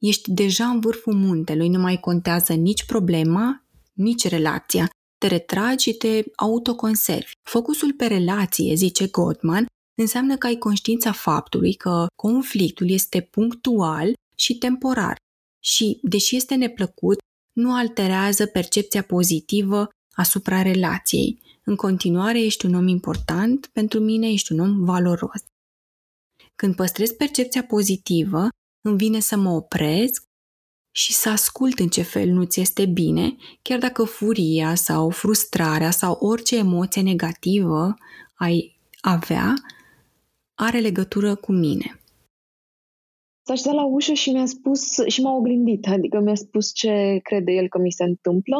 ești 0.03 0.31
deja 0.31 0.67
în 0.67 0.81
vârful 0.81 1.15
muntelui, 1.15 1.69
nu 1.69 1.81
mai 1.81 2.01
contează 2.01 2.53
nici 2.53 2.85
problema, 2.85 3.65
nici 3.93 4.29
relația. 4.29 4.91
Te 5.19 5.27
retragi 5.27 5.83
și 5.83 5.95
te 5.95 6.23
autoconservi. 6.37 7.31
Focusul 7.43 7.93
pe 7.93 8.07
relație, 8.07 8.75
zice 8.75 9.07
Gottman, 9.07 9.67
înseamnă 10.01 10.37
că 10.37 10.47
ai 10.47 10.57
conștiința 10.57 11.13
faptului 11.13 11.75
că 11.75 12.07
conflictul 12.17 12.91
este 12.91 13.21
punctual 13.21 14.13
și 14.37 14.59
temporar 14.59 15.17
și, 15.65 15.99
deși 16.03 16.37
este 16.37 16.55
neplăcut, 16.55 17.19
nu 17.53 17.75
alterează 17.75 18.47
percepția 18.47 19.03
pozitivă 19.03 19.89
asupra 20.15 20.63
relației. 20.63 21.41
În 21.65 21.77
continuare, 21.77 22.41
ești 22.41 22.67
un 22.67 22.75
om 22.75 22.87
important, 22.87 23.67
pentru 23.73 24.01
mine 24.01 24.29
ești 24.31 24.53
un 24.53 24.59
om 24.59 24.85
valoros. 24.85 25.43
Când 26.55 26.75
păstrez 26.75 27.11
percepția 27.11 27.65
pozitivă, 27.65 28.49
îmi 28.83 28.97
vine 28.97 29.20
să 29.20 29.37
mă 29.37 29.51
opresc 29.51 30.30
și 30.91 31.12
să 31.12 31.28
ascult 31.28 31.78
în 31.78 31.89
ce 31.89 32.03
fel 32.03 32.28
nu 32.28 32.45
ți 32.45 32.61
este 32.61 32.87
bine, 32.87 33.37
chiar 33.62 33.78
dacă 33.78 34.05
furia 34.05 34.74
sau 34.74 35.11
frustrarea 35.11 35.91
sau 35.91 36.12
orice 36.20 36.57
emoție 36.57 37.03
negativă 37.03 37.95
ai 38.35 38.76
avea 39.01 39.55
are 40.55 40.78
legătură 40.78 41.35
cu 41.35 41.53
mine. 41.53 42.01
S-a 43.43 43.53
așezat 43.53 43.74
la 43.74 43.85
ușă 43.85 44.12
și 44.12 44.30
mi-a 44.30 44.47
spus, 44.47 45.07
și 45.07 45.22
m-a 45.22 45.35
oglindit, 45.35 45.87
adică 45.87 46.20
mi-a 46.20 46.35
spus 46.35 46.72
ce 46.74 47.20
crede 47.22 47.53
el 47.53 47.68
că 47.68 47.78
mi 47.78 47.93
se 47.93 48.05
întâmplă 48.05 48.57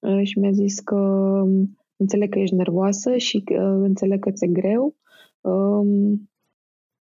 uh, 0.00 0.20
și 0.22 0.38
mi-a 0.38 0.52
zis 0.52 0.80
că 0.80 0.94
um, 0.94 1.78
înțeleg 1.96 2.30
că 2.30 2.38
ești 2.38 2.54
nervoasă 2.54 3.16
și 3.16 3.40
că 3.40 3.54
uh, 3.54 3.84
înțeleg 3.84 4.20
că 4.20 4.30
ți-e 4.30 4.46
greu. 4.46 4.96
Um, 5.40 6.30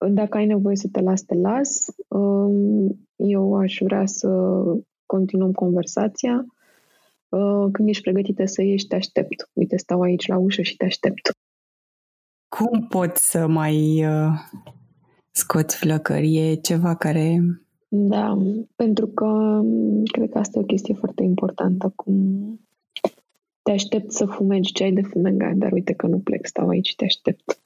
dacă 0.09 0.37
ai 0.37 0.45
nevoie 0.45 0.75
să 0.75 0.87
te 0.91 1.01
las, 1.01 1.21
te 1.21 1.35
las. 1.35 1.85
Um, 2.07 3.07
eu 3.15 3.55
aș 3.55 3.77
vrea 3.83 4.05
să 4.05 4.29
continuăm 5.05 5.51
conversația. 5.51 6.45
Uh, 7.29 7.67
când 7.71 7.87
ești 7.87 8.03
pregătită 8.03 8.45
să 8.45 8.61
ieși, 8.61 8.87
te 8.87 8.95
aștept. 8.95 9.49
Uite, 9.53 9.77
stau 9.77 10.01
aici 10.01 10.27
la 10.27 10.37
ușă 10.37 10.61
și 10.61 10.75
te 10.75 10.85
aștept. 10.85 11.31
Cum 12.47 12.87
poți 12.87 13.31
să 13.31 13.47
mai 13.47 14.05
uh, 14.05 14.33
scoți 15.31 15.77
flăcări? 15.77 16.37
E 16.37 16.55
ceva 16.55 16.95
care... 16.95 17.39
Da, 17.87 18.37
pentru 18.75 19.07
că 19.07 19.25
um, 19.25 20.03
cred 20.03 20.29
că 20.29 20.37
asta 20.37 20.59
e 20.59 20.61
o 20.61 20.65
chestie 20.65 20.93
foarte 20.93 21.23
importantă. 21.23 21.93
Cum 21.95 22.15
te 23.61 23.71
aștept 23.71 24.11
să 24.11 24.25
fumegi 24.25 24.71
ce 24.71 24.83
ai 24.83 24.91
de 24.91 25.01
fumegat, 25.01 25.53
dar 25.53 25.71
uite 25.71 25.93
că 25.93 26.07
nu 26.07 26.19
plec, 26.19 26.45
stau 26.45 26.67
aici 26.67 26.87
și 26.87 26.95
te 26.95 27.05
aștept. 27.05 27.61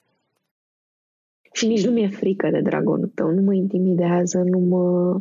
Și 1.56 1.66
nici 1.66 1.84
nu 1.84 1.92
mi-e 1.92 2.08
frică 2.08 2.50
de 2.50 2.60
dragonul 2.60 3.08
tău, 3.14 3.30
nu 3.30 3.42
mă 3.42 3.54
intimidează, 3.54 4.38
nu 4.38 4.58
mă... 4.58 5.20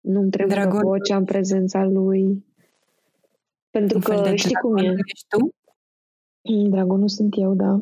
Nu-mi 0.00 0.30
trebuie 0.30 0.56
Dragon... 0.56 0.80
vocea 0.82 1.16
în 1.16 1.24
prezența 1.24 1.84
lui. 1.84 2.44
Pentru 3.70 3.96
Un 3.96 4.02
că 4.02 4.34
știi 4.34 4.54
cum 4.54 4.76
e. 4.76 4.82
Ești 4.82 5.26
tu? 5.28 5.54
Dragonul 6.68 7.08
sunt 7.08 7.34
eu, 7.36 7.54
da. 7.54 7.72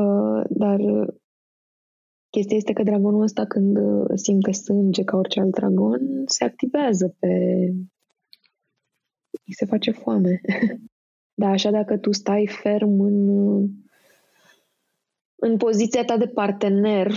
Uh, 0.00 0.44
dar 0.48 0.80
chestia 2.30 2.56
este 2.56 2.72
că 2.72 2.82
dragonul 2.82 3.22
ăsta 3.22 3.46
când 3.46 3.78
simte 4.14 4.52
sânge 4.52 5.04
ca 5.04 5.16
orice 5.16 5.40
alt 5.40 5.54
dragon, 5.54 6.22
se 6.26 6.44
activează 6.44 7.16
pe... 7.18 7.28
Îi 9.46 9.54
se 9.54 9.64
face 9.64 9.90
foame. 9.90 10.40
da, 11.40 11.48
așa 11.48 11.70
dacă 11.70 11.98
tu 11.98 12.12
stai 12.12 12.46
ferm 12.46 13.00
în 13.00 13.28
în 15.40 15.56
poziția 15.56 16.04
ta 16.04 16.16
de 16.16 16.26
partener, 16.26 17.12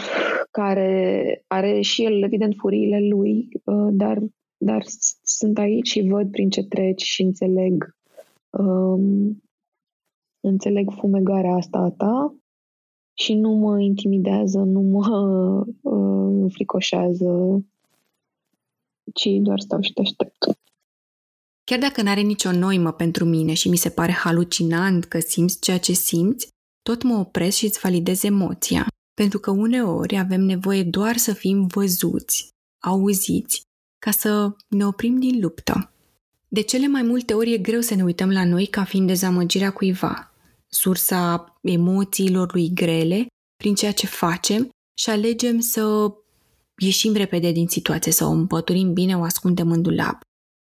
care 0.51 1.43
are 1.47 1.81
și 1.81 2.03
el, 2.03 2.23
evident, 2.23 2.55
furiile 2.57 2.99
lui, 3.07 3.47
uh, 3.63 3.89
dar, 3.91 4.19
dar 4.57 4.83
sunt 5.23 5.57
aici 5.57 5.87
și 5.87 6.07
văd 6.07 6.31
prin 6.31 6.49
ce 6.49 6.63
treci 6.63 7.03
și 7.03 7.21
înțeleg 7.21 7.95
um, 8.49 9.43
înțeleg 10.39 10.91
fumegarea 10.99 11.53
asta 11.53 11.77
a 11.77 11.89
ta 11.89 12.35
și 13.13 13.33
nu 13.33 13.49
mă 13.49 13.79
intimidează, 13.79 14.59
nu 14.59 14.81
mă 14.81 15.65
uh, 15.81 16.51
fricoșează, 16.53 17.63
ci 19.13 19.27
doar 19.41 19.59
stau 19.59 19.81
și 19.81 19.93
te 19.93 20.01
aștept. 20.01 20.37
Chiar 21.63 21.79
dacă 21.79 22.01
n-are 22.01 22.21
nicio 22.21 22.51
noimă 22.51 22.91
pentru 22.91 23.25
mine 23.25 23.53
și 23.53 23.69
mi 23.69 23.75
se 23.75 23.89
pare 23.89 24.11
halucinant 24.11 25.05
că 25.05 25.19
simți 25.19 25.59
ceea 25.59 25.79
ce 25.79 25.93
simți, 25.93 26.47
tot 26.81 27.03
mă 27.03 27.17
opresc 27.17 27.57
și 27.57 27.65
îți 27.65 27.79
validez 27.79 28.23
emoția, 28.23 28.87
pentru 29.13 29.39
că 29.39 29.51
uneori 29.51 30.17
avem 30.17 30.41
nevoie 30.41 30.83
doar 30.83 31.17
să 31.17 31.33
fim 31.33 31.67
văzuți, 31.67 32.49
auziți, 32.83 33.61
ca 34.05 34.11
să 34.11 34.55
ne 34.67 34.85
oprim 34.85 35.19
din 35.19 35.39
luptă. 35.41 35.91
De 36.47 36.61
cele 36.61 36.87
mai 36.87 37.01
multe 37.01 37.33
ori 37.33 37.53
e 37.53 37.57
greu 37.57 37.81
să 37.81 37.95
ne 37.95 38.03
uităm 38.03 38.31
la 38.31 38.45
noi 38.45 38.65
ca 38.65 38.83
fiind 38.83 39.07
dezamăgirea 39.07 39.71
cuiva, 39.71 40.33
sursa 40.67 41.55
emoțiilor 41.61 42.53
lui 42.53 42.71
grele 42.73 43.27
prin 43.55 43.75
ceea 43.75 43.93
ce 43.93 44.05
facem 44.05 44.69
și 44.97 45.09
alegem 45.09 45.59
să 45.59 46.13
ieșim 46.81 47.13
repede 47.13 47.51
din 47.51 47.67
situație, 47.67 48.11
să 48.11 48.25
o 48.25 48.29
împăturim 48.29 48.93
bine, 48.93 49.17
o 49.17 49.23
ascundem 49.23 49.71
în 49.71 49.81
dulap, 49.81 50.21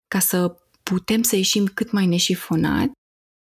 ca 0.09 0.19
să 0.19 0.57
putem 0.83 1.23
să 1.23 1.37
ieșim 1.37 1.67
cât 1.67 1.91
mai 1.91 2.07
neșifonat 2.07 2.91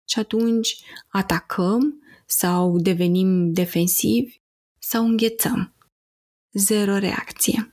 și 0.08 0.18
atunci 0.18 0.78
atacăm 1.08 2.02
sau 2.26 2.78
devenim 2.78 3.52
defensivi 3.52 4.40
sau 4.78 5.04
înghețăm. 5.04 5.74
Zero 6.52 6.98
reacție. 6.98 7.70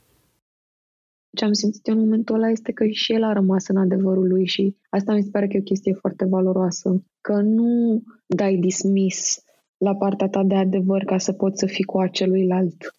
Ce 1.37 1.45
am 1.45 1.53
simțit 1.53 1.87
eu 1.87 1.93
în 1.93 1.99
momentul 1.99 2.35
ăla 2.35 2.49
este 2.49 2.71
că 2.71 2.87
și 2.87 3.13
el 3.13 3.23
a 3.23 3.33
rămas 3.33 3.67
în 3.67 3.77
adevărul 3.77 4.27
lui 4.27 4.45
și 4.45 4.75
asta 4.89 5.13
mi 5.13 5.23
se 5.23 5.29
pare 5.31 5.47
că 5.47 5.55
e 5.55 5.59
o 5.59 5.63
chestie 5.63 5.93
foarte 5.93 6.25
valoroasă. 6.25 7.05
Că 7.21 7.41
nu 7.41 8.03
dai 8.25 8.55
dismis 8.55 9.43
la 9.77 9.95
partea 9.95 10.29
ta 10.29 10.43
de 10.43 10.55
adevăr 10.55 11.03
ca 11.03 11.17
să 11.17 11.33
poți 11.33 11.59
să 11.59 11.65
fii 11.65 11.83
cu 11.83 11.99
aceluilalt. 11.99 12.95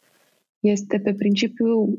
Este 0.61 0.99
pe 0.99 1.15
principiu 1.15 1.97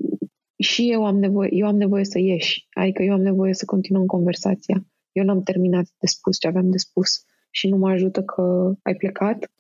și 0.58 0.92
eu 0.92 1.06
am 1.06 1.18
nevoie, 1.18 1.50
eu 1.52 1.68
am 1.68 1.78
nevoie 1.78 2.06
să 2.06 2.20
ieși. 2.20 2.68
Adică 2.74 3.04
eu 3.04 3.14
am 3.14 3.22
nevoie 3.22 3.54
să 3.54 3.66
continuăm 3.66 4.06
conversația. 4.06 4.86
Eu 5.12 5.24
n-am 5.24 5.44
terminat 5.44 5.86
de 6.00 6.08
spus 6.08 6.40
ce 6.40 6.48
aveam 6.48 6.70
de 6.70 6.78
spus 6.78 7.26
și 7.56 7.68
nu 7.68 7.78
mă 7.78 7.90
ajută 7.90 8.24
că 8.24 8.74
ai 8.82 8.96
plecat, 8.96 9.52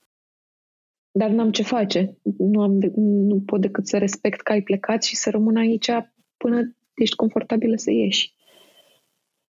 dar 1.12 1.30
n-am 1.30 1.52
ce 1.52 1.64
face. 1.64 2.18
Nu, 2.38 2.62
am 2.62 2.80
de, 2.80 2.92
nu 2.96 3.42
pot 3.46 3.62
decât 3.62 3.88
să 3.88 3.98
respect 3.98 4.42
că 4.42 4.52
ai 4.52 4.62
plecat 4.62 5.04
și 5.04 5.16
să 5.16 5.30
rămân 5.30 5.56
aici 5.56 5.90
până 6.38 6.76
ești 6.96 7.16
confortabilă 7.16 7.76
să 7.76 7.92
ieși. 7.92 8.34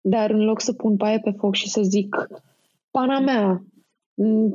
Dar 0.01 0.31
în 0.31 0.45
loc 0.45 0.61
să 0.61 0.73
pun 0.73 0.97
paie 0.97 1.19
pe 1.19 1.31
foc 1.31 1.55
și 1.55 1.69
să 1.69 1.83
zic, 1.83 2.17
pana 2.91 3.21
mea, 3.21 3.65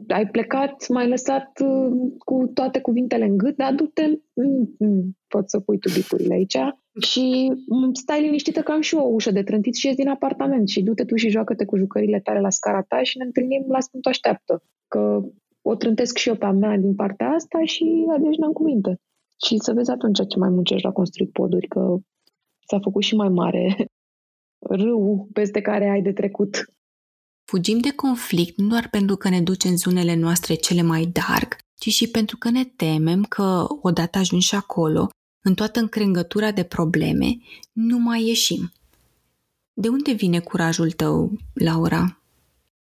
ai 0.07 0.27
plecat, 0.27 0.87
m-ai 0.89 1.07
lăsat 1.07 1.59
uh, 1.59 2.11
cu 2.17 2.51
toate 2.53 2.81
cuvintele 2.81 3.25
în 3.25 3.37
gât, 3.37 3.55
dar 3.55 3.73
du-te, 3.73 4.19
mm, 4.33 4.75
mm, 4.79 5.17
pot 5.27 5.49
să 5.49 5.59
pui 5.59 5.77
tu 5.77 5.89
bicurile 5.93 6.33
aici 6.33 6.57
și 7.01 7.53
stai 7.93 8.21
liniștită 8.21 8.61
că 8.61 8.71
am 8.71 8.81
și 8.81 8.95
eu 8.95 9.01
o 9.01 9.13
ușă 9.13 9.31
de 9.31 9.43
trântit 9.43 9.75
și 9.75 9.87
ies 9.87 9.95
din 9.95 10.07
apartament 10.07 10.69
și 10.69 10.83
du-te 10.83 11.05
tu 11.05 11.15
și 11.15 11.29
joacă-te 11.29 11.65
cu 11.65 11.77
jucările 11.77 12.19
tale 12.19 12.39
la 12.39 12.49
scara 12.49 12.81
ta 12.81 13.03
și 13.03 13.17
ne 13.17 13.23
întâlnim 13.23 13.65
la 13.67 13.79
Sfântul 13.79 14.11
Așteaptă. 14.11 14.63
Că 14.87 15.21
o 15.61 15.75
trântesc 15.75 16.17
și 16.17 16.29
eu 16.29 16.35
pe 16.35 16.45
a 16.45 16.51
mea 16.51 16.77
din 16.77 16.95
partea 16.95 17.29
asta 17.29 17.59
și 17.63 18.05
adeși 18.15 18.39
n-am 18.39 18.51
cuvinte. 18.51 18.99
Și 19.45 19.57
să 19.57 19.73
vezi 19.73 19.91
atunci 19.91 20.27
ce 20.27 20.37
mai 20.39 20.49
muncești 20.49 20.85
la 20.85 20.91
construit 20.91 21.31
poduri, 21.31 21.67
că 21.67 21.97
s-a 22.67 22.79
făcut 22.79 23.03
și 23.03 23.15
mai 23.15 23.29
mare 23.29 23.75
râu 24.81 25.27
peste 25.33 25.61
care 25.61 25.89
ai 25.89 26.01
de 26.01 26.11
trecut. 26.13 26.65
Fugim 27.51 27.79
de 27.79 27.91
conflict 27.95 28.57
nu 28.57 28.67
doar 28.67 28.87
pentru 28.91 29.15
că 29.15 29.29
ne 29.29 29.41
duce 29.41 29.67
în 29.67 29.77
zonele 29.77 30.15
noastre 30.15 30.53
cele 30.53 30.81
mai 30.81 31.05
dark, 31.05 31.55
ci 31.79 31.89
și 31.89 32.09
pentru 32.11 32.37
că 32.37 32.49
ne 32.49 32.63
temem 32.63 33.23
că, 33.23 33.65
odată 33.81 34.17
ajunși 34.17 34.55
acolo, 34.55 35.09
în 35.47 35.53
toată 35.53 35.79
încrengătura 35.79 36.51
de 36.51 36.63
probleme, 36.63 37.37
nu 37.71 37.97
mai 37.99 38.27
ieșim. 38.27 38.71
De 39.73 39.87
unde 39.87 40.11
vine 40.11 40.39
curajul 40.39 40.91
tău, 40.91 41.31
Laura? 41.53 42.19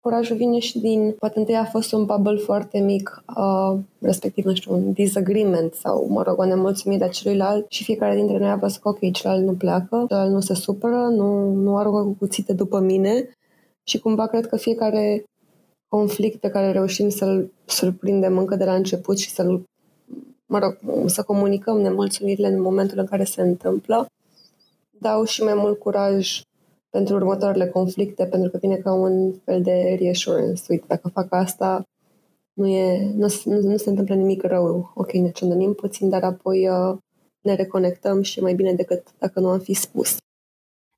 Curajul 0.01 0.37
vine 0.37 0.59
și 0.59 0.79
din, 0.79 1.15
poate 1.19 1.39
întâi 1.39 1.57
a 1.57 1.65
fost 1.65 1.93
un 1.93 2.05
bubble 2.05 2.37
foarte 2.37 2.79
mic, 2.79 3.25
uh, 3.37 3.79
respectiv, 3.99 4.45
nu 4.45 4.55
știu, 4.55 4.75
un 4.75 4.93
disagreement 4.93 5.75
sau, 5.75 6.07
mă 6.09 6.23
rog, 6.23 6.39
o 6.39 6.45
nemulțumire 6.45 7.05
a 7.05 7.09
celuilalt 7.09 7.71
și 7.71 7.85
fiecare 7.85 8.15
dintre 8.15 8.39
noi 8.39 8.51
a 8.51 8.57
văzut 8.57 8.81
că, 8.81 8.89
ok, 8.89 9.13
celălalt 9.13 9.45
nu 9.45 9.55
pleacă, 9.55 10.05
celălalt 10.09 10.33
nu 10.33 10.41
se 10.41 10.55
supără, 10.55 10.97
nu, 10.97 11.53
nu 11.53 11.77
aruncă 11.77 12.03
cu 12.03 12.17
cuțite 12.19 12.53
după 12.53 12.81
mine 12.81 13.29
și 13.83 13.99
cumva 13.99 14.27
cred 14.27 14.47
că 14.47 14.57
fiecare 14.57 15.25
conflict 15.89 16.41
pe 16.41 16.49
care 16.49 16.73
reușim 16.73 17.09
să-l, 17.09 17.53
să-l 17.65 17.93
prindem 17.93 18.39
încă 18.39 18.57
de 18.57 18.65
la 18.65 18.75
început 18.75 19.19
și 19.19 19.31
să-l, 19.31 19.65
mă 20.47 20.59
rog, 20.59 20.78
să 21.07 21.22
comunicăm 21.22 21.80
nemulțumirile 21.80 22.47
în 22.47 22.61
momentul 22.61 22.99
în 22.99 23.07
care 23.07 23.24
se 23.24 23.42
întâmplă, 23.42 24.07
dau 24.90 25.24
și 25.24 25.42
mai 25.42 25.55
mult 25.55 25.78
curaj 25.78 26.40
pentru 26.90 27.14
următoarele 27.14 27.68
conflicte, 27.68 28.26
pentru 28.26 28.51
că 28.51 28.59
vine 28.61 28.76
ca 28.76 28.92
un 28.92 29.32
fel 29.45 29.62
de 29.62 29.97
reassurance. 30.01 30.62
Uite, 30.68 30.84
dacă 30.88 31.09
fac 31.09 31.26
asta, 31.32 31.82
nu, 32.53 32.66
e, 32.66 33.12
nu, 33.14 33.26
nu, 33.45 33.61
nu 33.61 33.76
se 33.76 33.88
întâmplă 33.88 34.14
nimic 34.14 34.42
rău. 34.42 34.92
Ok, 34.95 35.12
ne 35.12 35.30
ciondănim 35.30 35.74
puțin, 35.74 36.09
dar 36.09 36.22
apoi 36.22 36.68
uh, 36.68 36.97
ne 37.40 37.55
reconectăm 37.55 38.22
și 38.22 38.40
mai 38.40 38.55
bine 38.55 38.72
decât 38.72 39.14
dacă 39.18 39.40
nu 39.40 39.49
am 39.49 39.59
fi 39.59 39.74
spus. 39.74 40.16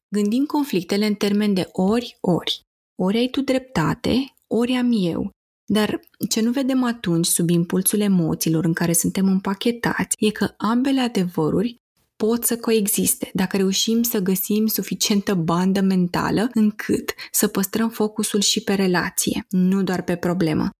Gândim 0.09 0.44
conflictele 0.44 1.07
în 1.07 1.14
termen 1.14 1.55
de 1.55 1.68
ori-ori. 1.72 2.61
Ori 3.03 3.16
ai 3.16 3.26
tu 3.26 3.40
dreptate, 3.40 4.34
ori 4.47 4.72
am 4.72 4.90
eu. 5.01 5.30
Dar 5.67 6.01
ce 6.29 6.41
nu 6.41 6.51
vedem 6.51 6.85
atunci, 6.85 7.27
sub 7.27 7.49
impulsul 7.49 8.01
emoțiilor 8.01 8.64
în 8.64 8.73
care 8.73 8.93
suntem 8.93 9.27
împachetați, 9.27 10.17
e 10.19 10.31
că 10.31 10.55
ambele 10.57 11.01
adevăruri 11.01 11.81
pot 12.17 12.45
să 12.45 12.57
coexiste 12.57 13.31
dacă 13.35 13.57
reușim 13.57 14.03
să 14.03 14.19
găsim 14.19 14.67
suficientă 14.67 15.35
bandă 15.35 15.81
mentală 15.81 16.51
încât 16.55 17.14
să 17.31 17.47
păstrăm 17.47 17.91
focusul 17.91 18.41
și 18.41 18.62
pe 18.62 18.75
relație, 18.75 19.47
nu 19.49 19.83
doar 19.83 20.03
pe 20.03 20.17
problemă. 20.17 20.71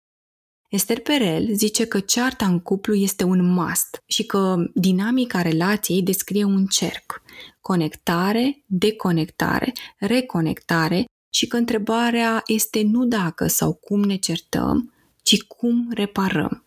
Esther 0.68 1.01
Perel 1.01 1.49
zice 1.55 1.87
că 1.87 2.01
cearta 2.01 2.47
în 2.47 2.61
cuplu 2.61 2.95
este 2.95 3.24
un 3.24 3.53
must 3.53 4.03
și 4.07 4.26
că 4.26 4.57
dinamica 4.74 5.43
relației 5.43 6.03
descrie 6.03 6.45
un 6.45 6.66
cerc. 6.66 7.22
Conectare, 7.61 8.64
deconectare, 8.66 9.72
reconectare 9.99 11.05
și 11.31 11.47
că 11.47 11.57
întrebarea 11.57 12.43
este 12.47 12.83
nu 12.83 13.05
dacă 13.05 13.47
sau 13.47 13.72
cum 13.72 14.03
ne 14.03 14.16
certăm, 14.16 14.93
ci 15.22 15.43
cum 15.43 15.89
reparăm. 15.95 16.64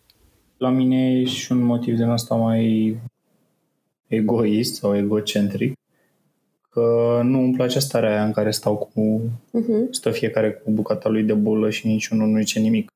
La 0.57 0.69
mine 0.69 1.19
e 1.19 1.25
și 1.25 1.51
un 1.51 1.61
motiv 1.61 1.95
din 1.95 2.09
asta 2.09 2.35
mai 2.35 2.97
egoist 4.07 4.75
sau 4.75 4.95
egocentric, 4.95 5.73
că 6.69 7.19
nu 7.23 7.39
îmi 7.39 7.53
place 7.55 7.79
starea 7.79 8.09
aia 8.09 8.25
în 8.25 8.31
care 8.31 8.51
stau 8.51 8.75
cu, 8.77 9.21
uh-huh. 9.29 9.89
stă 9.91 10.11
fiecare 10.11 10.51
cu 10.51 10.71
bucata 10.71 11.09
lui 11.09 11.23
de 11.23 11.33
bulă 11.33 11.69
și 11.69 11.87
niciunul 11.87 12.27
nu 12.27 12.39
zice 12.39 12.59
nimic. 12.59 12.91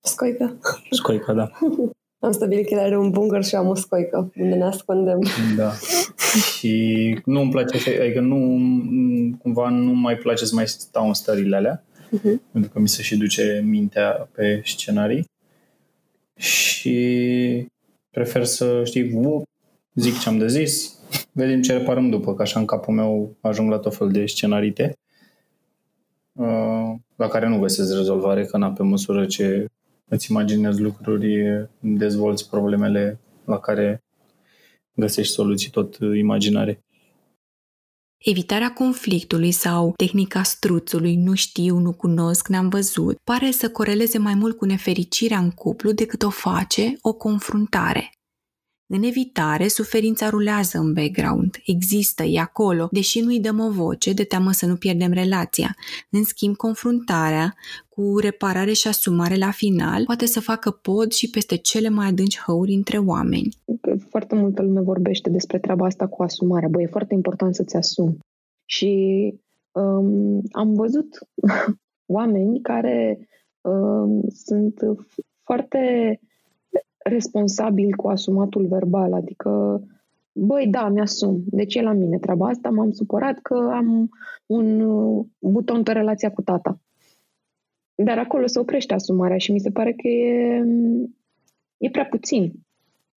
Scoica. 0.00 0.56
Scoica, 0.90 1.32
da. 1.32 1.50
Am 2.24 2.32
stabilit 2.32 2.66
că 2.66 2.74
el 2.74 2.80
are 2.80 2.98
un 2.98 3.10
bunker 3.10 3.44
și 3.44 3.54
am 3.54 3.68
o 3.68 3.74
scoică 3.74 4.32
unde 4.36 4.54
ne 4.54 4.64
ascundem. 4.64 5.18
Da. 5.56 5.72
și 6.56 7.20
nu 7.24 7.40
îmi 7.40 7.50
place, 7.50 8.00
adică 8.00 8.20
nu, 8.20 8.36
cumva 9.38 9.68
nu 9.68 9.92
mai 9.92 10.16
place 10.16 10.44
să 10.44 10.54
mai 10.54 10.68
stau 10.68 11.06
în 11.06 11.14
stările 11.14 11.56
alea, 11.56 11.84
uh-huh. 11.84 12.52
pentru 12.52 12.70
că 12.70 12.78
mi 12.78 12.88
se 12.88 13.02
și 13.02 13.16
duce 13.16 13.62
mintea 13.64 14.28
pe 14.34 14.62
scenarii. 14.64 15.30
Și 16.36 17.68
prefer 18.10 18.44
să, 18.44 18.82
știi, 18.84 19.20
zic 19.94 20.18
ce 20.18 20.28
am 20.28 20.38
de 20.38 20.48
zis, 20.48 20.98
vedem 21.32 21.62
ce 21.62 21.72
reparăm 21.72 22.10
după, 22.10 22.34
că 22.34 22.42
așa 22.42 22.60
în 22.60 22.66
capul 22.66 22.94
meu 22.94 23.36
ajung 23.40 23.70
la 23.70 23.78
tot 23.78 23.96
fel 23.96 24.10
de 24.10 24.26
scenarite 24.26 24.96
uh, 26.32 26.94
la 27.16 27.28
care 27.28 27.48
nu 27.48 27.58
găsesc 27.58 27.94
rezolvare, 27.94 28.44
că 28.44 28.56
na, 28.56 28.70
pe 28.70 28.82
măsură 28.82 29.26
ce 29.26 29.66
îți 30.10 30.30
imaginezi 30.30 30.80
lucruri, 30.80 31.44
dezvolți 31.80 32.48
problemele 32.48 33.20
la 33.44 33.58
care 33.58 34.04
găsești 34.92 35.32
soluții 35.32 35.70
tot 35.70 35.98
imaginare. 36.16 36.84
Evitarea 38.18 38.72
conflictului 38.72 39.50
sau 39.50 39.92
tehnica 39.96 40.42
struțului, 40.42 41.16
nu 41.16 41.34
știu, 41.34 41.78
nu 41.78 41.92
cunosc, 41.92 42.48
n-am 42.48 42.68
văzut, 42.68 43.16
pare 43.24 43.50
să 43.50 43.70
coreleze 43.70 44.18
mai 44.18 44.34
mult 44.34 44.56
cu 44.56 44.64
nefericirea 44.64 45.38
în 45.38 45.50
cuplu 45.50 45.92
decât 45.92 46.22
o 46.22 46.30
face 46.30 46.96
o 47.00 47.12
confruntare. 47.12 48.13
În 48.96 49.02
evitare, 49.02 49.68
suferința 49.68 50.28
rulează 50.28 50.78
în 50.78 50.92
background, 50.92 51.56
există, 51.66 52.22
e 52.22 52.40
acolo, 52.40 52.88
deși 52.90 53.20
nu-i 53.20 53.40
dăm 53.40 53.60
o 53.60 53.70
voce 53.70 54.12
de 54.12 54.24
teamă 54.24 54.50
să 54.52 54.66
nu 54.66 54.76
pierdem 54.76 55.12
relația. 55.12 55.76
În 56.10 56.22
schimb, 56.22 56.56
confruntarea 56.56 57.54
cu 57.88 58.18
reparare 58.18 58.72
și 58.72 58.88
asumare 58.88 59.36
la 59.36 59.50
final 59.50 60.04
poate 60.04 60.26
să 60.26 60.40
facă 60.40 60.70
pod 60.70 61.12
și 61.12 61.30
peste 61.30 61.56
cele 61.56 61.88
mai 61.88 62.06
adânci 62.06 62.40
hăuri 62.46 62.72
între 62.72 62.98
oameni. 62.98 63.48
Foarte 64.08 64.34
multă 64.34 64.62
lume 64.62 64.80
vorbește 64.80 65.30
despre 65.30 65.58
treaba 65.58 65.86
asta 65.86 66.06
cu 66.06 66.22
asumarea. 66.22 66.68
Băi, 66.68 66.82
e 66.82 66.86
foarte 66.86 67.14
important 67.14 67.54
să-ți 67.54 67.76
asumi. 67.76 68.18
Și 68.64 68.92
um, 69.72 70.42
am 70.52 70.72
văzut 70.74 71.18
oameni 72.16 72.60
care 72.60 73.28
um, 73.60 74.28
sunt 74.28 74.80
foarte 75.42 76.18
responsabil 77.04 77.94
cu 77.96 78.08
asumatul 78.08 78.66
verbal, 78.66 79.12
adică 79.12 79.82
băi, 80.32 80.68
da, 80.68 80.88
mi-asum, 80.88 81.42
deci 81.46 81.74
e 81.74 81.82
la 81.82 81.92
mine 81.92 82.18
treaba 82.18 82.48
asta, 82.48 82.70
m-am 82.70 82.90
supărat 82.90 83.38
că 83.38 83.70
am 83.72 84.08
un 84.46 84.80
uh, 84.80 85.24
buton 85.38 85.82
pe 85.82 85.92
relația 85.92 86.30
cu 86.30 86.42
tata. 86.42 86.80
Dar 87.94 88.18
acolo 88.18 88.46
se 88.46 88.58
oprește 88.58 88.94
asumarea 88.94 89.38
și 89.38 89.52
mi 89.52 89.60
se 89.60 89.70
pare 89.70 89.92
că 89.92 90.08
e, 90.08 90.64
e 91.76 91.90
prea 91.90 92.06
puțin. 92.06 92.52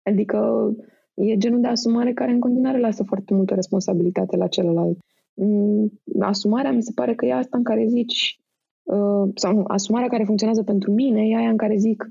Adică 0.03 0.71
e 1.13 1.37
genul 1.37 1.61
de 1.61 1.67
asumare 1.67 2.13
care 2.13 2.31
în 2.31 2.39
continuare 2.39 2.79
lasă 2.79 3.03
foarte 3.03 3.33
multă 3.33 3.53
responsabilitate 3.53 4.37
la 4.37 4.47
celălalt. 4.47 4.97
Mm, 5.33 5.91
asumarea 6.19 6.71
mi 6.71 6.83
se 6.83 6.91
pare 6.95 7.15
că 7.15 7.25
e 7.25 7.33
asta 7.33 7.57
în 7.57 7.63
care 7.63 7.85
zici, 7.87 8.39
uh, 8.83 9.29
sau 9.35 9.63
asumarea 9.67 10.07
care 10.07 10.23
funcționează 10.23 10.63
pentru 10.63 10.91
mine 10.91 11.27
e 11.27 11.35
aia 11.35 11.49
în 11.49 11.57
care 11.57 11.77
zic, 11.77 12.07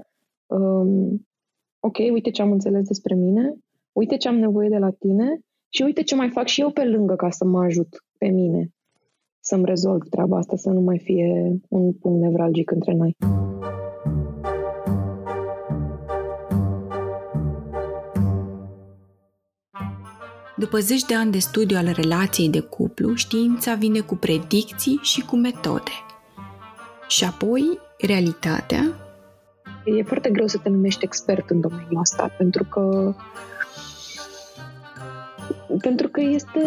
um, 0.47 1.26
ok, 1.87 1.99
uite 2.13 2.31
ce 2.31 2.43
am 2.43 2.51
înțeles 2.51 2.87
despre 2.87 3.15
mine, 3.15 3.55
uite 3.93 4.17
ce 4.17 4.29
am 4.29 4.37
nevoie 4.37 4.69
de 4.69 4.79
la 4.79 4.91
tine 4.91 5.41
și 5.69 5.83
uite 5.83 6.03
ce 6.03 6.15
mai 6.15 6.31
fac 6.31 6.47
și 6.47 6.61
eu 6.61 6.71
pe 6.71 6.85
lângă 6.85 7.15
ca 7.15 7.31
să 7.31 7.45
mă 7.45 7.63
ajut 7.63 8.05
pe 8.19 8.27
mine 8.27 8.71
să-mi 9.41 9.65
rezolv 9.65 10.03
treaba 10.11 10.37
asta, 10.37 10.57
să 10.57 10.71
nu 10.71 10.81
mai 10.81 10.99
fie 10.99 11.61
un 11.69 11.93
punct 11.93 12.21
nevralgic 12.21 12.71
între 12.71 12.93
noi. 12.93 13.17
După 20.57 20.79
zeci 20.79 21.05
de 21.05 21.15
ani 21.15 21.31
de 21.31 21.39
studiu 21.39 21.77
al 21.77 21.93
relației 21.95 22.51
de 22.51 22.61
cuplu, 22.61 23.15
știința 23.15 23.75
vine 23.75 24.01
cu 24.01 24.15
predicții 24.15 24.99
și 25.03 25.25
cu 25.27 25.37
metode. 25.37 25.91
Și 27.09 27.25
apoi, 27.25 27.63
realitatea 27.99 29.06
E 29.87 30.03
foarte 30.03 30.31
greu 30.31 30.47
să 30.47 30.59
te 30.63 30.69
numești 30.69 31.05
expert 31.05 31.51
în 31.51 31.61
domeniul 31.61 32.01
ăsta, 32.01 32.31
pentru 32.39 32.65
că 32.65 33.15
pentru 35.81 36.09
că 36.09 36.21
este 36.21 36.61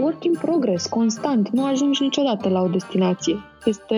work 0.00 0.24
in 0.24 0.32
progress, 0.40 0.86
constant. 0.86 1.48
Nu 1.48 1.64
ajungi 1.64 2.02
niciodată 2.02 2.48
la 2.48 2.62
o 2.62 2.66
destinație. 2.66 3.36
Este, 3.64 3.96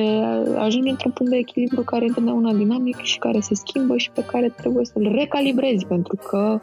ajungi 0.56 0.90
într-un 0.90 1.10
punct 1.10 1.32
de 1.32 1.38
echilibru 1.38 1.82
care 1.82 2.04
e 2.04 2.08
întotdeauna 2.08 2.52
dinamic 2.52 2.96
și 3.00 3.18
care 3.18 3.40
se 3.40 3.54
schimbă 3.54 3.96
și 3.96 4.10
pe 4.10 4.24
care 4.24 4.48
trebuie 4.56 4.84
să-l 4.84 5.12
recalibrezi, 5.14 5.86
pentru 5.86 6.16
că 6.28 6.60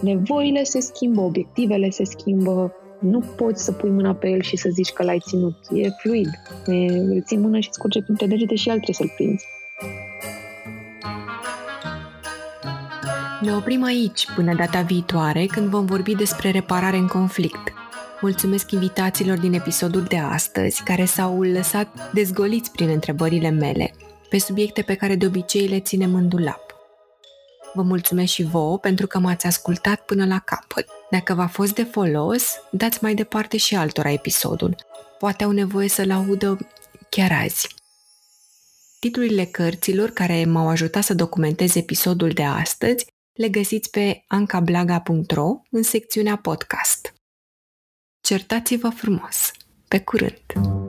nevoile 0.00 0.62
se 0.62 0.80
schimbă, 0.80 1.20
obiectivele 1.20 1.90
se 1.90 2.04
schimbă, 2.04 2.72
nu 3.00 3.22
poți 3.36 3.64
să 3.64 3.72
pui 3.72 3.90
mâna 3.90 4.14
pe 4.14 4.28
el 4.28 4.40
și 4.40 4.56
să 4.56 4.68
zici 4.72 4.92
că 4.92 5.02
l-ai 5.04 5.20
ținut. 5.26 5.56
E 5.74 5.88
fluid. 5.88 6.28
E, 6.66 6.98
îl 6.98 7.22
ții 7.22 7.38
mână 7.38 7.58
și 7.58 7.72
scurge 7.72 8.02
printre 8.02 8.26
degete 8.26 8.54
și 8.54 8.68
el 8.68 8.74
trebuie 8.74 8.94
să-l 8.94 9.12
prinzi. 9.16 9.44
Ne 13.40 13.54
oprim 13.54 13.82
aici 13.82 14.26
până 14.34 14.54
data 14.54 14.80
viitoare 14.80 15.46
când 15.46 15.68
vom 15.68 15.86
vorbi 15.86 16.14
despre 16.14 16.50
reparare 16.50 16.96
în 16.96 17.06
conflict. 17.06 17.72
Mulțumesc 18.20 18.70
invitațiilor 18.70 19.38
din 19.38 19.52
episodul 19.52 20.02
de 20.02 20.18
astăzi 20.18 20.82
care 20.82 21.04
s-au 21.04 21.42
lăsat 21.42 22.12
dezgoliți 22.12 22.70
prin 22.70 22.88
întrebările 22.88 23.50
mele 23.50 23.94
pe 24.28 24.38
subiecte 24.38 24.82
pe 24.82 24.94
care 24.94 25.14
de 25.14 25.26
obicei 25.26 25.66
le 25.66 25.80
ținem 25.80 26.14
în 26.14 26.28
dulap. 26.28 26.74
Vă 27.74 27.82
mulțumesc 27.82 28.32
și 28.32 28.42
vouă 28.42 28.78
pentru 28.78 29.06
că 29.06 29.18
m-ați 29.18 29.46
ascultat 29.46 30.00
până 30.00 30.26
la 30.26 30.38
capăt. 30.38 30.86
Dacă 31.10 31.34
v-a 31.34 31.46
fost 31.46 31.74
de 31.74 31.82
folos, 31.82 32.44
dați 32.70 32.98
mai 33.02 33.14
departe 33.14 33.56
și 33.56 33.76
altora 33.76 34.10
episodul. 34.12 34.76
Poate 35.18 35.44
au 35.44 35.50
nevoie 35.50 35.88
să-l 35.88 36.10
audă 36.10 36.58
chiar 37.08 37.32
azi. 37.32 37.74
Titlurile 38.98 39.44
cărților 39.44 40.10
care 40.10 40.44
m-au 40.44 40.68
ajutat 40.68 41.02
să 41.02 41.14
documentez 41.14 41.74
episodul 41.74 42.28
de 42.28 42.44
astăzi 42.44 43.06
Le 43.36 43.48
găsiți 43.48 43.90
pe 43.90 44.24
ancablaga.ro 44.26 45.60
în 45.70 45.82
secțiunea 45.82 46.36
podcast. 46.36 47.14
Certați-vă 48.20 48.88
frumos! 48.88 49.50
Pe 49.88 50.00
curând! 50.00 50.85